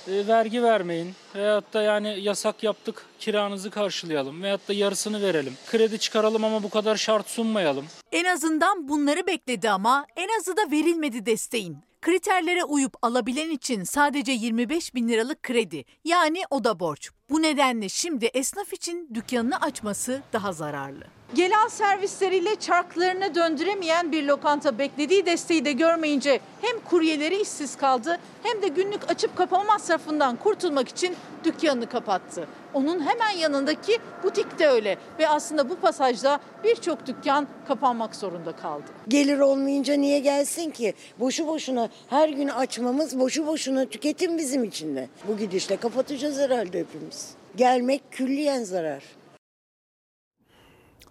e, 0.07 0.27
vergi 0.27 0.63
vermeyin 0.63 1.13
veyahut 1.35 1.73
da 1.73 1.81
yani 1.81 2.19
yasak 2.21 2.63
yaptık 2.63 3.05
kiranızı 3.19 3.69
karşılayalım 3.69 4.43
veyahut 4.43 4.67
da 4.67 4.73
yarısını 4.73 5.21
verelim. 5.21 5.53
Kredi 5.71 5.99
çıkaralım 5.99 6.43
ama 6.43 6.63
bu 6.63 6.69
kadar 6.69 6.95
şart 6.95 7.29
sunmayalım. 7.29 7.85
En 8.11 8.25
azından 8.25 8.87
bunları 8.87 9.27
bekledi 9.27 9.69
ama 9.69 10.05
en 10.15 10.39
azı 10.39 10.57
da 10.57 10.71
verilmedi 10.71 11.25
desteğin. 11.25 11.77
Kriterlere 12.01 12.63
uyup 12.63 12.93
alabilen 13.01 13.49
için 13.49 13.83
sadece 13.83 14.31
25 14.31 14.95
bin 14.95 15.07
liralık 15.07 15.43
kredi 15.43 15.85
yani 16.03 16.41
o 16.49 16.63
da 16.63 16.79
borç. 16.79 17.09
Bu 17.29 17.41
nedenle 17.41 17.89
şimdi 17.89 18.25
esnaf 18.25 18.73
için 18.73 19.09
dükkanını 19.13 19.61
açması 19.61 20.21
daha 20.33 20.53
zararlı. 20.53 21.03
Gelen 21.35 21.67
servisleriyle 21.67 22.55
çarklarını 22.55 23.35
döndüremeyen 23.35 24.11
bir 24.11 24.23
lokanta 24.23 24.77
beklediği 24.77 25.25
desteği 25.25 25.65
de 25.65 25.71
görmeyince 25.71 26.39
hem 26.61 26.79
kuryeleri 26.79 27.41
işsiz 27.41 27.77
kaldı 27.77 28.17
hem 28.43 28.61
de 28.61 28.67
günlük 28.67 29.11
açıp 29.11 29.37
kapama 29.37 29.63
masrafından 29.63 30.35
kurtulmak 30.35 30.87
için 30.87 31.15
dükkanını 31.43 31.89
kapattı. 31.89 32.47
Onun 32.73 32.99
hemen 33.07 33.29
yanındaki 33.29 33.97
butik 34.23 34.59
de 34.59 34.67
öyle 34.67 34.97
ve 35.19 35.27
aslında 35.27 35.69
bu 35.69 35.75
pasajda 35.75 36.39
birçok 36.63 37.07
dükkan 37.07 37.47
kapanmak 37.67 38.15
zorunda 38.15 38.51
kaldı. 38.51 38.85
Gelir 39.07 39.39
olmayınca 39.39 39.93
niye 39.93 40.19
gelsin 40.19 40.71
ki? 40.71 40.93
Boşu 41.19 41.47
boşuna 41.47 41.89
her 42.09 42.29
gün 42.29 42.47
açmamız 42.47 43.19
boşu 43.19 43.47
boşuna 43.47 43.85
tüketim 43.85 44.37
bizim 44.37 44.63
için 44.63 44.95
de. 44.95 45.09
Bu 45.27 45.37
gidişle 45.37 45.77
kapatacağız 45.77 46.39
herhalde 46.39 46.79
hepimiz. 46.79 47.31
Gelmek 47.55 48.11
külliyen 48.11 48.63
zarar. 48.63 49.03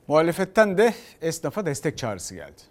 Muhalefetten 0.09 0.79
de 0.79 0.95
esnafa 1.23 1.67
destek 1.67 1.99
çağrısı 1.99 2.35
geldi. 2.35 2.63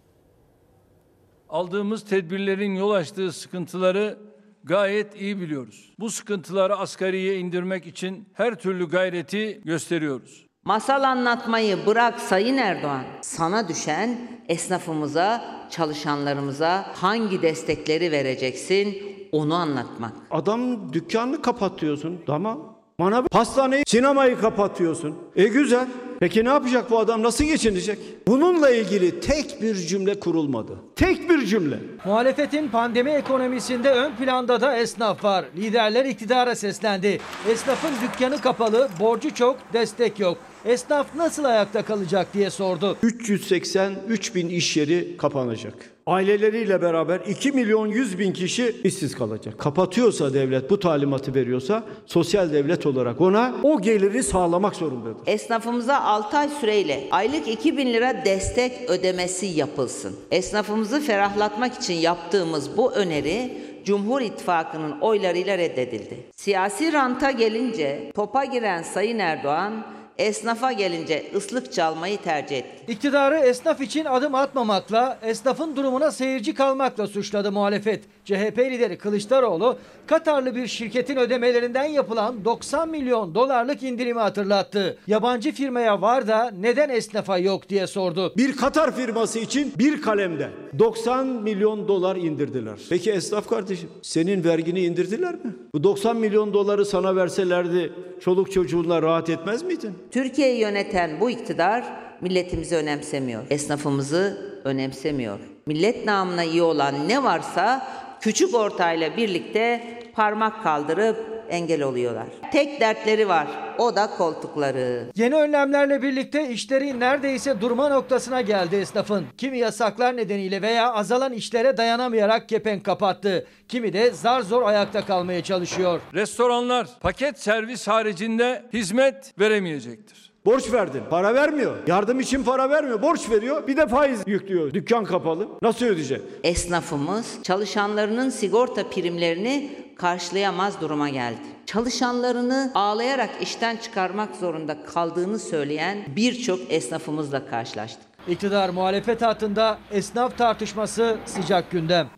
Aldığımız 1.50 2.06
tedbirlerin 2.06 2.76
yol 2.76 2.92
açtığı 2.92 3.32
sıkıntıları 3.32 4.18
gayet 4.64 5.22
iyi 5.22 5.42
biliyoruz. 5.42 5.94
Bu 6.00 6.10
sıkıntıları 6.10 6.76
asgariye 6.76 7.38
indirmek 7.38 7.88
için 7.88 8.30
her 8.34 8.56
türlü 8.56 8.90
gayreti 8.90 9.62
gösteriyoruz. 9.66 10.46
Masal 10.66 11.04
anlatmayı 11.04 11.86
bırak 11.86 12.20
Sayın 12.20 12.58
Erdoğan. 12.58 13.04
Sana 13.22 13.68
düşen 13.68 14.18
esnafımıza, 14.50 15.46
çalışanlarımıza 15.70 16.86
hangi 16.94 17.42
destekleri 17.42 18.12
vereceksin 18.12 18.98
onu 19.32 19.56
anlatmak. 19.56 20.14
Adam 20.32 20.94
dükkanını 20.94 21.42
kapatıyorsun. 21.42 22.22
Tamam. 22.26 22.73
Manav 22.98 23.26
pastaneyi, 23.32 23.84
sinemayı 23.88 24.40
kapatıyorsun. 24.40 25.16
E 25.36 25.44
güzel. 25.48 25.88
Peki 26.20 26.46
ne 26.46 26.50
yapacak 26.50 26.92
bu 26.92 27.00
adam? 27.00 27.24
Nasıl 27.24 27.44
geçinecek? 27.46 28.00
Bununla 28.28 28.70
ilgili 28.70 29.20
tek 29.20 29.62
bir 29.62 29.76
cümle 29.76 30.20
kurulmadı. 30.20 30.72
Tek 30.96 31.30
bir 31.30 31.46
cümle. 31.46 31.80
Muhalefetin 32.06 32.68
pandemi 32.70 33.12
ekonomisinde 33.12 33.90
ön 33.90 34.16
planda 34.16 34.62
da 34.62 34.78
esnaf 34.78 35.24
var. 35.24 35.46
Liderler 35.58 36.06
iktidara 36.06 36.56
seslendi. 36.56 37.20
Esnafın 37.52 37.92
dükkanı 38.08 38.42
kapalı, 38.42 38.90
borcu 39.00 39.34
çok, 39.34 39.58
destek 39.74 40.20
yok. 40.20 40.38
Esnaf 40.66 41.16
nasıl 41.16 41.44
ayakta 41.44 41.82
kalacak 41.86 42.28
diye 42.34 42.50
sordu. 42.50 42.98
383 43.04 44.36
bin 44.36 44.50
iş 44.50 44.78
yeri 44.78 45.18
kapanacak. 45.18 45.93
Aileleriyle 46.06 46.82
beraber 46.82 47.20
2 47.28 47.52
milyon 47.52 47.88
100 47.88 48.20
bin 48.20 48.34
kişi 48.34 48.76
işsiz 48.84 49.16
kalacak. 49.16 49.60
Kapatıyorsa 49.60 50.34
devlet 50.34 50.70
bu 50.70 50.80
talimatı 50.80 51.36
veriyorsa 51.36 51.84
sosyal 52.06 52.54
devlet 52.54 52.86
olarak 52.86 53.22
ona 53.22 53.56
o 53.64 53.82
geliri 53.82 54.24
sağlamak 54.24 54.76
zorundadır. 54.76 55.28
Esnafımıza 55.28 56.02
6 56.02 56.38
ay 56.38 56.50
süreyle 56.50 57.08
aylık 57.12 57.48
2000 57.48 57.94
lira 57.94 58.26
destek 58.26 58.90
ödemesi 58.90 59.46
yapılsın. 59.46 60.16
Esnafımızı 60.32 61.02
ferahlatmak 61.02 61.74
için 61.74 61.94
yaptığımız 61.94 62.78
bu 62.78 62.92
öneri 62.92 63.58
Cumhur 63.86 64.22
İttifakı'nın 64.22 65.00
oylarıyla 65.02 65.58
reddedildi. 65.58 66.18
Siyasi 66.36 66.94
ranta 66.94 67.32
gelince 67.32 68.12
topa 68.16 68.46
giren 68.46 68.82
Sayın 68.82 69.20
Erdoğan 69.20 69.86
esnafa 70.18 70.72
gelince 70.72 71.26
ıslık 71.36 71.74
çalmayı 71.74 72.18
tercih 72.18 72.58
etti. 72.58 72.92
İktidarı 72.92 73.38
esnaf 73.38 73.82
için 73.82 74.06
adım 74.06 74.36
atmamakla, 74.36 75.20
esnafın 75.24 75.76
durumuna 75.76 76.12
seyirci 76.12 76.54
kalmakla 76.54 77.08
suçladı 77.08 77.52
muhalefet. 77.52 78.04
CHP 78.26 78.60
lideri 78.60 78.98
Kılıçdaroğlu, 78.98 79.78
Katarlı 80.08 80.56
bir 80.56 80.68
şirketin 80.68 81.18
ödemelerinden 81.18 81.84
yapılan 81.84 82.46
90 82.46 82.90
milyon 82.90 83.36
dolarlık 83.36 83.84
indirimi 83.84 84.20
hatırlattı. 84.20 84.98
Yabancı 85.08 85.52
firmaya 85.52 86.02
var 86.02 86.28
da 86.28 86.52
neden 86.60 86.90
esnafa 86.90 87.38
yok 87.38 87.70
diye 87.70 87.88
sordu. 87.88 88.34
Bir 88.38 88.58
Katar 88.58 88.96
firması 88.96 89.40
için 89.40 89.74
bir 89.78 90.02
kalemde 90.02 90.50
90 90.80 91.28
milyon 91.28 91.88
dolar 91.88 92.16
indirdiler. 92.16 92.80
Peki 92.90 93.12
esnaf 93.12 93.50
kardeşim 93.50 93.90
senin 94.02 94.44
vergini 94.44 94.80
indirdiler 94.86 95.34
mi? 95.34 95.56
Bu 95.76 95.84
90 95.84 96.18
milyon 96.18 96.54
doları 96.54 96.86
sana 96.86 97.16
verselerdi 97.16 97.94
çoluk 98.20 98.52
çocuğunla 98.52 99.02
rahat 99.02 99.30
etmez 99.30 99.64
miydin? 99.64 99.94
Türkiye'yi 100.14 100.60
yöneten 100.60 101.20
bu 101.20 101.30
iktidar 101.30 101.84
milletimizi 102.22 102.76
önemsemiyor. 102.76 103.44
Esnafımızı 103.50 104.52
önemsemiyor. 104.64 105.40
Millet 105.66 106.06
namına 106.06 106.44
iyi 106.44 106.62
olan 106.62 107.10
ne 107.10 107.24
varsa 107.24 107.88
küçük 108.22 108.56
ortayla 108.56 109.18
birlikte 109.18 109.84
parmak 110.14 110.64
kaldırıp 110.64 111.33
engel 111.54 111.82
oluyorlar. 111.82 112.28
Tek 112.52 112.82
dertleri 112.82 113.28
var. 113.30 113.48
O 113.78 113.96
da 113.96 114.08
koltukları. 114.08 115.12
Yeni 115.16 115.36
önlemlerle 115.36 116.02
birlikte 116.02 116.50
işleri 116.50 117.00
neredeyse 117.00 117.62
durma 117.62 117.90
noktasına 117.90 118.42
geldi 118.42 118.76
esnafın. 118.76 119.26
Kimi 119.38 119.58
yasaklar 119.58 120.18
nedeniyle 120.18 120.62
veya 120.62 120.94
azalan 120.94 121.34
işlere 121.34 121.78
dayanamayarak 121.78 122.50
kepenk 122.50 122.84
kapattı. 122.86 123.48
Kimi 123.68 123.94
de 123.94 124.12
zar 124.12 124.42
zor 124.42 124.62
ayakta 124.62 125.06
kalmaya 125.06 125.44
çalışıyor. 125.44 126.02
Restoranlar 126.14 126.88
paket 127.02 127.40
servis 127.40 127.88
haricinde 127.88 128.66
hizmet 128.74 129.40
veremeyecektir. 129.40 130.33
Borç 130.46 130.74
verdin. 130.74 131.04
Para 131.10 131.34
vermiyor. 131.34 131.76
Yardım 131.88 132.20
için 132.20 132.44
para 132.44 132.70
vermiyor. 132.70 133.02
Borç 133.02 133.30
veriyor. 133.30 133.68
Bir 133.68 133.78
de 133.78 133.88
faiz 133.88 134.24
yüklüyor. 134.28 134.74
Dükkan 134.74 135.04
kapalı. 135.04 135.48
Nasıl 135.62 135.86
ödeyecek? 135.86 136.22
Esnafımız 136.44 137.40
çalışanlarının 137.44 138.30
sigorta 138.30 138.90
primlerini 138.90 139.72
karşılayamaz 139.98 140.82
duruma 140.82 141.10
geldi. 141.10 141.38
Çalışanlarını 141.66 142.72
ağlayarak 142.76 143.30
işten 143.42 143.78
çıkarmak 143.78 144.36
zorunda 144.36 144.86
kaldığını 144.86 145.40
söyleyen 145.40 145.98
birçok 146.16 146.60
esnafımızla 146.70 147.46
karşılaştık. 147.48 148.06
İktidar 148.28 148.70
muhalefet 148.70 149.22
hattında 149.22 149.78
esnaf 149.92 150.38
tartışması 150.38 151.18
sıcak 151.26 151.72
gündem. 151.72 152.10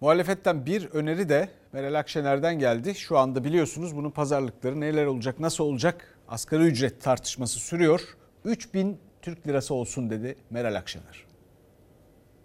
Muhalefetten 0.00 0.66
bir 0.66 0.88
öneri 0.92 1.28
de 1.28 1.48
Meral 1.72 1.94
Akşener'den 1.98 2.58
geldi. 2.58 2.94
Şu 2.94 3.18
anda 3.18 3.44
biliyorsunuz 3.44 3.96
bunun 3.96 4.10
pazarlıkları 4.10 4.80
neler 4.80 5.06
olacak, 5.06 5.40
nasıl 5.40 5.64
olacak? 5.64 6.11
Asgari 6.32 6.62
ücret 6.62 7.00
tartışması 7.02 7.58
sürüyor. 7.58 8.00
3000 8.44 8.98
Türk 9.22 9.46
lirası 9.46 9.74
olsun 9.74 10.10
dedi 10.10 10.36
Meral 10.50 10.74
Akşener. 10.74 11.24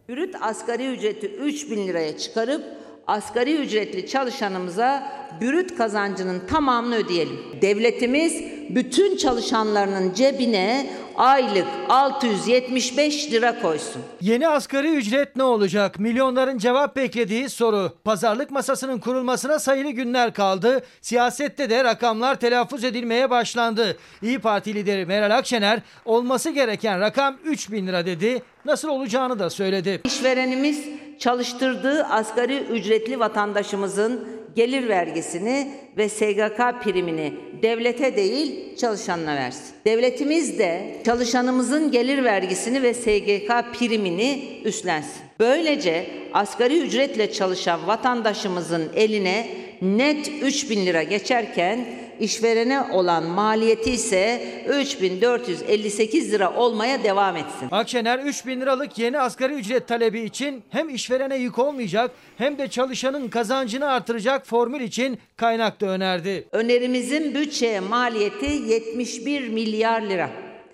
Brüt 0.09 0.35
asgari 0.41 0.87
ücreti 0.87 1.27
3 1.27 1.71
bin 1.71 1.87
liraya 1.87 2.17
çıkarıp 2.17 2.63
asgari 3.07 3.55
ücretli 3.55 4.07
çalışanımıza 4.07 5.17
brüt 5.41 5.77
kazancının 5.77 6.41
tamamını 6.47 6.95
ödeyelim. 6.95 7.39
Devletimiz 7.61 8.43
bütün 8.69 9.17
çalışanlarının 9.17 10.13
cebine 10.13 10.89
aylık 11.17 11.65
675 11.89 13.31
lira 13.31 13.61
koysun. 13.61 14.01
Yeni 14.21 14.47
asgari 14.47 14.95
ücret 14.95 15.35
ne 15.35 15.43
olacak? 15.43 15.99
Milyonların 15.99 16.57
cevap 16.57 16.95
beklediği 16.95 17.49
soru. 17.49 17.93
Pazarlık 18.03 18.51
masasının 18.51 18.99
kurulmasına 18.99 19.59
sayılı 19.59 19.89
günler 19.89 20.33
kaldı. 20.33 20.83
Siyasette 21.01 21.69
de 21.69 21.83
rakamlar 21.83 22.39
telaffuz 22.39 22.83
edilmeye 22.83 23.29
başlandı. 23.29 23.97
İyi 24.21 24.39
Parti 24.39 24.73
lideri 24.73 25.05
Meral 25.05 25.37
Akşener 25.37 25.79
olması 26.05 26.49
gereken 26.49 26.99
rakam 26.99 27.37
3 27.45 27.71
bin 27.71 27.87
lira 27.87 28.05
dedi. 28.05 28.41
Nasıl 28.65 28.89
olacağını 28.89 29.39
da 29.39 29.49
söyledi. 29.49 30.01
İşverenimiz 30.05 30.79
çalıştırdığı 31.19 32.03
asgari 32.03 32.57
ücretli 32.57 33.19
vatandaşımızın 33.19 34.27
gelir 34.55 34.89
vergisini 34.89 35.71
ve 35.97 36.09
SGK 36.09 36.83
primini 36.83 37.33
devlete 37.61 38.15
değil 38.15 38.75
çalışanına 38.77 39.35
versin. 39.35 39.75
Devletimiz 39.85 40.59
de 40.59 40.95
çalışanımızın 41.05 41.91
gelir 41.91 42.23
vergisini 42.23 42.83
ve 42.83 42.93
SGK 42.93 43.79
primini 43.79 44.61
üstlensin. 44.63 45.21
Böylece 45.39 46.05
asgari 46.33 46.79
ücretle 46.79 47.31
çalışan 47.31 47.87
vatandaşımızın 47.87 48.89
eline 48.95 49.47
net 49.81 50.31
3 50.41 50.69
bin 50.69 50.85
lira 50.85 51.03
geçerken 51.03 51.85
işverene 52.19 52.81
olan 52.81 53.23
maliyeti 53.23 53.91
ise 53.91 54.41
3458 54.69 56.31
lira 56.31 56.53
olmaya 56.55 57.03
devam 57.03 57.35
etsin. 57.35 57.67
Akşener 57.71 58.19
3 58.19 58.45
bin 58.45 58.61
liralık 58.61 58.97
yeni 58.97 59.19
asgari 59.19 59.53
ücret 59.53 59.87
talebi 59.87 60.19
için 60.19 60.63
hem 60.69 60.89
işverene 60.89 61.37
yük 61.37 61.59
olmayacak 61.59 62.11
hem 62.37 62.57
de 62.57 62.67
çalışanın 62.67 63.27
kazancını 63.27 63.85
artıracak 63.89 64.47
formül 64.47 64.81
için 64.81 65.19
kaynak 65.37 65.81
da 65.81 65.85
önerdi. 65.85 66.47
Önerimizin 66.51 67.35
bütçeye 67.35 67.79
maliyeti 67.79 68.45
71 68.45 69.47
milyar 69.49 70.01
lira. 70.01 70.29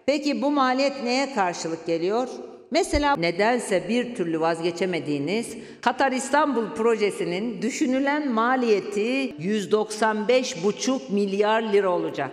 Peki 0.06 0.41
bu 0.41 0.51
maliyet 0.51 1.03
neye 1.03 1.34
karşılık 1.36 1.88
geliyor? 1.88 2.27
Mesela 2.73 3.15
nedense 3.15 3.89
bir 3.89 4.15
türlü 4.15 4.39
vazgeçemediğiniz 4.39 5.57
Katar 5.81 6.12
İstanbul 6.12 6.75
projesinin 6.75 7.62
düşünülen 7.62 8.31
maliyeti 8.31 9.36
195,5 9.39 11.13
milyar 11.13 11.62
lira 11.62 11.89
olacak. 11.89 12.31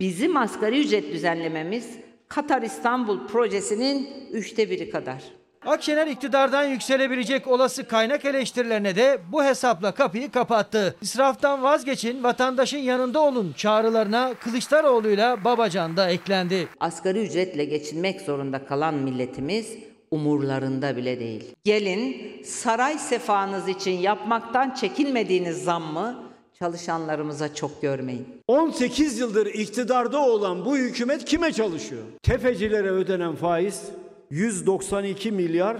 Bizim 0.00 0.36
asgari 0.36 0.80
ücret 0.80 1.12
düzenlememiz 1.12 1.88
Katar 2.28 2.62
İstanbul 2.62 3.26
projesinin 3.26 4.08
üçte 4.32 4.70
biri 4.70 4.90
kadar. 4.90 5.22
Akşener 5.66 6.06
iktidardan 6.06 6.64
yükselebilecek 6.64 7.46
olası 7.48 7.88
kaynak 7.88 8.24
eleştirilerine 8.24 8.96
de 8.96 9.18
bu 9.32 9.44
hesapla 9.44 9.92
kapıyı 9.92 10.30
kapattı. 10.30 10.96
İsraftan 11.02 11.62
vazgeçin, 11.62 12.22
vatandaşın 12.24 12.78
yanında 12.78 13.20
olun 13.20 13.54
çağrılarına 13.56 14.34
Kılıçdaroğlu'yla 14.40 15.44
Babacan 15.44 15.96
da 15.96 16.10
eklendi. 16.10 16.68
Asgari 16.80 17.22
ücretle 17.22 17.64
geçinmek 17.64 18.20
zorunda 18.20 18.66
kalan 18.66 18.94
milletimiz 18.94 19.68
umurlarında 20.10 20.96
bile 20.96 21.20
değil. 21.20 21.44
Gelin 21.64 22.16
saray 22.44 22.98
sefanız 22.98 23.68
için 23.68 23.90
yapmaktan 23.98 24.70
çekinmediğiniz 24.70 25.64
zammı 25.64 26.24
çalışanlarımıza 26.58 27.54
çok 27.54 27.82
görmeyin. 27.82 28.28
18 28.48 29.18
yıldır 29.18 29.46
iktidarda 29.46 30.18
olan 30.18 30.64
bu 30.64 30.76
hükümet 30.76 31.24
kime 31.24 31.52
çalışıyor? 31.52 32.02
Tefecilere 32.22 32.90
ödenen 32.90 33.34
faiz 33.34 33.82
192 34.30 35.32
milyar 35.32 35.76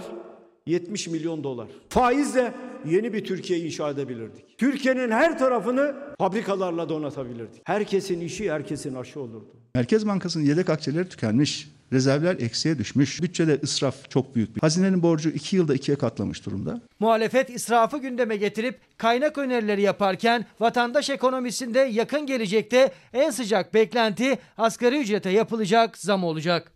70 0.65 1.07
milyon 1.07 1.43
dolar. 1.43 1.67
Faizle 1.89 2.53
yeni 2.85 3.13
bir 3.13 3.25
Türkiye 3.25 3.59
inşa 3.59 3.89
edebilirdik. 3.89 4.57
Türkiye'nin 4.57 5.11
her 5.11 5.39
tarafını 5.39 5.95
fabrikalarla 6.19 6.89
donatabilirdik. 6.89 7.61
Herkesin 7.63 8.21
işi 8.21 8.51
herkesin 8.51 8.95
aşı 8.95 9.19
olurdu. 9.19 9.55
Merkez 9.75 10.07
Bankası'nın 10.07 10.43
yedek 10.43 10.69
akçeleri 10.69 11.09
tükenmiş. 11.09 11.75
Rezervler 11.93 12.35
eksiye 12.39 12.77
düşmüş. 12.77 13.21
Bütçede 13.21 13.59
ısraf 13.63 14.09
çok 14.09 14.35
büyük. 14.35 14.63
Hazinenin 14.63 15.03
borcu 15.03 15.29
2 15.29 15.55
yılda 15.55 15.73
ikiye 15.75 15.97
katlamış 15.97 16.45
durumda. 16.45 16.81
Muhalefet 16.99 17.49
israfı 17.49 17.97
gündeme 17.97 18.37
getirip 18.37 18.79
kaynak 18.97 19.37
önerileri 19.37 19.81
yaparken 19.81 20.45
vatandaş 20.59 21.09
ekonomisinde 21.09 21.79
yakın 21.79 22.25
gelecekte 22.25 22.91
en 23.13 23.29
sıcak 23.29 23.73
beklenti 23.73 24.37
asgari 24.57 24.99
ücrete 25.01 25.29
yapılacak 25.29 25.97
zam 25.97 26.23
olacak. 26.23 26.71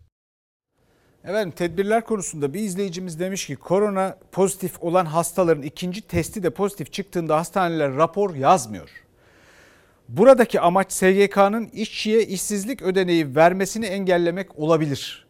Efendim 1.24 1.50
tedbirler 1.50 2.04
konusunda 2.04 2.54
bir 2.54 2.60
izleyicimiz 2.60 3.20
demiş 3.20 3.46
ki 3.46 3.56
korona 3.56 4.16
pozitif 4.32 4.82
olan 4.82 5.06
hastaların 5.06 5.62
ikinci 5.62 6.00
testi 6.00 6.42
de 6.42 6.50
pozitif 6.50 6.92
çıktığında 6.92 7.36
hastaneler 7.36 7.96
rapor 7.96 8.34
yazmıyor. 8.34 8.90
Buradaki 10.08 10.60
amaç 10.60 10.92
SGK'nın 10.92 11.66
işçiye 11.66 12.26
işsizlik 12.26 12.82
ödeneği 12.82 13.36
vermesini 13.36 13.86
engellemek 13.86 14.58
olabilir. 14.58 15.26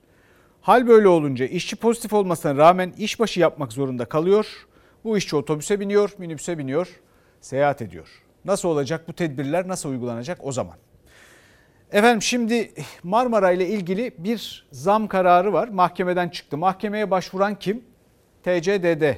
Hal 0.60 0.88
böyle 0.88 1.08
olunca 1.08 1.46
işçi 1.46 1.76
pozitif 1.76 2.12
olmasına 2.12 2.56
rağmen 2.56 2.92
işbaşı 2.98 3.40
yapmak 3.40 3.72
zorunda 3.72 4.04
kalıyor. 4.04 4.66
Bu 5.04 5.18
işçi 5.18 5.36
otobüse 5.36 5.80
biniyor, 5.80 6.10
minibüse 6.18 6.58
biniyor, 6.58 6.88
seyahat 7.40 7.82
ediyor. 7.82 8.08
Nasıl 8.44 8.68
olacak 8.68 9.08
bu 9.08 9.12
tedbirler 9.12 9.68
nasıl 9.68 9.88
uygulanacak 9.88 10.38
o 10.42 10.52
zaman? 10.52 10.76
Efendim 11.92 12.22
şimdi 12.22 12.72
Marmara 13.02 13.52
ile 13.52 13.68
ilgili 13.68 14.12
bir 14.18 14.66
zam 14.72 15.08
kararı 15.08 15.52
var. 15.52 15.68
Mahkemeden 15.68 16.28
çıktı. 16.28 16.56
Mahkemeye 16.56 17.10
başvuran 17.10 17.58
kim? 17.58 17.84
TCDD. 18.42 19.14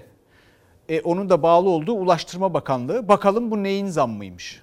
E, 0.89 1.01
onun 1.01 1.31
da 1.31 1.43
bağlı 1.43 1.69
olduğu 1.69 1.93
Ulaştırma 1.93 2.55
Bakanlığı. 2.55 3.09
Bakalım 3.09 3.51
bu 3.51 3.63
neyin 3.63 3.87
zammıymış? 3.87 4.63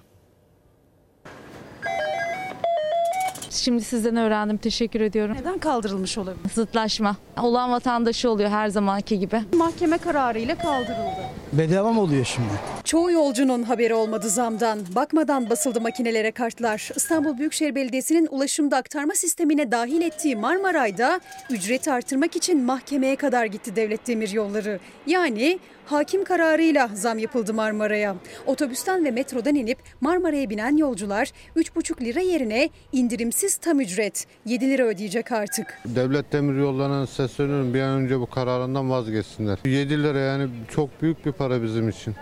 Şimdi 3.49 3.83
sizden 3.83 4.15
öğrendim. 4.15 4.57
Teşekkür 4.57 5.01
ediyorum. 5.01 5.35
Neden 5.39 5.57
kaldırılmış 5.59 6.17
olabilir? 6.17 6.49
Zıtlaşma. 6.53 7.15
Olan 7.41 7.71
vatandaşı 7.71 8.29
oluyor 8.29 8.49
her 8.49 8.67
zamanki 8.67 9.19
gibi. 9.19 9.41
Mahkeme 9.53 9.97
kararıyla 9.97 10.57
kaldırıldı. 10.57 11.29
Bedava 11.53 11.93
mı 11.93 12.01
oluyor 12.01 12.25
şimdi? 12.25 12.49
Çoğu 12.83 13.11
yolcunun 13.11 13.63
haberi 13.63 13.93
olmadı 13.93 14.29
zamdan. 14.29 14.79
Bakmadan 14.95 15.49
basıldı 15.49 15.81
makinelere 15.81 16.31
kartlar. 16.31 16.89
İstanbul 16.95 17.37
Büyükşehir 17.37 17.75
Belediyesi'nin 17.75 18.27
ulaşımda 18.31 18.77
aktarma 18.77 19.13
sistemine 19.13 19.71
dahil 19.71 20.01
ettiği 20.01 20.35
Marmaray'da 20.35 21.19
ücreti 21.49 21.91
artırmak 21.91 22.35
için 22.35 22.63
mahkemeye 22.63 23.15
kadar 23.15 23.45
gitti 23.45 23.75
devlet 23.75 24.07
demiryolları. 24.07 24.79
Yani 25.07 25.59
hakim 25.85 26.23
kararıyla 26.23 26.89
zam 26.93 27.19
yapıldı 27.19 27.53
Marmara'ya. 27.53 28.15
Otobüsten 28.45 29.05
ve 29.05 29.11
metrodan 29.11 29.55
inip 29.55 29.77
Marmara'ya 30.01 30.49
binen 30.49 30.77
yolcular 30.77 31.31
3,5 31.55 32.05
lira 32.05 32.19
yerine 32.19 32.69
indirimsiz 32.91 33.38
tam 33.61 33.79
ücret 33.79 34.27
7 34.45 34.69
lira 34.69 34.83
ödeyecek 34.83 35.31
artık. 35.31 35.79
Devlet 35.85 36.33
demiryollarına 36.33 37.07
sesleniyorum 37.07 37.73
bir 37.73 37.81
an 37.81 38.01
önce 38.01 38.19
bu 38.19 38.25
kararından 38.25 38.89
vazgeçsinler. 38.89 39.59
7 39.65 40.03
lira 40.03 40.19
yani 40.19 40.49
çok 40.69 41.01
büyük 41.01 41.25
bir 41.25 41.31
para 41.31 41.63
bizim 41.63 41.89
için. 41.89 42.15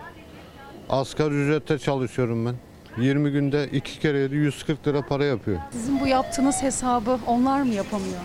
Asgari 0.88 1.34
ücrette 1.34 1.78
çalışıyorum 1.78 2.46
ben. 2.46 2.54
20 3.02 3.30
günde 3.30 3.68
iki 3.72 4.00
kere 4.00 4.18
yedi 4.18 4.34
140 4.34 4.86
lira 4.86 5.02
para 5.02 5.24
yapıyor. 5.24 5.58
Sizin 5.72 6.00
bu 6.00 6.06
yaptığınız 6.06 6.62
hesabı 6.62 7.18
onlar 7.26 7.62
mı 7.62 7.74
yapamıyor? 7.74 8.18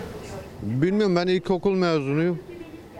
Bilmiyorum 0.61 1.15
ben 1.15 1.27
ilkokul 1.27 1.73
mezunuyum. 1.75 2.39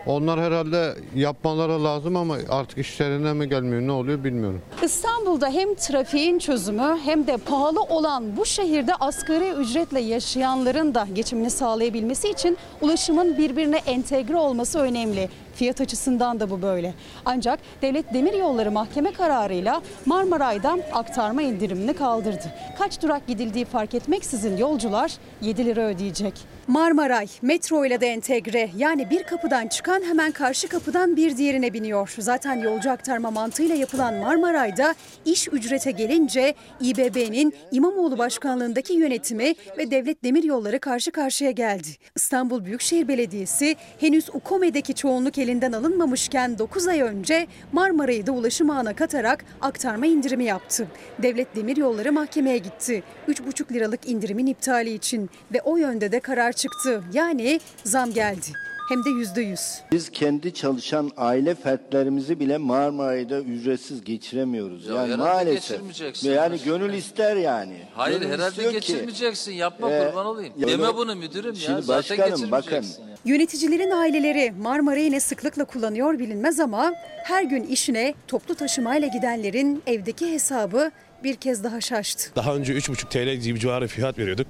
Onlar 0.06 0.40
herhalde 0.40 0.94
yapmaları 1.14 1.84
lazım 1.84 2.16
ama 2.16 2.36
artık 2.48 2.78
işlerine 2.78 3.32
mi 3.32 3.48
gelmiyor 3.48 3.82
ne 3.82 3.92
oluyor 3.92 4.24
bilmiyorum. 4.24 4.62
İstanbul'da 4.82 5.48
hem 5.48 5.74
trafiğin 5.74 6.38
çözümü 6.38 6.98
hem 7.04 7.26
de 7.26 7.36
pahalı 7.36 7.80
olan 7.82 8.36
bu 8.36 8.46
şehirde 8.46 8.94
asgari 8.94 9.48
ücretle 9.50 10.00
yaşayanların 10.00 10.94
da 10.94 11.06
geçimini 11.14 11.50
sağlayabilmesi 11.50 12.30
için 12.30 12.58
ulaşımın 12.80 13.38
birbirine 13.38 13.76
entegre 13.86 14.36
olması 14.36 14.78
önemli. 14.78 15.28
Fiyat 15.54 15.80
açısından 15.80 16.40
da 16.40 16.50
bu 16.50 16.62
böyle. 16.62 16.94
Ancak 17.24 17.58
Devlet 17.82 18.14
Demiryolları 18.14 18.70
mahkeme 18.70 19.12
kararıyla 19.12 19.82
Marmaray'dan 20.06 20.80
aktarma 20.92 21.42
indirimini 21.42 21.94
kaldırdı. 21.94 22.54
Kaç 22.78 23.02
durak 23.02 23.26
gidildiği 23.26 23.64
fark 23.64 23.94
etmeksizin 23.94 24.56
yolcular 24.56 25.12
7 25.40 25.64
lira 25.64 25.80
ödeyecek. 25.80 26.34
Marmaray 26.66 27.26
metro 27.42 27.84
ile 27.84 28.00
de 28.00 28.06
entegre 28.06 28.70
yani 28.76 29.10
bir 29.10 29.22
kapıdan 29.22 29.68
çıkan 29.68 30.02
hemen 30.02 30.32
karşı 30.32 30.68
kapıdan 30.68 31.16
bir 31.16 31.36
diğerine 31.36 31.72
biniyor. 31.72 32.14
Zaten 32.18 32.60
yolcu 32.60 32.90
aktarma 32.90 33.30
mantığıyla 33.30 33.74
yapılan 33.74 34.14
Marmaray'da 34.14 34.94
iş 35.24 35.48
ücrete 35.48 35.90
gelince 35.90 36.54
İBB'nin 36.80 37.54
İmamoğlu 37.70 38.18
başkanlığındaki 38.18 38.92
yönetimi 38.92 39.54
ve 39.78 39.90
Devlet 39.90 40.24
Demiryolları 40.24 40.78
karşı 40.78 41.10
karşıya 41.10 41.50
geldi. 41.50 41.88
İstanbul 42.16 42.64
Büyükşehir 42.64 43.08
Belediyesi 43.08 43.76
henüz 44.00 44.28
UKOME'deki 44.28 44.94
çoğunluk 44.94 45.38
elinden 45.44 45.72
alınmamışken 45.72 46.58
9 46.58 46.88
ay 46.88 47.00
önce 47.00 47.46
Marmaray'ı 47.72 48.26
da 48.26 48.32
ulaşım 48.32 48.70
ağına 48.70 48.96
katarak 48.96 49.44
aktarma 49.60 50.06
indirimi 50.06 50.44
yaptı. 50.44 50.88
Devlet 51.22 51.56
Demiryolları 51.56 52.12
mahkemeye 52.12 52.58
gitti. 52.58 53.02
3,5 53.28 53.72
liralık 53.74 54.08
indirimin 54.08 54.46
iptali 54.46 54.94
için 54.94 55.30
ve 55.52 55.60
o 55.60 55.76
yönde 55.76 56.12
de 56.12 56.20
karar 56.20 56.52
çıktı. 56.52 57.02
Yani 57.12 57.60
zam 57.84 58.12
geldi. 58.12 58.46
Hem 58.88 59.04
de 59.04 59.10
yüzde 59.10 59.40
yüz. 59.42 59.60
Biz 59.92 60.10
kendi 60.10 60.54
çalışan 60.54 61.10
aile 61.16 61.54
fertlerimizi 61.54 62.40
bile 62.40 62.58
Marmaray'da 62.58 63.40
ücretsiz 63.40 64.04
geçiremiyoruz. 64.04 64.86
Ya 64.86 64.94
yani 64.94 65.04
herhalde 65.12 65.22
maalesef. 65.22 65.68
geçirmeyeceksin 65.68 66.30
Yani 66.32 66.58
gönül 66.64 66.92
ister 66.94 67.36
yani. 67.36 67.76
Hayır 67.94 68.20
Gönül 68.20 68.32
herhalde 68.32 68.48
istiyor 68.50 68.70
ki- 68.72 68.74
geçirmeyeceksin. 68.80 69.52
Yapma 69.52 69.90
Ee, 69.92 70.06
kurban 70.06 70.26
olayım. 70.26 70.52
ya 70.58 70.68
Deme 70.68 70.88
onu- 70.88 70.96
bunu 70.96 71.14
müdürüm 71.16 71.54
ya. 71.54 71.60
Şimdi 71.60 71.82
Zaten 71.82 72.18
başkanım, 72.18 72.50
bakın. 72.50 72.70
geçirmeyeceksin. 72.70 73.04
Yöneticilerin 73.24 73.90
aileleri 73.90 74.52
Marmaray'ı 74.60 75.10
ne 75.12 75.20
sıklıkla 75.20 75.64
kullanıyor 75.64 76.18
bilinmez 76.18 76.60
ama 76.60 76.92
her 77.24 77.42
gün 77.42 77.62
işine 77.64 78.14
toplu 78.28 78.54
taşımayla 78.54 79.08
gidenlerin 79.08 79.82
evdeki 79.86 80.32
hesabı 80.32 80.90
bir 81.24 81.34
kez 81.34 81.64
daha 81.64 81.80
şaştı. 81.80 82.30
Daha 82.36 82.54
önce 82.54 82.72
3,5 82.72 83.10
TL 83.10 83.34
gibi 83.36 83.60
civarı 83.60 83.88
fiyat 83.88 84.18
veriyorduk. 84.18 84.46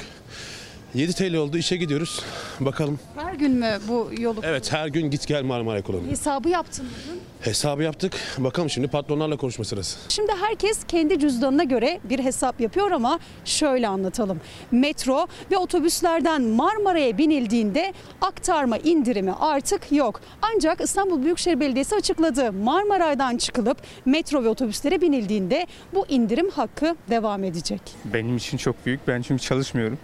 7 0.94 1.12
TL 1.12 1.34
oldu 1.34 1.58
işe 1.58 1.76
gidiyoruz. 1.76 2.22
Bakalım. 2.60 2.98
Her 3.16 3.34
gün 3.34 3.50
mü 3.52 3.78
bu 3.88 4.10
yolu 4.18 4.40
Evet 4.42 4.72
her 4.72 4.88
gün 4.88 5.10
git 5.10 5.26
gel 5.26 5.42
Marmara 5.42 5.82
kullanıyor. 5.82 6.10
hesabı 6.10 6.48
yaptın 6.48 6.86
bugün? 7.06 7.20
Hesabı 7.40 7.82
yaptık. 7.82 8.16
Bakalım 8.38 8.70
şimdi 8.70 8.88
patronlarla 8.88 9.36
konuşma 9.36 9.64
sırası. 9.64 9.98
Şimdi 10.08 10.32
herkes 10.40 10.84
kendi 10.88 11.18
cüzdanına 11.18 11.64
göre 11.64 12.00
bir 12.04 12.18
hesap 12.18 12.60
yapıyor 12.60 12.90
ama 12.90 13.18
şöyle 13.44 13.88
anlatalım. 13.88 14.40
Metro 14.72 15.26
ve 15.50 15.56
otobüslerden 15.56 16.42
Marmara'ya 16.42 17.18
binildiğinde 17.18 17.92
aktarma 18.20 18.76
indirimi 18.78 19.32
artık 19.32 19.92
yok. 19.92 20.20
Ancak 20.42 20.80
İstanbul 20.80 21.22
Büyükşehir 21.22 21.60
Belediyesi 21.60 21.94
açıkladı. 21.96 22.52
Marmaray'dan 22.52 23.36
çıkılıp 23.36 23.78
metro 24.04 24.44
ve 24.44 24.48
otobüslere 24.48 25.00
binildiğinde 25.00 25.66
bu 25.94 26.06
indirim 26.08 26.50
hakkı 26.50 26.96
devam 27.10 27.44
edecek. 27.44 27.80
Benim 28.04 28.36
için 28.36 28.56
çok 28.56 28.86
büyük. 28.86 29.08
Ben 29.08 29.22
çünkü 29.22 29.42
çalışmıyorum. 29.42 29.98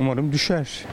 Umarım 0.00 0.32
düşer. 0.32 0.84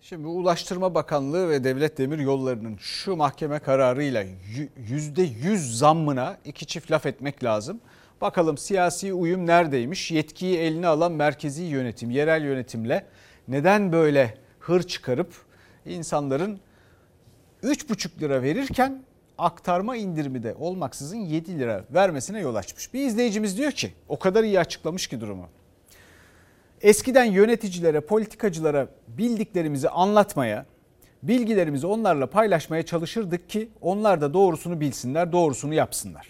Şimdi 0.00 0.26
Ulaştırma 0.26 0.94
Bakanlığı 0.94 1.48
ve 1.48 1.64
Devlet 1.64 1.98
Demir 1.98 2.18
Yolları'nın 2.18 2.76
şu 2.76 3.16
mahkeme 3.16 3.58
kararıyla 3.58 4.24
yüzde 4.76 5.22
yüz 5.22 5.78
zammına 5.78 6.36
iki 6.44 6.66
çift 6.66 6.90
laf 6.90 7.06
etmek 7.06 7.44
lazım. 7.44 7.80
Bakalım 8.20 8.58
siyasi 8.58 9.12
uyum 9.12 9.46
neredeymiş? 9.46 10.10
Yetkiyi 10.10 10.58
eline 10.58 10.86
alan 10.86 11.12
merkezi 11.12 11.62
yönetim, 11.62 12.10
yerel 12.10 12.44
yönetimle 12.44 13.06
neden 13.48 13.92
böyle 13.92 14.34
hır 14.60 14.82
çıkarıp 14.82 15.34
insanların 15.86 16.60
3,5 17.62 18.20
lira 18.20 18.42
verirken 18.42 19.02
aktarma 19.38 19.96
indirimi 19.96 20.42
de 20.42 20.54
olmaksızın 20.54 21.16
7 21.16 21.58
lira 21.58 21.84
vermesine 21.90 22.40
yol 22.40 22.54
açmış. 22.54 22.94
Bir 22.94 23.06
izleyicimiz 23.06 23.58
diyor 23.58 23.72
ki 23.72 23.92
o 24.08 24.18
kadar 24.18 24.44
iyi 24.44 24.60
açıklamış 24.60 25.06
ki 25.06 25.20
durumu. 25.20 25.48
Eskiden 26.86 27.24
yöneticilere, 27.24 28.00
politikacılara 28.00 28.88
bildiklerimizi 29.08 29.88
anlatmaya, 29.88 30.66
bilgilerimizi 31.22 31.86
onlarla 31.86 32.26
paylaşmaya 32.26 32.82
çalışırdık 32.82 33.48
ki 33.48 33.68
onlar 33.80 34.20
da 34.20 34.34
doğrusunu 34.34 34.80
bilsinler, 34.80 35.32
doğrusunu 35.32 35.74
yapsınlar. 35.74 36.26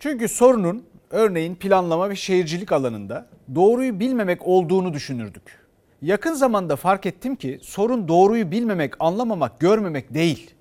Çünkü 0.00 0.28
sorunun 0.28 0.84
örneğin 1.10 1.54
planlama 1.54 2.10
ve 2.10 2.16
şehircilik 2.16 2.72
alanında 2.72 3.26
doğruyu 3.54 4.00
bilmemek 4.00 4.46
olduğunu 4.46 4.94
düşünürdük. 4.94 5.66
Yakın 6.02 6.34
zamanda 6.34 6.76
fark 6.76 7.06
ettim 7.06 7.36
ki 7.36 7.58
sorun 7.62 8.08
doğruyu 8.08 8.50
bilmemek, 8.50 8.94
anlamamak, 9.00 9.60
görmemek 9.60 10.14
değil. 10.14 10.54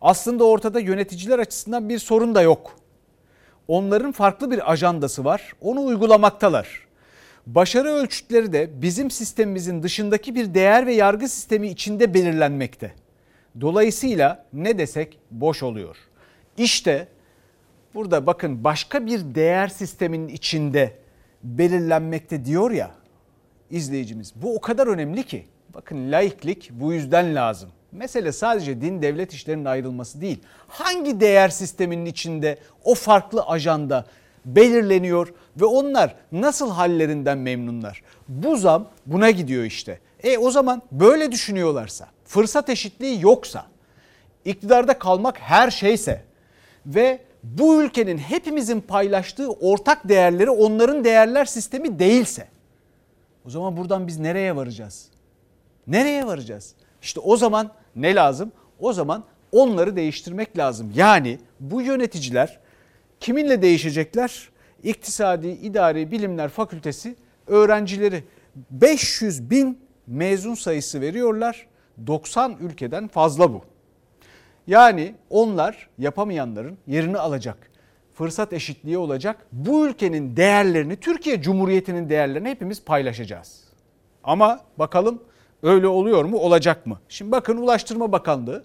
Aslında 0.00 0.44
ortada 0.44 0.80
yöneticiler 0.80 1.38
açısından 1.38 1.88
bir 1.88 1.98
sorun 1.98 2.34
da 2.34 2.42
yok. 2.42 2.76
Onların 3.68 4.12
farklı 4.12 4.50
bir 4.50 4.72
ajandası 4.72 5.24
var, 5.24 5.52
onu 5.60 5.84
uygulamaktalar. 5.84 6.89
Başarı 7.54 7.88
ölçütleri 7.88 8.52
de 8.52 8.82
bizim 8.82 9.10
sistemimizin 9.10 9.82
dışındaki 9.82 10.34
bir 10.34 10.54
değer 10.54 10.86
ve 10.86 10.94
yargı 10.94 11.28
sistemi 11.28 11.68
içinde 11.68 12.14
belirlenmekte. 12.14 12.92
Dolayısıyla 13.60 14.46
ne 14.52 14.78
desek 14.78 15.18
boş 15.30 15.62
oluyor. 15.62 15.96
İşte 16.56 17.08
burada 17.94 18.26
bakın 18.26 18.64
başka 18.64 19.06
bir 19.06 19.34
değer 19.34 19.68
sisteminin 19.68 20.28
içinde 20.28 20.96
belirlenmekte 21.42 22.44
diyor 22.44 22.70
ya 22.70 22.90
izleyicimiz. 23.70 24.32
Bu 24.36 24.56
o 24.56 24.60
kadar 24.60 24.86
önemli 24.86 25.22
ki. 25.22 25.46
Bakın 25.74 26.12
laiklik 26.12 26.70
bu 26.72 26.92
yüzden 26.92 27.34
lazım. 27.34 27.70
Mesele 27.92 28.32
sadece 28.32 28.80
din 28.80 29.02
devlet 29.02 29.32
işlerinin 29.32 29.64
ayrılması 29.64 30.20
değil. 30.20 30.38
Hangi 30.68 31.20
değer 31.20 31.48
sisteminin 31.48 32.06
içinde 32.06 32.58
o 32.84 32.94
farklı 32.94 33.42
ajanda 33.42 34.06
belirleniyor 34.44 35.32
ve 35.56 35.64
onlar 35.64 36.14
nasıl 36.32 36.70
hallerinden 36.70 37.38
memnunlar? 37.38 38.02
Bu 38.28 38.56
zam 38.56 38.88
buna 39.06 39.30
gidiyor 39.30 39.64
işte. 39.64 40.00
E 40.22 40.38
o 40.38 40.50
zaman 40.50 40.82
böyle 40.92 41.32
düşünüyorlarsa, 41.32 42.06
fırsat 42.24 42.68
eşitliği 42.68 43.22
yoksa, 43.22 43.66
iktidarda 44.44 44.98
kalmak 44.98 45.38
her 45.38 45.70
şeyse 45.70 46.24
ve 46.86 47.20
bu 47.42 47.82
ülkenin 47.82 48.18
hepimizin 48.18 48.80
paylaştığı 48.80 49.50
ortak 49.50 50.08
değerleri 50.08 50.50
onların 50.50 51.04
değerler 51.04 51.44
sistemi 51.44 51.98
değilse 51.98 52.48
o 53.46 53.50
zaman 53.50 53.76
buradan 53.76 54.06
biz 54.06 54.18
nereye 54.18 54.56
varacağız? 54.56 55.08
Nereye 55.86 56.26
varacağız? 56.26 56.74
İşte 57.02 57.20
o 57.20 57.36
zaman 57.36 57.70
ne 57.96 58.14
lazım? 58.14 58.52
O 58.80 58.92
zaman 58.92 59.24
onları 59.52 59.96
değiştirmek 59.96 60.58
lazım. 60.58 60.92
Yani 60.94 61.38
bu 61.60 61.82
yöneticiler 61.82 62.58
kiminle 63.20 63.62
değişecekler? 63.62 64.48
İktisadi 64.82 65.48
İdari 65.48 66.10
Bilimler 66.10 66.48
Fakültesi 66.48 67.16
öğrencileri 67.46 68.24
500 68.70 69.50
bin 69.50 69.78
mezun 70.06 70.54
sayısı 70.54 71.00
veriyorlar. 71.00 71.66
90 72.06 72.56
ülkeden 72.60 73.08
fazla 73.08 73.52
bu. 73.52 73.62
Yani 74.66 75.14
onlar 75.30 75.88
yapamayanların 75.98 76.78
yerini 76.86 77.18
alacak. 77.18 77.70
Fırsat 78.14 78.52
eşitliği 78.52 78.98
olacak. 78.98 79.46
Bu 79.52 79.86
ülkenin 79.86 80.36
değerlerini, 80.36 80.96
Türkiye 80.96 81.42
Cumhuriyeti'nin 81.42 82.08
değerlerini 82.08 82.48
hepimiz 82.48 82.84
paylaşacağız. 82.84 83.64
Ama 84.24 84.60
bakalım 84.78 85.22
öyle 85.62 85.86
oluyor 85.86 86.24
mu, 86.24 86.38
olacak 86.38 86.86
mı? 86.86 87.00
Şimdi 87.08 87.32
bakın 87.32 87.56
Ulaştırma 87.56 88.12
Bakanlığı 88.12 88.64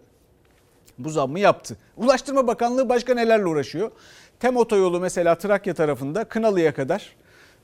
bu 0.97 1.09
zammı 1.09 1.39
yaptı. 1.39 1.77
Ulaştırma 1.97 2.47
Bakanlığı 2.47 2.89
başka 2.89 3.13
nelerle 3.13 3.45
uğraşıyor? 3.45 3.91
Tem 4.39 4.57
otoyolu 4.57 4.99
mesela 4.99 5.35
Trakya 5.35 5.73
tarafında 5.73 6.23
Kınalı'ya 6.23 6.73
kadar 6.73 7.15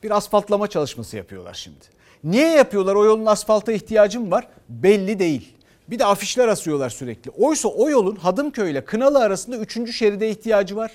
bir 0.04 0.12
asfaltlama 0.12 0.68
çalışması 0.68 1.18
yapıyorlar 1.18 1.54
şimdi. 1.54 1.86
Niye 2.24 2.48
yapıyorlar? 2.48 2.96
O 2.96 3.06
yolun 3.06 3.26
asfalta 3.26 3.72
ihtiyacım 3.72 4.32
var. 4.32 4.48
Belli 4.70 5.20
değil. 5.20 5.54
Bir 5.88 6.00
de 6.00 6.06
afişler 6.06 6.48
asıyorlar 6.48 6.90
sürekli. 6.90 7.32
Oysa 7.32 7.68
o 7.70 7.90
yolun 7.90 8.16
Hadımköy 8.16 8.72
ile 8.72 8.86
Kınalı 8.86 9.20
arasında 9.20 9.58
3. 9.58 9.96
şeride 9.96 10.30
ihtiyacı 10.30 10.76
var. 10.76 10.92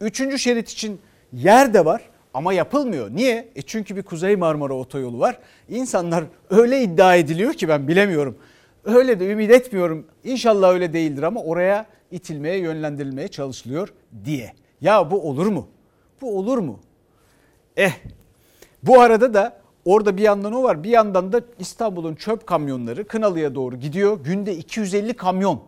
3. 0.00 0.40
şerit 0.40 0.70
için 0.70 1.00
yer 1.32 1.74
de 1.74 1.84
var 1.84 2.02
ama 2.34 2.52
yapılmıyor. 2.52 3.10
Niye? 3.10 3.48
E 3.56 3.62
çünkü 3.62 3.96
bir 3.96 4.02
Kuzey 4.02 4.36
Marmara 4.36 4.74
otoyolu 4.74 5.18
var. 5.18 5.38
İnsanlar 5.68 6.24
öyle 6.50 6.82
iddia 6.82 7.16
ediliyor 7.16 7.52
ki 7.52 7.68
ben 7.68 7.88
bilemiyorum. 7.88 8.38
Öyle 8.84 9.20
de 9.20 9.30
ümit 9.30 9.50
etmiyorum. 9.50 10.06
İnşallah 10.24 10.72
öyle 10.72 10.92
değildir 10.92 11.22
ama 11.22 11.42
oraya 11.42 11.86
itilmeye, 12.10 12.58
yönlendirilmeye 12.58 13.28
çalışılıyor 13.28 13.88
diye. 14.24 14.52
Ya 14.84 15.10
bu 15.10 15.28
olur 15.28 15.46
mu? 15.46 15.68
Bu 16.20 16.38
olur 16.38 16.58
mu? 16.58 16.80
Eh 17.76 17.92
bu 18.82 19.00
arada 19.00 19.34
da 19.34 19.60
orada 19.84 20.16
bir 20.16 20.22
yandan 20.22 20.52
o 20.52 20.62
var 20.62 20.84
bir 20.84 20.90
yandan 20.90 21.32
da 21.32 21.40
İstanbul'un 21.58 22.14
çöp 22.14 22.46
kamyonları 22.46 23.06
Kınalı'ya 23.06 23.54
doğru 23.54 23.76
gidiyor. 23.76 24.18
Günde 24.24 24.56
250 24.56 25.14
kamyon. 25.14 25.62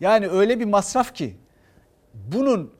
Yani 0.00 0.28
öyle 0.28 0.60
bir 0.60 0.64
masraf 0.64 1.14
ki 1.14 1.36
bunun 2.14 2.70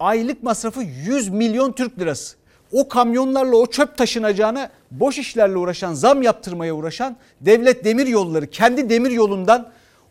aylık 0.00 0.42
masrafı 0.42 0.82
100 0.82 1.28
milyon 1.28 1.72
Türk 1.72 1.98
lirası. 1.98 2.36
O 2.72 2.88
kamyonlarla 2.88 3.56
o 3.56 3.66
çöp 3.66 3.96
taşınacağına 3.96 4.70
boş 4.90 5.18
işlerle 5.18 5.56
uğraşan, 5.56 5.94
zam 5.94 6.22
yaptırmaya 6.22 6.74
uğraşan 6.74 7.16
devlet 7.40 7.84
demir 7.84 8.06
yolları 8.06 8.50
kendi 8.50 8.90
demir 8.90 9.10
yolundan 9.10 9.70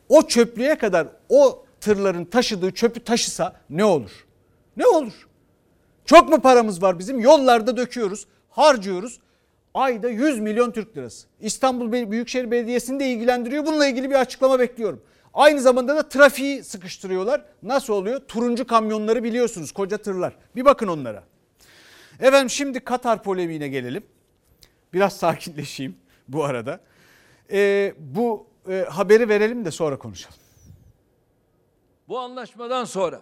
o 0.10 0.28
çöplüğe 0.28 0.78
kadar 0.78 1.08
o 1.30 1.66
tırların 1.82 2.26
taşıdığı 2.26 2.72
çöpü 2.72 3.00
taşısa 3.04 3.56
ne 3.70 3.86
olur? 3.86 4.27
Ne 4.78 4.88
olur? 4.88 5.28
Çok 6.06 6.30
mu 6.30 6.42
paramız 6.42 6.82
var 6.82 7.00
bizim? 7.00 7.20
Yollarda 7.20 7.78
döküyoruz, 7.78 8.28
harcıyoruz. 8.50 9.20
Ayda 9.74 10.10
100 10.10 10.40
milyon 10.40 10.72
Türk 10.72 10.98
lirası. 10.98 11.28
İstanbul 11.40 11.92
Büyükşehir 11.92 12.52
Belediyesi'ni 12.52 13.00
de 13.00 13.10
ilgilendiriyor. 13.10 13.66
Bununla 13.66 13.88
ilgili 13.88 14.10
bir 14.10 14.16
açıklama 14.16 14.60
bekliyorum. 14.60 15.02
Aynı 15.34 15.62
zamanda 15.62 15.96
da 15.96 16.10
trafiği 16.10 16.64
sıkıştırıyorlar. 16.64 17.46
Nasıl 17.64 17.94
oluyor? 17.94 18.20
Turuncu 18.20 18.68
kamyonları 18.68 19.24
biliyorsunuz 19.24 19.72
koca 19.72 19.98
tırlar. 19.98 20.36
Bir 20.56 20.66
bakın 20.66 20.88
onlara. 20.88 21.24
Efendim 22.20 22.50
şimdi 22.50 22.80
Katar 22.80 23.24
polemiğine 23.24 23.68
gelelim. 23.68 24.04
Biraz 24.94 25.18
sakinleşeyim 25.18 25.98
bu 26.28 26.44
arada. 26.44 26.80
Ee, 27.52 27.94
bu 28.00 28.48
e, 28.70 28.86
haberi 28.90 29.30
verelim 29.30 29.66
de 29.66 29.72
sonra 29.72 30.00
konuşalım. 30.00 30.38
Bu 32.08 32.20
anlaşmadan 32.20 32.86
sonra 32.86 33.22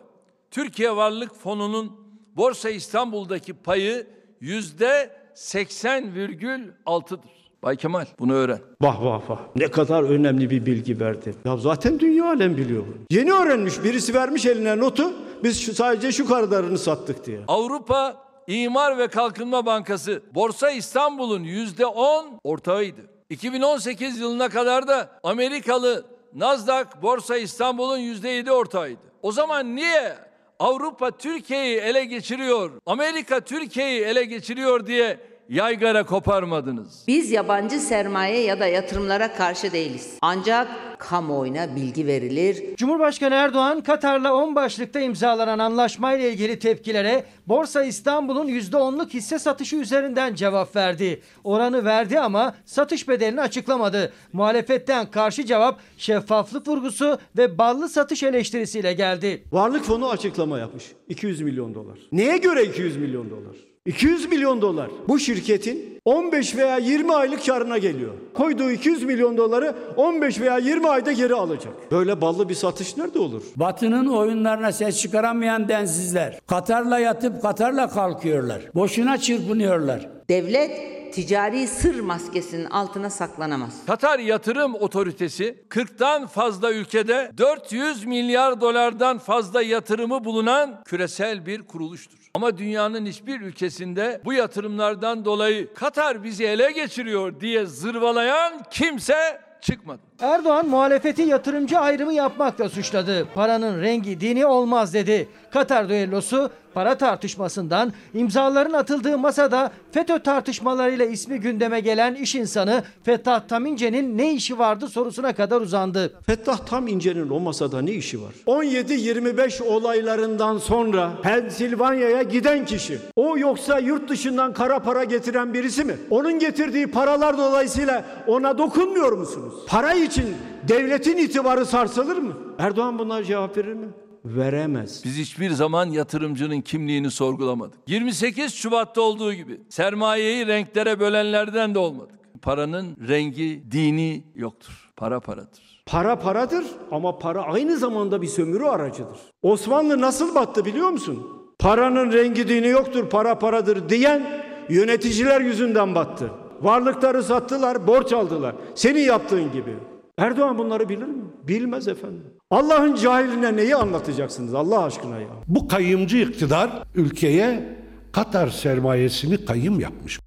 Türkiye 0.55 0.95
Varlık 0.95 1.35
Fonu'nun 1.35 1.91
Borsa 2.35 2.69
İstanbul'daki 2.69 3.53
payı 3.53 4.07
yüzde 4.41 5.09
80,6'dır. 5.35 7.19
Bay 7.63 7.75
Kemal 7.75 8.05
bunu 8.19 8.33
öğren. 8.33 8.59
Vah 8.81 9.03
vah 9.03 9.29
vah. 9.29 9.39
Ne 9.55 9.71
kadar 9.71 10.03
önemli 10.03 10.49
bir 10.49 10.65
bilgi 10.65 10.99
verdi. 10.99 11.35
Ya 11.45 11.57
zaten 11.57 11.99
dünya 11.99 12.25
alem 12.25 12.57
biliyor 12.57 12.83
bunu. 12.87 12.95
Yeni 13.09 13.33
öğrenmiş 13.33 13.83
birisi 13.83 14.13
vermiş 14.13 14.45
eline 14.45 14.77
notu. 14.77 15.13
Biz 15.43 15.61
şu, 15.61 15.75
sadece 15.75 16.11
şu 16.11 16.27
kadarını 16.27 16.77
sattık 16.77 17.25
diye. 17.25 17.39
Avrupa 17.47 18.25
İmar 18.47 18.97
ve 18.97 19.07
Kalkınma 19.07 19.65
Bankası 19.65 20.21
Borsa 20.35 20.71
İstanbul'un 20.71 21.43
yüzde 21.43 21.85
10 21.85 22.39
ortağıydı. 22.43 23.01
2018 23.29 24.19
yılına 24.19 24.49
kadar 24.49 24.87
da 24.87 25.09
Amerikalı 25.23 26.05
Nasdaq 26.33 26.85
Borsa 27.01 27.37
İstanbul'un 27.37 27.97
yüzde 27.97 28.29
7 28.29 28.51
ortağıydı. 28.51 29.01
O 29.21 29.31
zaman 29.31 29.75
niye 29.75 30.15
Avrupa 30.59 31.11
Türkiye'yi 31.11 31.77
ele 31.77 32.05
geçiriyor, 32.05 32.71
Amerika 32.85 33.39
Türkiye'yi 33.39 34.01
ele 34.01 34.23
geçiriyor 34.23 34.87
diye 34.87 35.19
yaygara 35.49 36.05
koparmadınız. 36.05 37.03
Biz 37.07 37.31
yabancı 37.31 37.79
sermaye 37.79 38.41
ya 38.41 38.59
da 38.59 38.65
yatırımlara 38.65 39.33
karşı 39.33 39.71
değiliz. 39.71 40.17
Ancak 40.21 40.67
kamuoyuna 40.99 41.75
bilgi 41.75 42.07
verilir. 42.07 42.75
Cumhurbaşkanı 42.75 43.35
Erdoğan 43.35 43.81
Katar'la 43.81 44.33
10 44.33 44.55
başlıkta 44.55 44.99
imzalanan 44.99 45.59
anlaşmayla 45.59 46.27
ilgili 46.27 46.59
tepkilere 46.59 47.23
Borsa 47.47 47.83
İstanbul'un 47.83 48.47
%10'luk 48.47 49.09
hisse 49.09 49.39
satışı 49.39 49.75
üzerinden 49.75 50.35
cevap 50.35 50.75
verdi. 50.75 51.21
Oranı 51.43 51.85
verdi 51.85 52.19
ama 52.19 52.55
satış 52.65 53.07
bedelini 53.07 53.41
açıklamadı. 53.41 54.13
Muhalefetten 54.33 55.11
karşı 55.11 55.45
cevap 55.45 55.79
şeffaflık 55.97 56.67
vurgusu 56.67 57.17
ve 57.37 57.57
ballı 57.57 57.89
satış 57.89 58.23
eleştirisiyle 58.23 58.93
geldi. 58.93 59.43
Varlık 59.51 59.83
fonu 59.83 60.09
açıklama 60.09 60.59
yapmış. 60.59 60.83
200 61.09 61.41
milyon 61.41 61.73
dolar. 61.75 61.97
Neye 62.11 62.37
göre 62.37 62.63
200 62.63 62.97
milyon 62.97 63.29
dolar? 63.29 63.74
200 63.85 64.29
milyon 64.29 64.61
dolar 64.61 64.89
bu 65.07 65.19
şirketin 65.19 65.99
15 66.05 66.55
veya 66.55 66.77
20 66.77 67.13
aylık 67.15 67.45
karına 67.45 67.77
geliyor. 67.77 68.13
Koyduğu 68.33 68.71
200 68.71 69.03
milyon 69.03 69.37
doları 69.37 69.75
15 69.95 70.39
veya 70.39 70.57
20 70.57 70.89
ayda 70.89 71.11
geri 71.11 71.33
alacak. 71.33 71.91
Böyle 71.91 72.21
ballı 72.21 72.49
bir 72.49 72.53
satış 72.55 72.97
nerede 72.97 73.19
olur? 73.19 73.43
Batı'nın 73.55 74.05
oyunlarına 74.07 74.71
ses 74.71 75.01
çıkaramayan 75.01 75.67
densizler. 75.67 76.39
Katar'la 76.47 76.99
yatıp 76.99 77.41
Katar'la 77.41 77.89
kalkıyorlar. 77.89 78.61
Boşuna 78.75 79.17
çırpınıyorlar. 79.17 80.09
Devlet 80.29 80.71
ticari 81.13 81.67
sır 81.67 81.99
maskesinin 81.99 82.65
altına 82.65 83.09
saklanamaz. 83.09 83.85
Katar 83.87 84.19
Yatırım 84.19 84.75
Otoritesi 84.75 85.63
40'tan 85.69 86.27
fazla 86.27 86.71
ülkede 86.71 87.31
400 87.37 88.05
milyar 88.05 88.61
dolardan 88.61 89.17
fazla 89.17 89.61
yatırımı 89.61 90.25
bulunan 90.25 90.83
küresel 90.85 91.45
bir 91.45 91.61
kuruluştur. 91.61 92.24
Ama 92.35 92.57
dünyanın 92.57 93.05
hiçbir 93.05 93.41
ülkesinde 93.41 94.21
bu 94.25 94.33
yatırımlardan 94.33 95.25
dolayı 95.25 95.73
Katar 95.73 96.23
bizi 96.23 96.45
ele 96.45 96.71
geçiriyor 96.71 97.39
diye 97.39 97.65
zırvalayan 97.65 98.63
kimse 98.71 99.41
çıkmadı. 99.61 100.01
Erdoğan 100.19 100.69
muhalefeti 100.69 101.21
yatırımcı 101.21 101.79
ayrımı 101.79 102.13
yapmakla 102.13 102.69
suçladı. 102.69 103.27
Paranın 103.33 103.81
rengi 103.81 104.21
dini 104.21 104.45
olmaz 104.45 104.93
dedi. 104.93 105.29
Katar 105.51 105.89
düellosu 105.89 106.51
para 106.73 106.97
tartışmasından 106.97 107.93
imzaların 108.13 108.73
atıldığı 108.73 109.17
masada 109.17 109.71
FETÖ 109.91 110.19
tartışmalarıyla 110.19 111.05
ismi 111.05 111.39
gündeme 111.39 111.79
gelen 111.79 112.15
iş 112.15 112.35
insanı 112.35 112.83
Fettah 113.03 113.47
Tamince'nin 113.47 114.17
ne 114.17 114.33
işi 114.33 114.59
vardı 114.59 114.87
sorusuna 114.87 115.33
kadar 115.33 115.61
uzandı. 115.61 116.13
Fettah 116.25 116.57
Tam 116.57 116.87
İnce'nin 116.87 117.29
o 117.29 117.39
masada 117.39 117.81
ne 117.81 117.91
işi 117.91 118.21
var? 118.21 118.33
17-25 118.47 119.63
olaylarından 119.63 120.57
sonra 120.57 121.11
Pensilvanya'ya 121.23 122.21
giden 122.23 122.65
kişi. 122.65 122.99
O 123.15 123.37
yoksa 123.37 123.79
yurt 123.79 124.09
dışından 124.09 124.53
kara 124.53 124.79
para 124.79 125.03
getiren 125.03 125.53
birisi 125.53 125.83
mi? 125.83 125.97
Onun 126.09 126.39
getirdiği 126.39 126.87
paralar 126.87 127.37
dolayısıyla 127.37 128.05
ona 128.27 128.57
dokunmuyor 128.57 129.11
musunuz? 129.11 129.53
Para 129.67 129.93
için 130.05 130.25
devletin 130.67 131.17
itibarı 131.17 131.65
sarsılır 131.65 132.17
mı? 132.17 132.33
Erdoğan 132.59 132.99
bunlara 132.99 133.23
cevap 133.23 133.57
verir 133.57 133.73
mi? 133.73 133.87
Veremez. 134.25 135.01
Biz 135.05 135.17
hiçbir 135.17 135.49
zaman 135.49 135.85
yatırımcının 135.85 136.61
kimliğini 136.61 137.11
sorgulamadık. 137.11 137.79
28 137.87 138.53
Şubat'ta 138.53 139.01
olduğu 139.01 139.33
gibi 139.33 139.61
sermayeyi 139.69 140.47
renklere 140.47 140.99
bölenlerden 140.99 141.75
de 141.75 141.79
olmadık. 141.79 142.15
Paranın 142.41 142.97
rengi, 143.07 143.63
dini 143.71 144.23
yoktur. 144.35 144.91
Para 144.95 145.19
paradır. 145.19 145.83
Para 145.85 146.19
paradır 146.19 146.65
ama 146.91 147.19
para 147.19 147.41
aynı 147.43 147.77
zamanda 147.77 148.21
bir 148.21 148.27
sömürü 148.27 148.63
aracıdır. 148.63 149.17
Osmanlı 149.41 150.01
nasıl 150.01 150.35
battı 150.35 150.65
biliyor 150.65 150.89
musun? 150.89 151.27
Paranın 151.59 152.11
rengi 152.11 152.47
dini 152.49 152.67
yoktur, 152.67 153.09
para 153.09 153.39
paradır 153.39 153.89
diyen 153.89 154.43
yöneticiler 154.69 155.41
yüzünden 155.41 155.95
battı. 155.95 156.31
Varlıkları 156.61 157.23
sattılar, 157.23 157.87
borç 157.87 158.13
aldılar. 158.13 158.55
Senin 158.75 158.99
yaptığın 158.99 159.51
gibi. 159.51 159.75
Erdoğan 160.17 160.57
bunları 160.57 160.89
bilir 160.89 161.05
mi? 161.05 161.23
Bilmez 161.43 161.87
efendim. 161.87 162.23
Allah'ın 162.49 162.95
cahiline 162.95 163.55
neyi 163.55 163.75
anlatacaksınız 163.75 164.53
Allah 164.53 164.83
aşkına 164.83 165.19
ya? 165.19 165.27
Bu 165.47 165.67
kayımcı 165.67 166.17
iktidar 166.17 166.83
ülkeye 166.95 167.75
Katar 168.11 168.47
sermayesini 168.49 169.45
kayım 169.45 169.79
yapmış. 169.79 170.19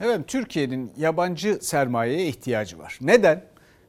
Evet 0.00 0.20
Türkiye'nin 0.26 0.92
yabancı 0.96 1.58
sermayeye 1.62 2.26
ihtiyacı 2.26 2.78
var. 2.78 2.98
Neden? 3.00 3.44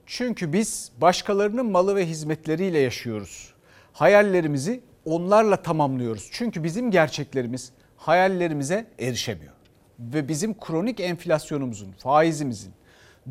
Çünkü 0.06 0.54
biz 0.54 0.92
başkalarının 1.02 1.66
malı 1.66 1.96
ve 1.96 2.06
hizmetleriyle 2.06 2.80
yaşıyoruz. 2.80 3.54
Hayallerimizi 3.94 4.82
onlarla 5.06 5.62
tamamlıyoruz. 5.62 6.30
Çünkü 6.32 6.64
bizim 6.64 6.92
gerçeklerimiz 6.92 7.72
hayallerimize 7.98 8.88
erişemiyor. 9.00 9.54
Ve 10.00 10.28
bizim 10.28 10.60
kronik 10.60 11.00
enflasyonumuzun, 11.00 11.92
faizimizin, 11.92 12.74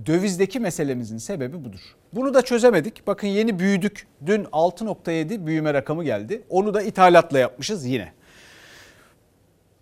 dövizdeki 0.07 0.61
meselemizin 0.61 1.19
sebebi 1.19 1.65
budur. 1.65 1.81
Bunu 2.13 2.35
da 2.35 2.43
çözemedik. 2.43 3.07
Bakın 3.07 3.29
yeni 3.29 3.59
büyüdük. 3.59 4.07
Dün 4.27 4.45
6.7 4.45 5.47
büyüme 5.47 5.75
rakamı 5.75 6.05
geldi. 6.05 6.43
Onu 6.49 6.75
da 6.75 6.83
ithalatla 6.83 7.39
yapmışız 7.39 7.87
yine. 7.87 8.13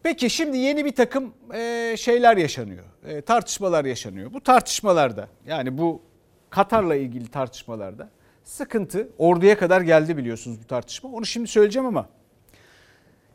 Peki 0.03 0.31
şimdi 0.31 0.59
yeni 0.59 0.85
bir 0.85 0.95
takım 0.95 1.35
e, 1.55 1.95
şeyler 1.99 2.37
yaşanıyor. 2.37 2.85
E, 3.07 3.21
tartışmalar 3.21 3.85
yaşanıyor. 3.85 4.33
Bu 4.33 4.41
tartışmalarda 4.41 5.29
yani 5.47 5.79
bu 5.79 6.03
Katar'la 6.51 6.95
ilgili 6.95 7.31
tartışmalarda 7.31 8.09
sıkıntı 8.45 9.09
orduya 9.19 9.59
kadar 9.59 9.81
geldi 9.81 10.17
biliyorsunuz 10.17 10.63
bu 10.63 10.67
tartışma. 10.67 11.11
Onu 11.11 11.27
şimdi 11.27 11.49
söyleyeceğim 11.49 11.87
ama 11.87 12.09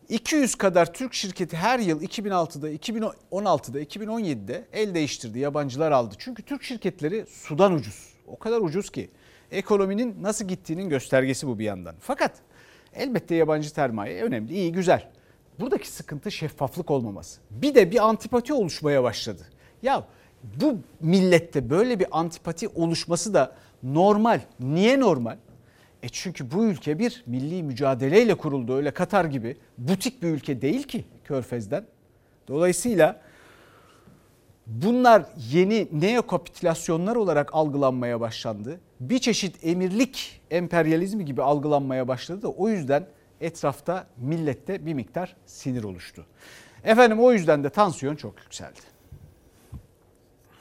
200 0.10 0.56
kadar 0.56 0.94
Türk 0.94 1.14
şirketi 1.14 1.58
her 1.58 1.80
yıl 1.80 2.02
2006'da, 2.02 2.72
2016'da, 2.72 3.82
2017'de 3.82 4.66
el 4.74 4.94
değiştirdi, 4.94 5.40
yabancılar 5.40 5.92
aldı. 5.92 6.16
Çünkü 6.18 6.44
Türk 6.44 6.64
şirketleri 6.64 7.26
sudan 7.30 7.74
ucuz. 7.74 8.14
O 8.28 8.40
kadar 8.40 8.62
ucuz 8.62 8.90
ki 8.90 9.10
ekonominin 9.52 10.24
nasıl 10.24 10.48
gittiğinin 10.48 10.90
göstergesi 10.90 11.48
bu 11.48 11.60
bir 11.60 11.66
yandan. 11.66 11.96
Fakat 12.00 12.32
elbette 12.94 13.36
yabancı 13.36 13.70
sermaye 13.70 14.24
önemli, 14.24 14.54
iyi, 14.54 14.72
güzel. 14.72 15.10
Buradaki 15.60 15.88
sıkıntı 15.88 16.32
şeffaflık 16.32 16.92
olmaması. 16.92 17.42
Bir 17.50 17.76
de 17.76 17.92
bir 17.92 18.08
antipati 18.08 18.54
oluşmaya 18.54 19.04
başladı. 19.04 19.48
Ya 19.82 20.08
bu 20.44 20.78
millette 21.00 21.70
böyle 21.70 22.00
bir 22.00 22.08
antipati 22.12 22.68
oluşması 22.68 23.34
da 23.34 23.56
normal. 23.84 24.42
Niye 24.60 25.00
normal? 25.00 25.38
E 26.04 26.10
çünkü 26.10 26.52
bu 26.52 26.66
ülke 26.66 27.00
bir 27.00 27.24
milli 27.26 27.64
mücadeleyle 27.64 28.36
kuruldu. 28.36 28.76
Öyle 28.76 28.92
Katar 28.92 29.26
gibi 29.26 29.58
butik 29.78 30.24
bir 30.24 30.28
ülke 30.28 30.62
değil 30.62 30.84
ki 30.84 31.06
Körfez'den. 31.24 31.86
Dolayısıyla 32.48 33.22
bunlar 34.68 35.26
yeni 35.52 35.88
neokapitülasyonlar 35.92 37.16
olarak 37.16 37.56
algılanmaya 37.56 38.20
başlandı. 38.20 38.80
Bir 39.00 39.20
çeşit 39.20 39.66
emirlik 39.66 40.42
emperyalizmi 40.52 41.26
gibi 41.26 41.44
algılanmaya 41.44 42.08
başladı 42.08 42.42
da 42.42 42.50
o 42.50 42.70
yüzden 42.70 43.08
etrafta 43.42 44.08
millette 44.18 44.86
bir 44.86 44.94
miktar 44.94 45.36
sinir 45.46 45.84
oluştu. 45.84 46.26
Efendim 46.84 47.20
o 47.20 47.32
yüzden 47.32 47.64
de 47.64 47.70
tansiyon 47.70 48.16
çok 48.16 48.40
yükseldi. 48.44 48.80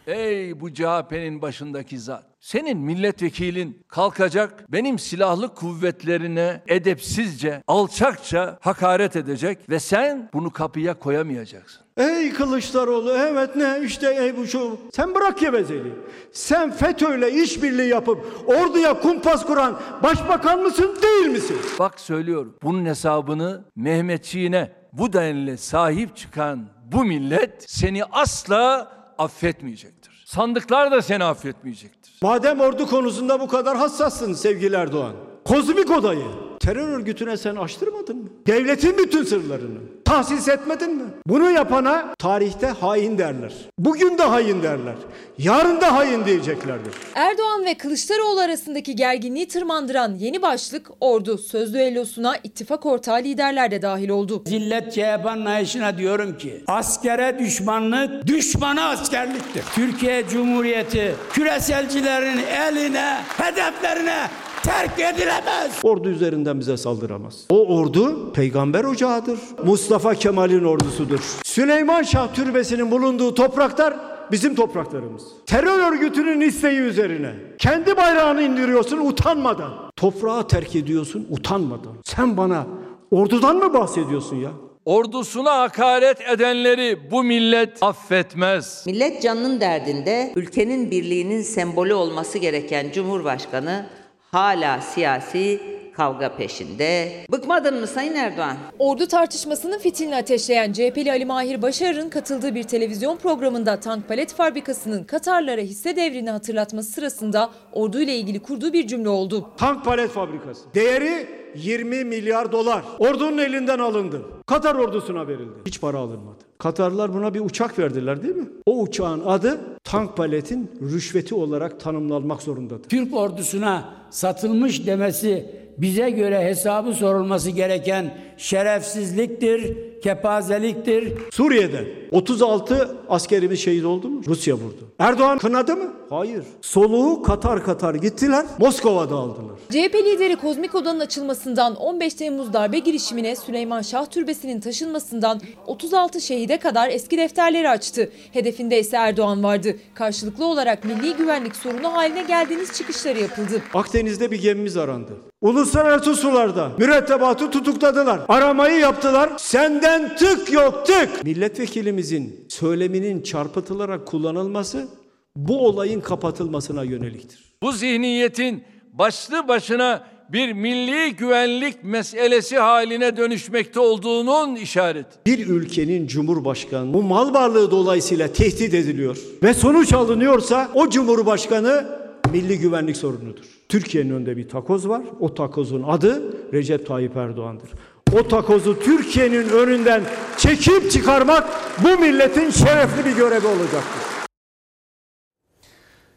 Ey 0.07 0.61
bu 0.61 0.75
CHP'nin 0.75 1.43
başındaki 1.43 1.99
zat. 1.99 2.32
Senin 2.43 2.79
milletvekilin 2.79 3.83
kalkacak 3.89 4.73
benim 4.73 4.99
silahlı 4.99 5.55
kuvvetlerine 5.55 6.63
edepsizce, 6.67 7.63
alçakça 7.69 8.59
hakaret 8.61 9.17
edecek 9.17 9.59
ve 9.71 9.81
sen 9.81 10.31
bunu 10.35 10.51
kapıya 10.51 10.99
koyamayacaksın. 10.99 11.83
Ey 11.97 12.33
Kılıçdaroğlu 12.33 13.13
evet 13.13 13.57
ne 13.57 13.81
işte 13.85 14.15
ey 14.21 14.37
bu 14.37 14.47
şu. 14.47 14.79
Sen 14.93 15.15
bırak 15.15 15.39
gevezeliği. 15.39 15.95
Sen 16.33 16.71
FETÖ'yle 16.73 17.33
işbirliği 17.33 17.89
yapıp 17.89 18.45
orduya 18.47 19.01
kumpas 19.01 19.47
kuran 19.47 19.81
başbakan 20.03 20.61
mısın 20.63 20.99
değil 21.03 21.27
misin? 21.27 21.57
Bak 21.79 22.01
söylüyorum 22.01 22.57
bunun 22.63 22.87
hesabını 22.87 23.65
Mehmetçiğine 23.77 24.73
bu 24.93 25.13
denli 25.13 25.59
sahip 25.59 26.17
çıkan 26.17 26.69
bu 26.85 27.05
millet 27.05 27.65
seni 27.71 28.05
asla 28.05 28.93
affetmeyecektir. 29.19 30.25
Sandıklar 30.27 30.91
da 30.91 31.03
seni 31.03 31.25
affetmeyecektir. 31.25 32.02
Madem 32.23 32.61
ordu 32.61 32.87
konusunda 32.87 33.41
bu 33.41 33.49
kadar 33.49 33.77
hassassın 33.77 34.33
sevgili 34.33 34.77
Erdoğan. 34.77 35.13
Kozmik 35.45 35.91
odayı 35.91 36.25
terör 36.63 36.89
örgütüne 36.89 37.37
sen 37.37 37.57
açtırmadın 37.57 38.17
mı? 38.17 38.29
Devletin 38.47 38.99
bütün 38.99 39.25
sırlarını 39.25 39.79
tahsis 40.05 40.49
etmedin 40.49 40.95
mi? 40.95 41.03
Bunu 41.27 41.51
yapana 41.51 42.15
tarihte 42.19 42.67
hain 42.67 43.19
derler. 43.19 43.53
Bugün 43.79 44.19
de 44.19 44.23
hain 44.23 44.63
derler. 44.63 44.95
Yarın 45.39 45.81
da 45.81 45.95
hain 45.95 46.25
diyeceklerdir. 46.25 46.93
Erdoğan 47.15 47.65
ve 47.65 47.75
Kılıçdaroğlu 47.75 48.41
arasındaki 48.41 48.97
gerginliği 48.97 49.49
tırmandıran 49.49 50.15
yeni 50.15 50.43
başlık 50.43 50.91
ordu 51.01 51.39
sözlü 51.39 51.79
ellosuna 51.79 52.37
ittifak 52.45 52.87
ortağı 52.87 53.19
liderler 53.19 53.71
de 53.71 53.83
dahil 53.83 54.09
oldu. 54.09 54.43
Zillet 54.47 54.93
CHP 54.93 55.27
anlayışına 55.27 55.99
diyorum 55.99 56.39
ki 56.39 56.65
askere 56.67 57.39
düşmanlık, 57.39 58.27
düşmana 58.27 58.89
askerliktir. 58.89 59.65
Türkiye 59.75 60.29
Cumhuriyeti 60.29 61.15
küreselcilerin 61.33 62.39
eline, 62.39 63.19
hedeflerine 63.37 64.29
terk 64.63 65.01
edilemez. 65.01 65.73
Ordu 65.83 66.15
üzerinden 66.53 66.61
bize 66.61 66.77
saldıramaz. 66.77 67.47
O 67.51 67.77
ordu 67.79 68.33
peygamber 68.33 68.85
ocağıdır. 68.85 69.39
Mustafa 69.65 70.15
Kemal'in 70.15 70.65
ordusudur. 70.65 71.21
Süleyman 71.45 72.03
Şah 72.03 72.35
türbesinin 72.35 72.91
bulunduğu 72.91 73.35
topraklar 73.35 73.95
bizim 74.31 74.55
topraklarımız. 74.55 75.23
Terör 75.47 75.93
örgütünün 75.93 76.41
isteği 76.41 76.79
üzerine 76.79 77.35
kendi 77.59 77.97
bayrağını 77.97 78.43
indiriyorsun 78.43 78.99
utanmadan. 79.07 79.73
Toprağı 79.97 80.49
terk 80.49 80.77
ediyorsun 80.77 81.27
utanmadan. 81.31 81.93
Sen 82.05 82.37
bana 82.37 82.67
ordudan 83.11 83.57
mı 83.57 83.75
bahsediyorsun 83.75 84.37
ya? 84.37 84.51
Ordusuna 84.85 85.59
hakaret 85.59 86.21
edenleri 86.21 87.11
bu 87.11 87.23
millet 87.23 87.83
affetmez. 87.83 88.85
Millet 88.87 89.23
canının 89.23 89.61
derdinde 89.61 90.33
ülkenin 90.37 90.91
birliğinin 90.91 91.43
sembolü 91.43 91.95
olması 91.95 92.39
gereken 92.39 92.91
Cumhurbaşkanı 92.93 93.87
hala 94.33 94.81
siyasi 94.81 95.61
kavga 95.93 96.37
peşinde. 96.37 97.13
Bıkmadın 97.33 97.81
mı 97.81 97.87
Sayın 97.87 98.15
Erdoğan? 98.15 98.57
Ordu 98.79 99.07
tartışmasının 99.07 99.79
fitilini 99.79 100.17
ateşleyen 100.17 100.73
CHP'li 100.73 101.11
Ali 101.11 101.25
Mahir 101.25 101.63
Başarır'ın 101.63 102.09
katıldığı 102.09 102.55
bir 102.55 102.63
televizyon 102.63 103.17
programında 103.17 103.81
tank 103.81 104.09
palet 104.09 104.35
fabrikasının 104.35 105.05
Katarlara 105.05 105.61
hisse 105.61 105.97
devrini 105.97 106.31
hatırlatması 106.31 106.93
sırasında 106.93 107.51
orduyla 107.73 108.13
ilgili 108.13 108.43
kurduğu 108.43 108.73
bir 108.73 108.87
cümle 108.87 109.09
oldu. 109.09 109.51
Tank 109.57 109.85
palet 109.85 110.11
fabrikası. 110.11 110.75
Değeri 110.75 111.43
20 111.55 112.05
milyar 112.05 112.53
dolar. 112.53 112.83
Ordunun 112.99 113.39
elinden 113.39 113.79
alındı. 113.79 114.23
Katar 114.47 114.75
ordusuna 114.75 115.29
verildi. 115.29 115.53
Hiç 115.67 115.81
para 115.81 115.99
alınmadı. 115.99 116.39
Katarlar 116.59 117.15
buna 117.15 117.35
bir 117.35 117.41
uçak 117.41 117.79
verdiler 117.79 118.23
değil 118.23 118.37
mi? 118.37 118.47
O 118.67 118.81
uçağın 118.81 119.23
adı 119.27 119.61
tank 119.85 120.17
paletin 120.17 120.71
rüşveti 120.83 121.35
olarak 121.35 121.81
tanımlanmak 121.81 122.43
zorundadır. 122.43 122.89
Türk 122.89 123.15
ordusuna 123.15 124.02
satılmış 124.13 124.87
demesi 124.87 125.47
bize 125.79 126.11
göre 126.11 126.45
hesabı 126.45 126.93
sorulması 126.95 127.51
gereken 127.51 128.15
şerefsizliktir, 128.37 129.77
kepazeliktir. 130.03 131.13
Suriye'de 131.33 131.87
36 132.11 132.97
askerimiz 133.09 133.61
şehit 133.61 133.85
oldu 133.85 134.09
mu? 134.09 134.23
Rusya 134.27 134.55
vurdu. 134.55 134.93
Erdoğan 134.99 135.39
kınadı 135.39 135.77
mı? 135.77 135.93
Hayır. 136.11 136.43
Soluğu 136.63 137.23
Katar 137.23 137.65
Katar 137.65 137.95
gittiler, 137.95 138.47
Moskova'da 138.59 139.15
aldılar. 139.17 139.57
CHP 139.71 139.95
lideri 139.95 140.37
Kozmik 140.37 140.75
Oda'nın 140.75 141.01
açılmasından 141.01 141.75
15 141.77 142.15
Temmuz 142.15 142.53
darbe 142.53 142.79
girişimine 142.79 143.37
Süleyman 143.37 143.83
Şah 143.83 144.07
Türbesi'nin 144.07 144.61
taşınmasından 144.61 145.41
36 145.67 146.21
şehide 146.21 146.57
kadar 146.59 146.89
eski 146.89 147.19
defterleri 147.19 147.69
açtı. 147.69 148.11
Hedefinde 148.33 148.81
ise 148.81 148.97
Erdoğan 148.97 149.43
vardı. 149.43 149.77
Karşılıklı 149.95 150.47
olarak 150.47 150.85
milli 150.85 151.15
güvenlik 151.17 151.57
sorunu 151.57 151.93
haline 151.93 152.23
geldiğiniz 152.23 152.73
çıkışları 152.73 153.21
yapıldı. 153.21 153.63
Akdeniz'de 154.03 154.31
bir 154.31 154.43
gemimiz 154.43 154.77
arandı. 154.77 155.13
Uluslararası 155.41 156.15
sularda 156.15 156.71
mürettebatı 156.79 157.51
tutukladılar. 157.51 158.21
Aramayı 158.29 158.79
yaptılar. 158.79 159.33
Senden 159.37 160.17
tık 160.17 160.53
yok 160.53 160.87
tık. 160.87 161.25
Milletvekilimizin 161.25 162.47
söyleminin 162.49 163.23
çarpıtılarak 163.23 164.07
kullanılması 164.07 164.89
bu 165.37 165.67
olayın 165.67 166.01
kapatılmasına 166.01 166.85
yöneliktir. 166.85 167.55
Bu 167.63 167.73
zihniyetin 167.73 168.65
başlı 168.93 169.49
başına 169.49 170.03
bir 170.33 170.53
milli 170.53 171.17
güvenlik 171.17 171.85
meselesi 171.85 172.59
haline 172.59 173.17
dönüşmekte 173.17 173.81
olduğunun 173.81 174.57
işareti. 174.57 175.11
Bir 175.27 175.47
ülkenin 175.47 176.07
cumhurbaşkanı 176.07 176.95
bu 176.95 177.03
mal 177.03 177.35
varlığı 177.35 177.71
dolayısıyla 177.71 178.29
tehdit 178.29 178.75
ediliyor 178.75 179.19
ve 179.43 179.55
sonuç 179.55 179.93
alınıyorsa 179.93 180.69
o 180.75 180.91
cumhurbaşkanı 180.91 182.02
milli 182.33 182.59
güvenlik 182.59 182.97
sorunudur. 182.97 183.45
Türkiye'nin 183.69 184.11
önünde 184.11 184.37
bir 184.37 184.49
takoz 184.49 184.89
var. 184.89 185.03
O 185.21 185.35
takozun 185.35 185.83
adı 185.83 186.37
Recep 186.53 186.87
Tayyip 186.87 187.17
Erdoğan'dır. 187.17 187.71
O 188.19 188.29
takozu 188.29 188.81
Türkiye'nin 188.81 189.49
önünden 189.49 190.03
çekip 190.37 190.91
çıkarmak 190.91 191.49
bu 191.85 191.99
milletin 191.99 192.51
şerefli 192.51 193.05
bir 193.05 193.17
görevi 193.17 193.47
olacaktır. 193.47 194.03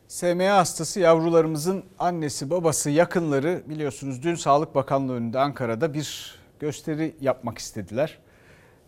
SMA 0.07 0.57
hastası 0.57 0.99
yavrularımızın 0.99 1.83
annesi, 1.99 2.49
babası, 2.49 2.89
yakınları 2.89 3.63
biliyorsunuz 3.69 4.23
dün 4.23 4.35
Sağlık 4.35 4.75
Bakanlığı 4.75 5.13
önünde 5.13 5.39
Ankara'da 5.39 5.93
bir 5.93 6.35
gösteri 6.59 7.15
yapmak 7.21 7.57
istediler. 7.57 8.17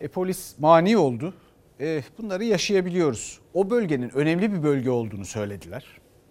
E, 0.00 0.08
polis 0.08 0.58
mani 0.58 0.96
oldu. 0.96 1.34
E, 1.80 2.02
bunları 2.18 2.44
yaşayabiliyoruz. 2.44 3.38
O 3.54 3.70
bölgenin 3.70 4.10
önemli 4.16 4.52
bir 4.52 4.62
bölge 4.62 4.90
olduğunu 4.90 5.24
söylediler. 5.24 5.84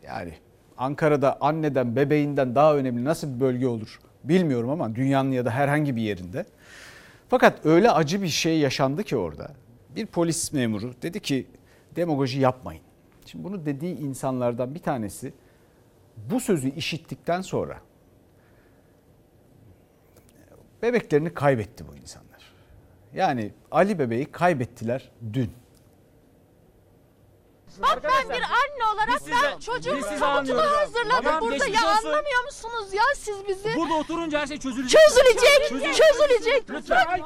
Yani 0.04 0.34
Ankara'da 0.78 1.38
anneden, 1.42 1.96
bebeğinden 1.96 2.56
daha 2.56 2.76
önemli 2.76 3.06
nasıl 3.06 3.36
bir 3.36 3.40
bölge 3.40 3.68
olur 3.68 4.00
bilmiyorum 4.24 4.70
ama 4.70 4.96
dünyanın 4.96 5.32
ya 5.32 5.46
da 5.46 5.52
herhangi 5.52 5.96
bir 5.96 6.02
yerinde. 6.02 6.46
Fakat 7.30 7.66
öyle 7.66 7.92
acı 7.92 8.22
bir 8.22 8.28
şey 8.28 8.60
yaşandı 8.60 9.04
ki 9.04 9.18
orada. 9.18 9.52
Bir 9.96 10.06
polis 10.06 10.54
memuru 10.54 10.94
dedi 11.02 11.20
ki 11.20 11.48
demagoji 11.96 12.40
yapmayın. 12.40 12.82
Şimdi 13.26 13.44
bunu 13.44 13.66
dediği 13.66 13.98
insanlardan 13.98 14.76
bir 14.76 14.80
tanesi 14.80 15.34
bu 16.32 16.40
sözü 16.40 16.70
işittikten 16.70 17.42
sonra 17.42 17.80
bebeklerini 20.82 21.34
kaybetti 21.34 21.88
bu 21.88 21.96
insanlar. 21.96 22.54
Yani 23.14 23.52
Ali 23.72 24.00
bebeği 24.00 24.26
kaybettiler 24.26 25.12
dün. 25.34 25.52
Bak 27.82 28.04
ben 28.04 28.30
bir 28.30 28.44
anne 28.44 28.84
olarak 28.94 29.22
ben 29.32 29.60
çocuğumun 29.60 30.02
tabutunu 30.20 30.62
hazırladım 30.62 31.24
Tamam, 31.24 31.42
burada 31.42 31.56
geçmiş 31.66 31.82
ya 31.82 31.92
olsun. 31.92 32.08
anlamıyor 32.08 32.44
musunuz 32.46 32.94
ya 32.94 33.04
siz 33.18 33.48
bizi? 33.48 33.76
Burada 33.76 33.94
oturunca 33.94 34.40
her 34.40 34.48
şey 34.48 34.60
çözülecek. 34.60 35.00
Çözülecek, 35.02 35.96
çözülecek. 35.96 36.70
Lütfen. 36.70 37.22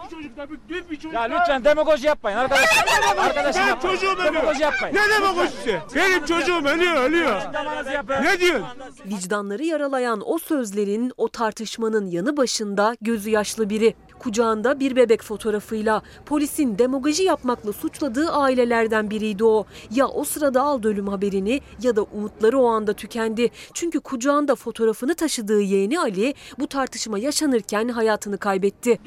Ya 1.14 1.22
lütfen 1.22 1.66
demagoji 1.66 2.08
yapmayın 2.08 2.38
arkadaşlar. 2.38 2.86
Ben 3.46 3.68
yapmayın. 3.68 3.80
çocuğum 3.82 4.12
ölüyor. 4.20 4.34
Demagoji 4.34 4.62
yapmayın. 4.62 4.96
Ne 4.96 5.10
demagojisi? 5.10 5.80
Benim 5.96 6.26
çocuğum 6.26 6.66
ölüyor, 6.68 6.96
ölüyor. 6.98 7.42
Ne 8.22 8.40
diyorsun? 8.40 8.68
Vicdanları 9.06 9.64
yaralayan 9.64 10.22
o 10.26 10.38
sözlerin, 10.38 11.14
o 11.18 11.28
tartışmanın 11.30 12.08
yanı 12.08 12.38
başında 12.38 12.96
gözü 13.02 13.30
yaşlı 13.30 13.70
biri. 13.70 13.96
Kucağında 14.26 14.80
bir 14.80 14.96
bebek 14.96 15.24
fotoğrafıyla 15.24 16.02
polisin 16.26 16.80
demagoji 16.80 17.24
yapmakla 17.24 17.74
suçladığı 17.74 18.32
ailelerden 18.32 19.10
biriydi 19.10 19.44
o. 19.44 19.66
Ya 19.96 20.08
o 20.08 20.24
sırada 20.24 20.62
aldı 20.62 20.88
ölüm 20.88 21.08
haberini 21.08 21.62
ya 21.82 21.96
da 21.96 22.04
umutları 22.04 22.60
o 22.60 22.68
anda 22.68 22.94
tükendi. 22.94 23.50
Çünkü 23.74 24.00
kucağında 24.00 24.56
fotoğrafını 24.56 25.16
taşıdığı 25.16 25.62
yeğeni 25.62 26.00
Ali 26.00 26.34
bu 26.60 26.68
tartışma 26.68 27.20
yaşanırken 27.20 27.88
hayatını 27.90 28.38
kaybetti. 28.38 29.00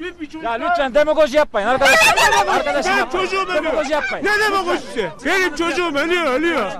Ya 0.43 0.51
lütfen 0.51 0.93
demagoji 0.93 1.37
yapmayın 1.37 1.67
arkadaşlar. 1.67 2.15
Arkadaşım 2.47 2.91
Ben 2.91 2.97
yapmayın. 2.97 3.27
çocuğum 3.27 3.41
ölüyor. 3.51 3.63
Demagoji 3.63 3.91
yapmayın. 3.91 4.25
Ne 4.25 4.31
demagojisi? 4.45 5.09
Benim 5.25 5.55
çocuğum 5.55 5.97
ölüyor, 5.97 6.25
ölüyor. 6.33 6.71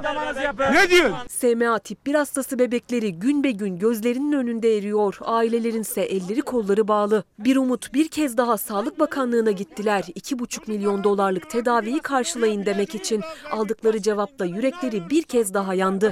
Ne 0.73 0.89
diyorsun? 0.89 1.15
SMA 1.29 1.79
tip 1.79 2.05
1 2.05 2.15
hastası 2.15 2.59
bebekleri 2.59 3.13
gün 3.19 3.43
be 3.43 3.51
gün 3.51 3.79
gözlerinin 3.79 4.31
önünde 4.31 4.77
eriyor. 4.77 5.17
Ailelerin 5.21 5.81
ise 5.81 6.01
elleri 6.01 6.41
kolları 6.41 6.88
bağlı. 6.88 7.23
Bir 7.39 7.55
umut 7.55 7.93
bir 7.93 8.07
kez 8.07 8.24
daha 8.26 8.57
Sağlık 8.57 8.99
Bakanlığı'na 8.99 9.51
gittiler. 9.51 10.03
2,5 10.03 10.59
milyon 10.67 11.03
dolarlık 11.03 11.49
tedaviyi 11.49 11.99
karşılayın 11.99 12.65
demek 12.65 12.95
için. 12.95 13.21
Aldıkları 13.51 14.01
cevapla 14.01 14.45
yürekleri 14.45 15.09
bir 15.09 15.23
kez 15.23 15.53
daha 15.53 15.73
yandı. 15.73 16.11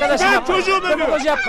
Ben 0.00 0.44
çocuğum 0.44 0.86
ölüyor. 0.94 1.08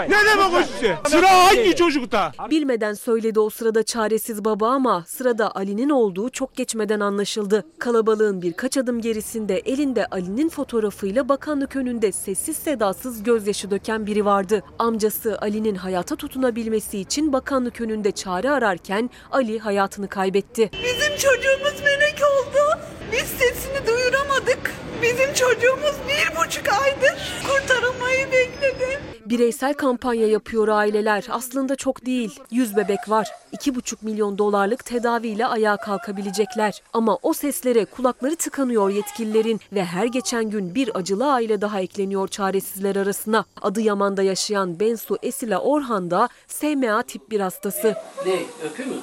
Ne 0.10 0.26
demagojisi? 0.32 0.96
Sıra 1.08 1.46
hangi 1.46 1.76
çocukta? 1.76 2.32
Bilmeden 2.50 2.94
söyledi 2.94 3.40
o 3.40 3.50
sırada 3.50 3.84
çaresiz 3.84 4.46
baba 4.46 4.70
ama 4.70 5.04
sırada 5.08 5.56
Ali'nin 5.56 5.90
olduğu 5.90 6.30
çok 6.30 6.56
geçmeden 6.56 7.00
anlaşıldı. 7.00 7.66
Kalabalığın 7.80 8.42
birkaç 8.42 8.78
adım 8.78 9.02
gerisinde 9.02 9.58
elinde 9.58 10.06
Ali'nin 10.06 10.50
fotoğrafıyla 10.50 11.30
bakanlık 11.30 11.76
önünde 11.76 12.12
sessiz 12.12 12.58
sedasız 12.58 13.24
gözyaşı 13.24 13.72
döken 13.72 14.06
biri 14.06 14.26
vardı. 14.26 14.64
Amcası 14.80 15.38
Ali'nin 15.42 15.76
hayata 15.76 16.16
tutunabilmesi 16.16 17.00
için 17.00 17.34
bakanlık 17.34 17.82
önünde 17.82 18.12
çare 18.12 18.52
ararken 18.52 19.10
Ali 19.32 19.60
hayatını 19.70 20.08
kaybetti. 20.08 20.72
Bizim 20.74 21.18
çocuğumuz 21.18 21.82
melek 21.84 22.20
oldu. 22.34 22.80
Biz 23.12 23.28
sesini 23.28 23.88
duyuramadık. 23.88 24.74
Bizim 25.02 25.34
çocuğumuz 25.34 25.96
bir 26.10 26.36
buçuk 26.38 26.68
aydır 26.74 27.16
kurtarılmayı 27.48 28.32
bekledi. 28.32 29.00
Bireysel 29.26 29.74
kampanya 29.74 30.28
yapıyor 30.28 30.68
aileler. 30.68 31.26
Aslında 31.30 31.76
çok 31.76 32.06
değil. 32.06 32.40
100 32.52 32.78
bebek 32.78 33.10
var. 33.10 33.28
2,5 33.54 33.96
milyon 34.02 34.38
dolarlık 34.38 34.86
tedaviyle 34.86 35.46
ayağa 35.48 35.78
kalkabilecekler. 35.78 36.82
Ama 36.94 37.18
o 37.22 37.34
seslere 37.34 37.86
kulakları 37.86 38.36
tıkanıyor 38.36 38.90
yetkililerin 38.90 39.60
ve 39.74 39.86
her 39.86 40.06
geçen 40.06 40.50
gün 40.50 40.76
bir 40.76 40.98
acılı 40.98 41.34
aile 41.34 41.62
daha 41.62 41.82
ekleniyor 41.82 42.28
çaresizler 42.28 42.96
arasına. 42.96 43.46
Adıyaman'da 43.62 44.24
yaşayan 44.24 44.80
Bensu 44.80 45.18
Esila 45.24 45.60
Orhan 45.60 46.12
da 46.12 46.30
SMA 46.48 47.04
tip 47.04 47.32
1 47.32 47.40
hastası. 47.40 47.96
Ne 48.26 48.40
öpüyor 48.66 48.90
mu? 48.90 48.96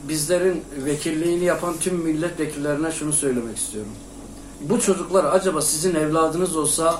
Bizlerin 0.00 0.64
vekilliğini 0.84 1.44
yapan 1.44 1.74
tüm 1.80 1.94
milletvekillerine 1.94 2.92
şunu 2.92 3.12
söylemek 3.12 3.56
istiyorum. 3.56 3.92
Bu 4.60 4.80
çocuklar 4.80 5.24
acaba 5.24 5.62
sizin 5.62 5.94
evladınız 5.94 6.56
olsa 6.56 6.98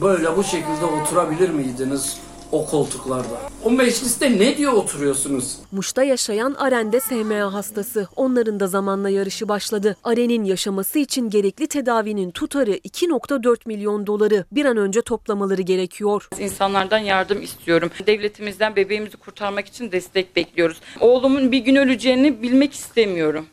böyle 0.00 0.36
bu 0.36 0.44
şekilde 0.44 0.84
oturabilir 0.84 1.50
miydiniz 1.50 2.16
o 2.52 2.66
koltuklarda? 2.66 3.40
O 3.64 3.70
mecliste 3.70 4.38
ne 4.38 4.56
diye 4.56 4.68
oturuyorsunuz? 4.68 5.56
Muş'ta 5.72 6.02
yaşayan 6.02 6.54
Aren 6.58 6.92
de 6.92 7.00
SMA 7.00 7.52
hastası. 7.52 8.08
Onların 8.16 8.60
da 8.60 8.66
zamanla 8.66 9.08
yarışı 9.08 9.48
başladı. 9.48 9.96
Aren'in 10.04 10.44
yaşaması 10.44 10.98
için 10.98 11.30
gerekli 11.30 11.66
tedavinin 11.66 12.30
tutarı 12.30 12.72
2.4 12.72 13.56
milyon 13.66 14.06
doları 14.06 14.44
bir 14.52 14.64
an 14.64 14.76
önce 14.76 15.02
toplamaları 15.02 15.62
gerekiyor. 15.62 16.28
İnsanlardan 16.38 16.98
yardım 16.98 17.42
istiyorum. 17.42 17.90
Devletimizden 18.06 18.76
bebeğimizi 18.76 19.16
kurtarmak 19.16 19.66
için 19.66 19.92
destek 19.92 20.36
bekliyoruz. 20.36 20.80
Oğlumun 21.00 21.52
bir 21.52 21.58
gün 21.58 21.76
öleceğini 21.76 22.42
bilmek 22.42 22.72
istemiyorum. 22.72 23.46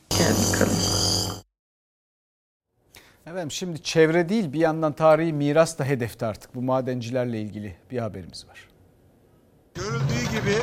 Efendim 3.25 3.51
şimdi 3.51 3.83
çevre 3.83 4.29
değil 4.29 4.53
bir 4.53 4.59
yandan 4.59 4.93
tarihi 4.93 5.33
miras 5.33 5.79
da 5.79 5.85
hedefte 5.85 6.25
artık 6.25 6.55
bu 6.55 6.61
madencilerle 6.61 7.41
ilgili 7.41 7.75
bir 7.91 7.97
haberimiz 7.97 8.47
var. 8.47 8.72
Görüldüğü 9.75 10.31
gibi 10.31 10.55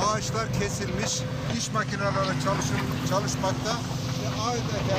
ağaçlar 0.00 0.52
kesilmiş, 0.52 1.20
iş 1.58 1.72
makineleri 1.72 2.42
çalışır, 2.44 2.76
çalışmakta 3.10 3.70
ve 4.22 4.42
adeta 4.42 4.96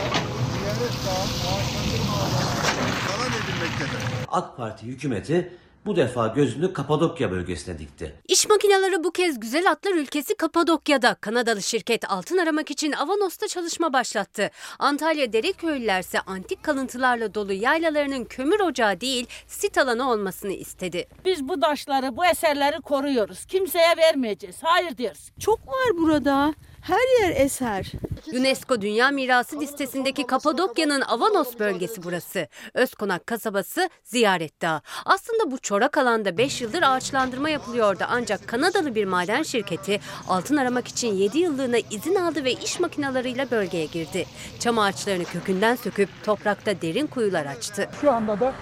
Ziyaret 0.54 0.95
Dağı 1.06 1.24
ağaçlandırma 1.24 2.14
alanı 2.14 2.91
falan 3.08 3.28
edilmektedir. 3.28 4.04
AK 4.28 4.58
Parti 4.58 4.86
hükümeti 4.86 5.54
bu 5.86 5.96
defa 5.96 6.28
gözünü 6.28 6.74
Kapadokya 6.74 7.32
bölgesine 7.32 7.80
dikti. 7.80 8.16
İş 8.28 8.50
makineleri 8.50 9.04
bu 9.04 9.12
kez 9.12 9.40
güzel 9.40 9.72
atlar 9.72 9.92
ülkesi 9.94 10.36
Kapadokya'da. 10.36 11.14
Kanadalı 11.14 11.62
şirket 11.62 12.12
altın 12.12 12.38
aramak 12.38 12.72
için 12.72 12.92
Avanos'ta 12.92 13.48
çalışma 13.48 13.94
başlattı. 13.94 14.50
Antalya 14.80 15.34
Dereköylüler 15.34 16.00
ise 16.00 16.20
antik 16.20 16.64
kalıntılarla 16.64 17.34
dolu 17.34 17.54
yaylalarının 17.54 18.26
kömür 18.26 18.60
ocağı 18.60 19.02
değil 19.02 19.28
sit 19.48 19.78
alanı 19.78 20.12
olmasını 20.12 20.54
istedi. 20.54 21.08
Biz 21.26 21.48
bu 21.48 21.60
taşları, 21.60 22.18
bu 22.18 22.26
eserleri 22.26 22.82
koruyoruz. 22.82 23.46
Kimseye 23.46 23.98
vermeyeceğiz. 23.98 24.56
Hayır 24.62 24.98
diyoruz. 24.98 25.32
Çok 25.40 25.68
var 25.68 25.98
burada. 25.98 26.54
Her 26.82 27.22
yer 27.22 27.36
eser. 27.46 27.92
UNESCO 28.28 28.82
Dünya 28.82 29.11
Mirası 29.11 29.59
listesindeki 29.59 30.28
Kapadokya'nın 30.28 31.01
Avanos 31.01 31.59
bölgesi 31.59 32.03
burası. 32.03 32.47
Özkonak 32.74 33.28
kasabası 33.28 33.89
ziyaret 34.03 34.61
dağı. 34.61 34.82
Aslında 35.05 35.51
bu 35.51 35.57
çorak 35.57 35.97
alanda 35.97 36.38
5 36.38 36.61
yıldır 36.61 36.82
ağaçlandırma 36.82 37.49
yapılıyordu 37.49 38.03
ancak 38.09 38.47
Kanadalı 38.47 38.95
bir 38.95 39.05
maden 39.05 39.43
şirketi 39.43 39.99
altın 40.28 40.57
aramak 40.57 40.88
için 40.88 41.13
7 41.13 41.39
yıllığına 41.39 41.78
izin 41.78 42.15
aldı 42.15 42.43
ve 42.43 42.53
iş 42.53 42.80
makinalarıyla 42.80 43.51
bölgeye 43.51 43.86
girdi. 43.86 44.26
Çam 44.59 44.80
ağaçlarını 44.80 45.26
kökünden 45.26 45.76
söküp 45.76 46.09
toprakta 46.24 46.82
derin 46.82 47.07
kuyular 47.07 47.45
açtı. 47.45 47.89
Şu 48.01 48.11
anda 48.11 48.39
da 48.39 48.53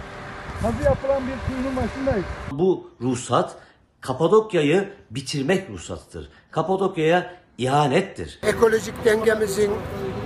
kazı 0.62 0.84
yapılan 0.84 1.24
bir 1.28 1.54
kuyunun 1.54 1.76
başındayız. 1.78 2.26
Bu 2.52 2.92
ruhsat 3.02 3.56
Kapadokya'yı 4.02 4.94
bitirmek 5.12 5.70
ruhsatıdır. 5.70 6.30
Kapadokya'ya 6.52 7.34
ihanettir. 7.60 8.40
Ekolojik 8.44 9.06
dengemizin, 9.06 9.72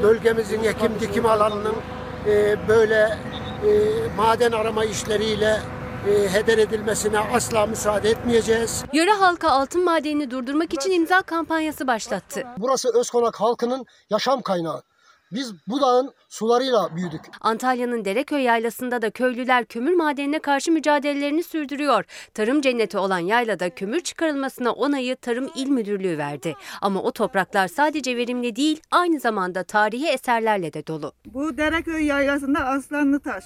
bölgemizin 0.03 0.63
ekim 0.63 0.91
dikim 0.99 1.25
alanının 1.25 1.75
e, 2.27 2.67
böyle 2.67 3.17
e, 3.67 3.71
maden 4.17 4.51
arama 4.51 4.86
işleriyle 4.86 5.59
e, 6.09 6.34
heder 6.34 6.57
edilmesine 6.57 7.19
asla 7.19 7.65
müsaade 7.65 8.09
etmeyeceğiz. 8.09 8.84
Yöre 8.93 9.11
halka 9.11 9.49
altın 9.49 9.84
madenini 9.86 10.31
durdurmak 10.31 10.73
için 10.73 10.91
imza 10.91 11.21
kampanyası 11.21 11.88
başlattı. 11.88 12.43
Burası 12.57 12.99
Özkonak 12.99 13.41
halkının 13.41 13.86
yaşam 14.09 14.41
kaynağı. 14.41 14.84
Biz 15.34 15.53
bu 15.67 15.81
dağın 15.81 16.13
sularıyla 16.29 16.95
büyüdük. 16.95 17.21
Antalya'nın 17.41 18.05
Dereköy 18.05 18.41
yaylasında 18.41 19.01
da 19.01 19.09
köylüler 19.09 19.65
kömür 19.65 19.93
madenine 19.93 20.39
karşı 20.39 20.71
mücadelelerini 20.71 21.43
sürdürüyor. 21.43 22.05
Tarım 22.34 22.61
cenneti 22.61 22.97
olan 22.97 23.19
yaylada 23.19 23.69
kömür 23.69 23.99
çıkarılmasına 23.99 24.71
onayı 24.71 25.15
Tarım 25.15 25.49
İl 25.55 25.69
Müdürlüğü 25.69 26.17
verdi. 26.17 26.55
Ama 26.81 27.01
o 27.01 27.11
topraklar 27.11 27.67
sadece 27.67 28.17
verimli 28.17 28.55
değil, 28.55 28.81
aynı 28.91 29.19
zamanda 29.19 29.63
tarihi 29.63 30.07
eserlerle 30.07 30.73
de 30.73 30.88
dolu. 30.88 31.11
Bu 31.25 31.57
Dereköy 31.57 32.05
yaylasında 32.05 32.59
aslanlı 32.59 33.19
taş. 33.19 33.43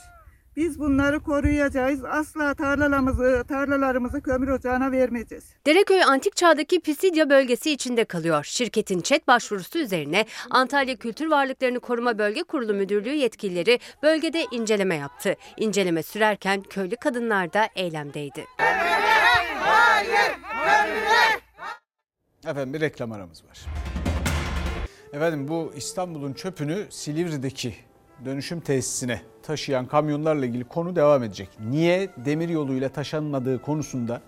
Biz 0.57 0.79
bunları 0.79 1.19
koruyacağız. 1.19 2.05
Asla 2.05 2.53
tarlalarımızı, 2.53 3.43
tarlalarımızı 3.47 4.21
kömür 4.21 4.47
ocağına 4.47 4.91
vermeyeceğiz. 4.91 5.53
Dereköy 5.67 6.03
antik 6.03 6.35
çağdaki 6.35 6.79
Pisidya 6.79 7.29
bölgesi 7.29 7.71
içinde 7.71 8.05
kalıyor. 8.05 8.43
Şirketin 8.43 9.01
çet 9.01 9.27
başvurusu 9.27 9.79
üzerine 9.79 10.25
Antalya 10.49 10.95
Kültür 10.95 11.27
Varlıklarını 11.27 11.79
Koruma 11.79 12.17
Bölge 12.17 12.43
Kurulu 12.43 12.73
Müdürlüğü 12.73 13.13
yetkilileri 13.13 13.79
bölgede 14.03 14.45
inceleme 14.51 14.95
yaptı. 14.95 15.35
İnceleme 15.57 16.03
sürerken 16.03 16.61
köylü 16.61 16.95
kadınlar 16.95 17.53
da 17.53 17.69
eylemdeydi. 17.75 18.45
Efendim 22.47 22.73
bir 22.73 22.81
reklam 22.81 23.11
aramız 23.11 23.43
var. 23.43 23.59
Efendim 25.13 25.47
bu 25.47 25.73
İstanbul'un 25.75 26.33
çöpünü 26.33 26.85
Silivri'deki 26.89 27.75
dönüşüm 28.25 28.59
tesisine 28.59 29.21
taşıyan 29.43 29.85
kamyonlarla 29.85 30.45
ilgili 30.45 30.63
konu 30.63 30.95
devam 30.95 31.23
edecek. 31.23 31.49
Niye 31.69 32.09
demir 32.25 32.49
yoluyla 32.49 32.89
taşınmadığı 32.89 33.61
konusunda 33.61 34.21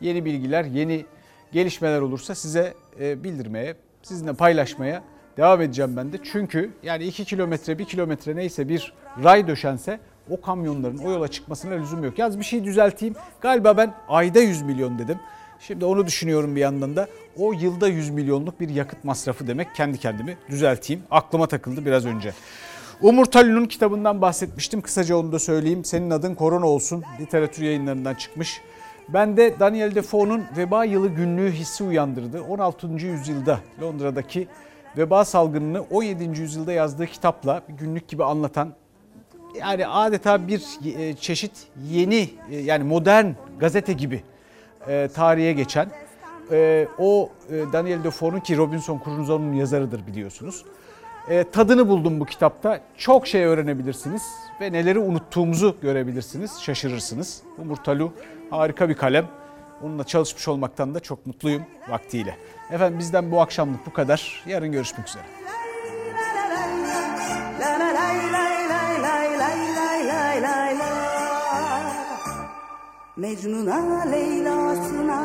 yeni 0.00 0.24
bilgiler, 0.24 0.64
yeni 0.64 1.04
gelişmeler 1.52 2.00
olursa 2.00 2.34
size 2.34 2.74
e, 3.00 3.24
bildirmeye, 3.24 3.74
sizinle 4.02 4.32
paylaşmaya 4.32 5.02
devam 5.36 5.60
edeceğim 5.60 5.96
ben 5.96 6.12
de. 6.12 6.16
Çünkü 6.32 6.70
yani 6.82 7.04
2 7.04 7.24
kilometre, 7.24 7.78
1 7.78 7.84
kilometre 7.84 8.36
neyse 8.36 8.68
bir 8.68 8.92
ray 9.24 9.46
döşense 9.48 10.00
o 10.30 10.40
kamyonların 10.40 10.98
o 10.98 11.10
yola 11.10 11.28
çıkmasına 11.28 11.74
lüzum 11.74 12.04
yok. 12.04 12.18
Yalnız 12.18 12.38
bir 12.38 12.44
şey 12.44 12.64
düzelteyim. 12.64 13.14
Galiba 13.40 13.76
ben 13.76 13.94
ayda 14.08 14.40
100 14.40 14.62
milyon 14.62 14.98
dedim. 14.98 15.18
Şimdi 15.60 15.84
onu 15.84 16.06
düşünüyorum 16.06 16.56
bir 16.56 16.60
yandan 16.60 16.96
da. 16.96 17.08
O 17.36 17.52
yılda 17.52 17.88
100 17.88 18.10
milyonluk 18.10 18.60
bir 18.60 18.68
yakıt 18.68 19.04
masrafı 19.04 19.46
demek. 19.46 19.74
Kendi 19.74 19.98
kendimi 19.98 20.36
düzelteyim. 20.50 21.02
Aklıma 21.10 21.46
takıldı 21.46 21.86
biraz 21.86 22.06
önce. 22.06 22.32
Umur 23.02 23.24
Talun'un 23.24 23.66
kitabından 23.66 24.22
bahsetmiştim. 24.22 24.80
Kısaca 24.80 25.16
onu 25.16 25.32
da 25.32 25.38
söyleyeyim. 25.38 25.84
Senin 25.84 26.10
adın 26.10 26.34
korona 26.34 26.66
olsun. 26.66 27.04
Literatür 27.20 27.62
yayınlarından 27.62 28.14
çıkmış. 28.14 28.60
Ben 29.08 29.36
de 29.36 29.54
Daniel 29.60 29.94
Defoe'nun 29.94 30.44
veba 30.56 30.84
yılı 30.84 31.08
günlüğü 31.08 31.50
hissi 31.50 31.84
uyandırdı. 31.84 32.42
16. 32.42 32.86
yüzyılda 32.86 33.60
Londra'daki 33.82 34.48
veba 34.96 35.24
salgınını 35.24 35.84
17. 35.90 36.40
yüzyılda 36.40 36.72
yazdığı 36.72 37.06
kitapla 37.06 37.62
bir 37.68 37.74
günlük 37.74 38.08
gibi 38.08 38.24
anlatan 38.24 38.72
yani 39.60 39.86
adeta 39.86 40.48
bir 40.48 40.62
e, 40.98 41.14
çeşit 41.14 41.52
yeni 41.90 42.30
e, 42.50 42.56
yani 42.56 42.84
modern 42.84 43.26
gazete 43.58 43.92
gibi 43.92 44.22
e, 44.88 45.08
tarihe 45.14 45.52
geçen 45.52 45.90
o 46.98 47.30
Daniel 47.72 48.04
Defoe'nun 48.04 48.40
ki 48.40 48.56
Robinson 48.56 49.00
Crusoe'nun 49.04 49.52
yazarıdır 49.52 50.06
biliyorsunuz. 50.06 50.64
Tadını 51.52 51.88
buldum 51.88 52.20
bu 52.20 52.24
kitapta. 52.24 52.80
Çok 52.96 53.26
şey 53.26 53.44
öğrenebilirsiniz 53.44 54.22
ve 54.60 54.72
neleri 54.72 54.98
unuttuğumuzu 54.98 55.76
görebilirsiniz. 55.82 56.60
Şaşırırsınız. 56.60 57.42
Umur 57.58 57.76
Talu 57.76 58.12
harika 58.50 58.88
bir 58.88 58.94
kalem. 58.94 59.26
Onunla 59.82 60.04
çalışmış 60.04 60.48
olmaktan 60.48 60.94
da 60.94 61.00
çok 61.00 61.26
mutluyum 61.26 61.62
vaktiyle. 61.88 62.36
Efendim 62.70 62.98
bizden 62.98 63.30
bu 63.30 63.40
akşamlık 63.40 63.86
bu 63.86 63.92
kadar. 63.92 64.42
Yarın 64.46 64.72
görüşmek 64.72 65.08
üzere. 65.08 65.22
Mecnun'a 73.16 74.02
Leyla'sına 74.10 75.18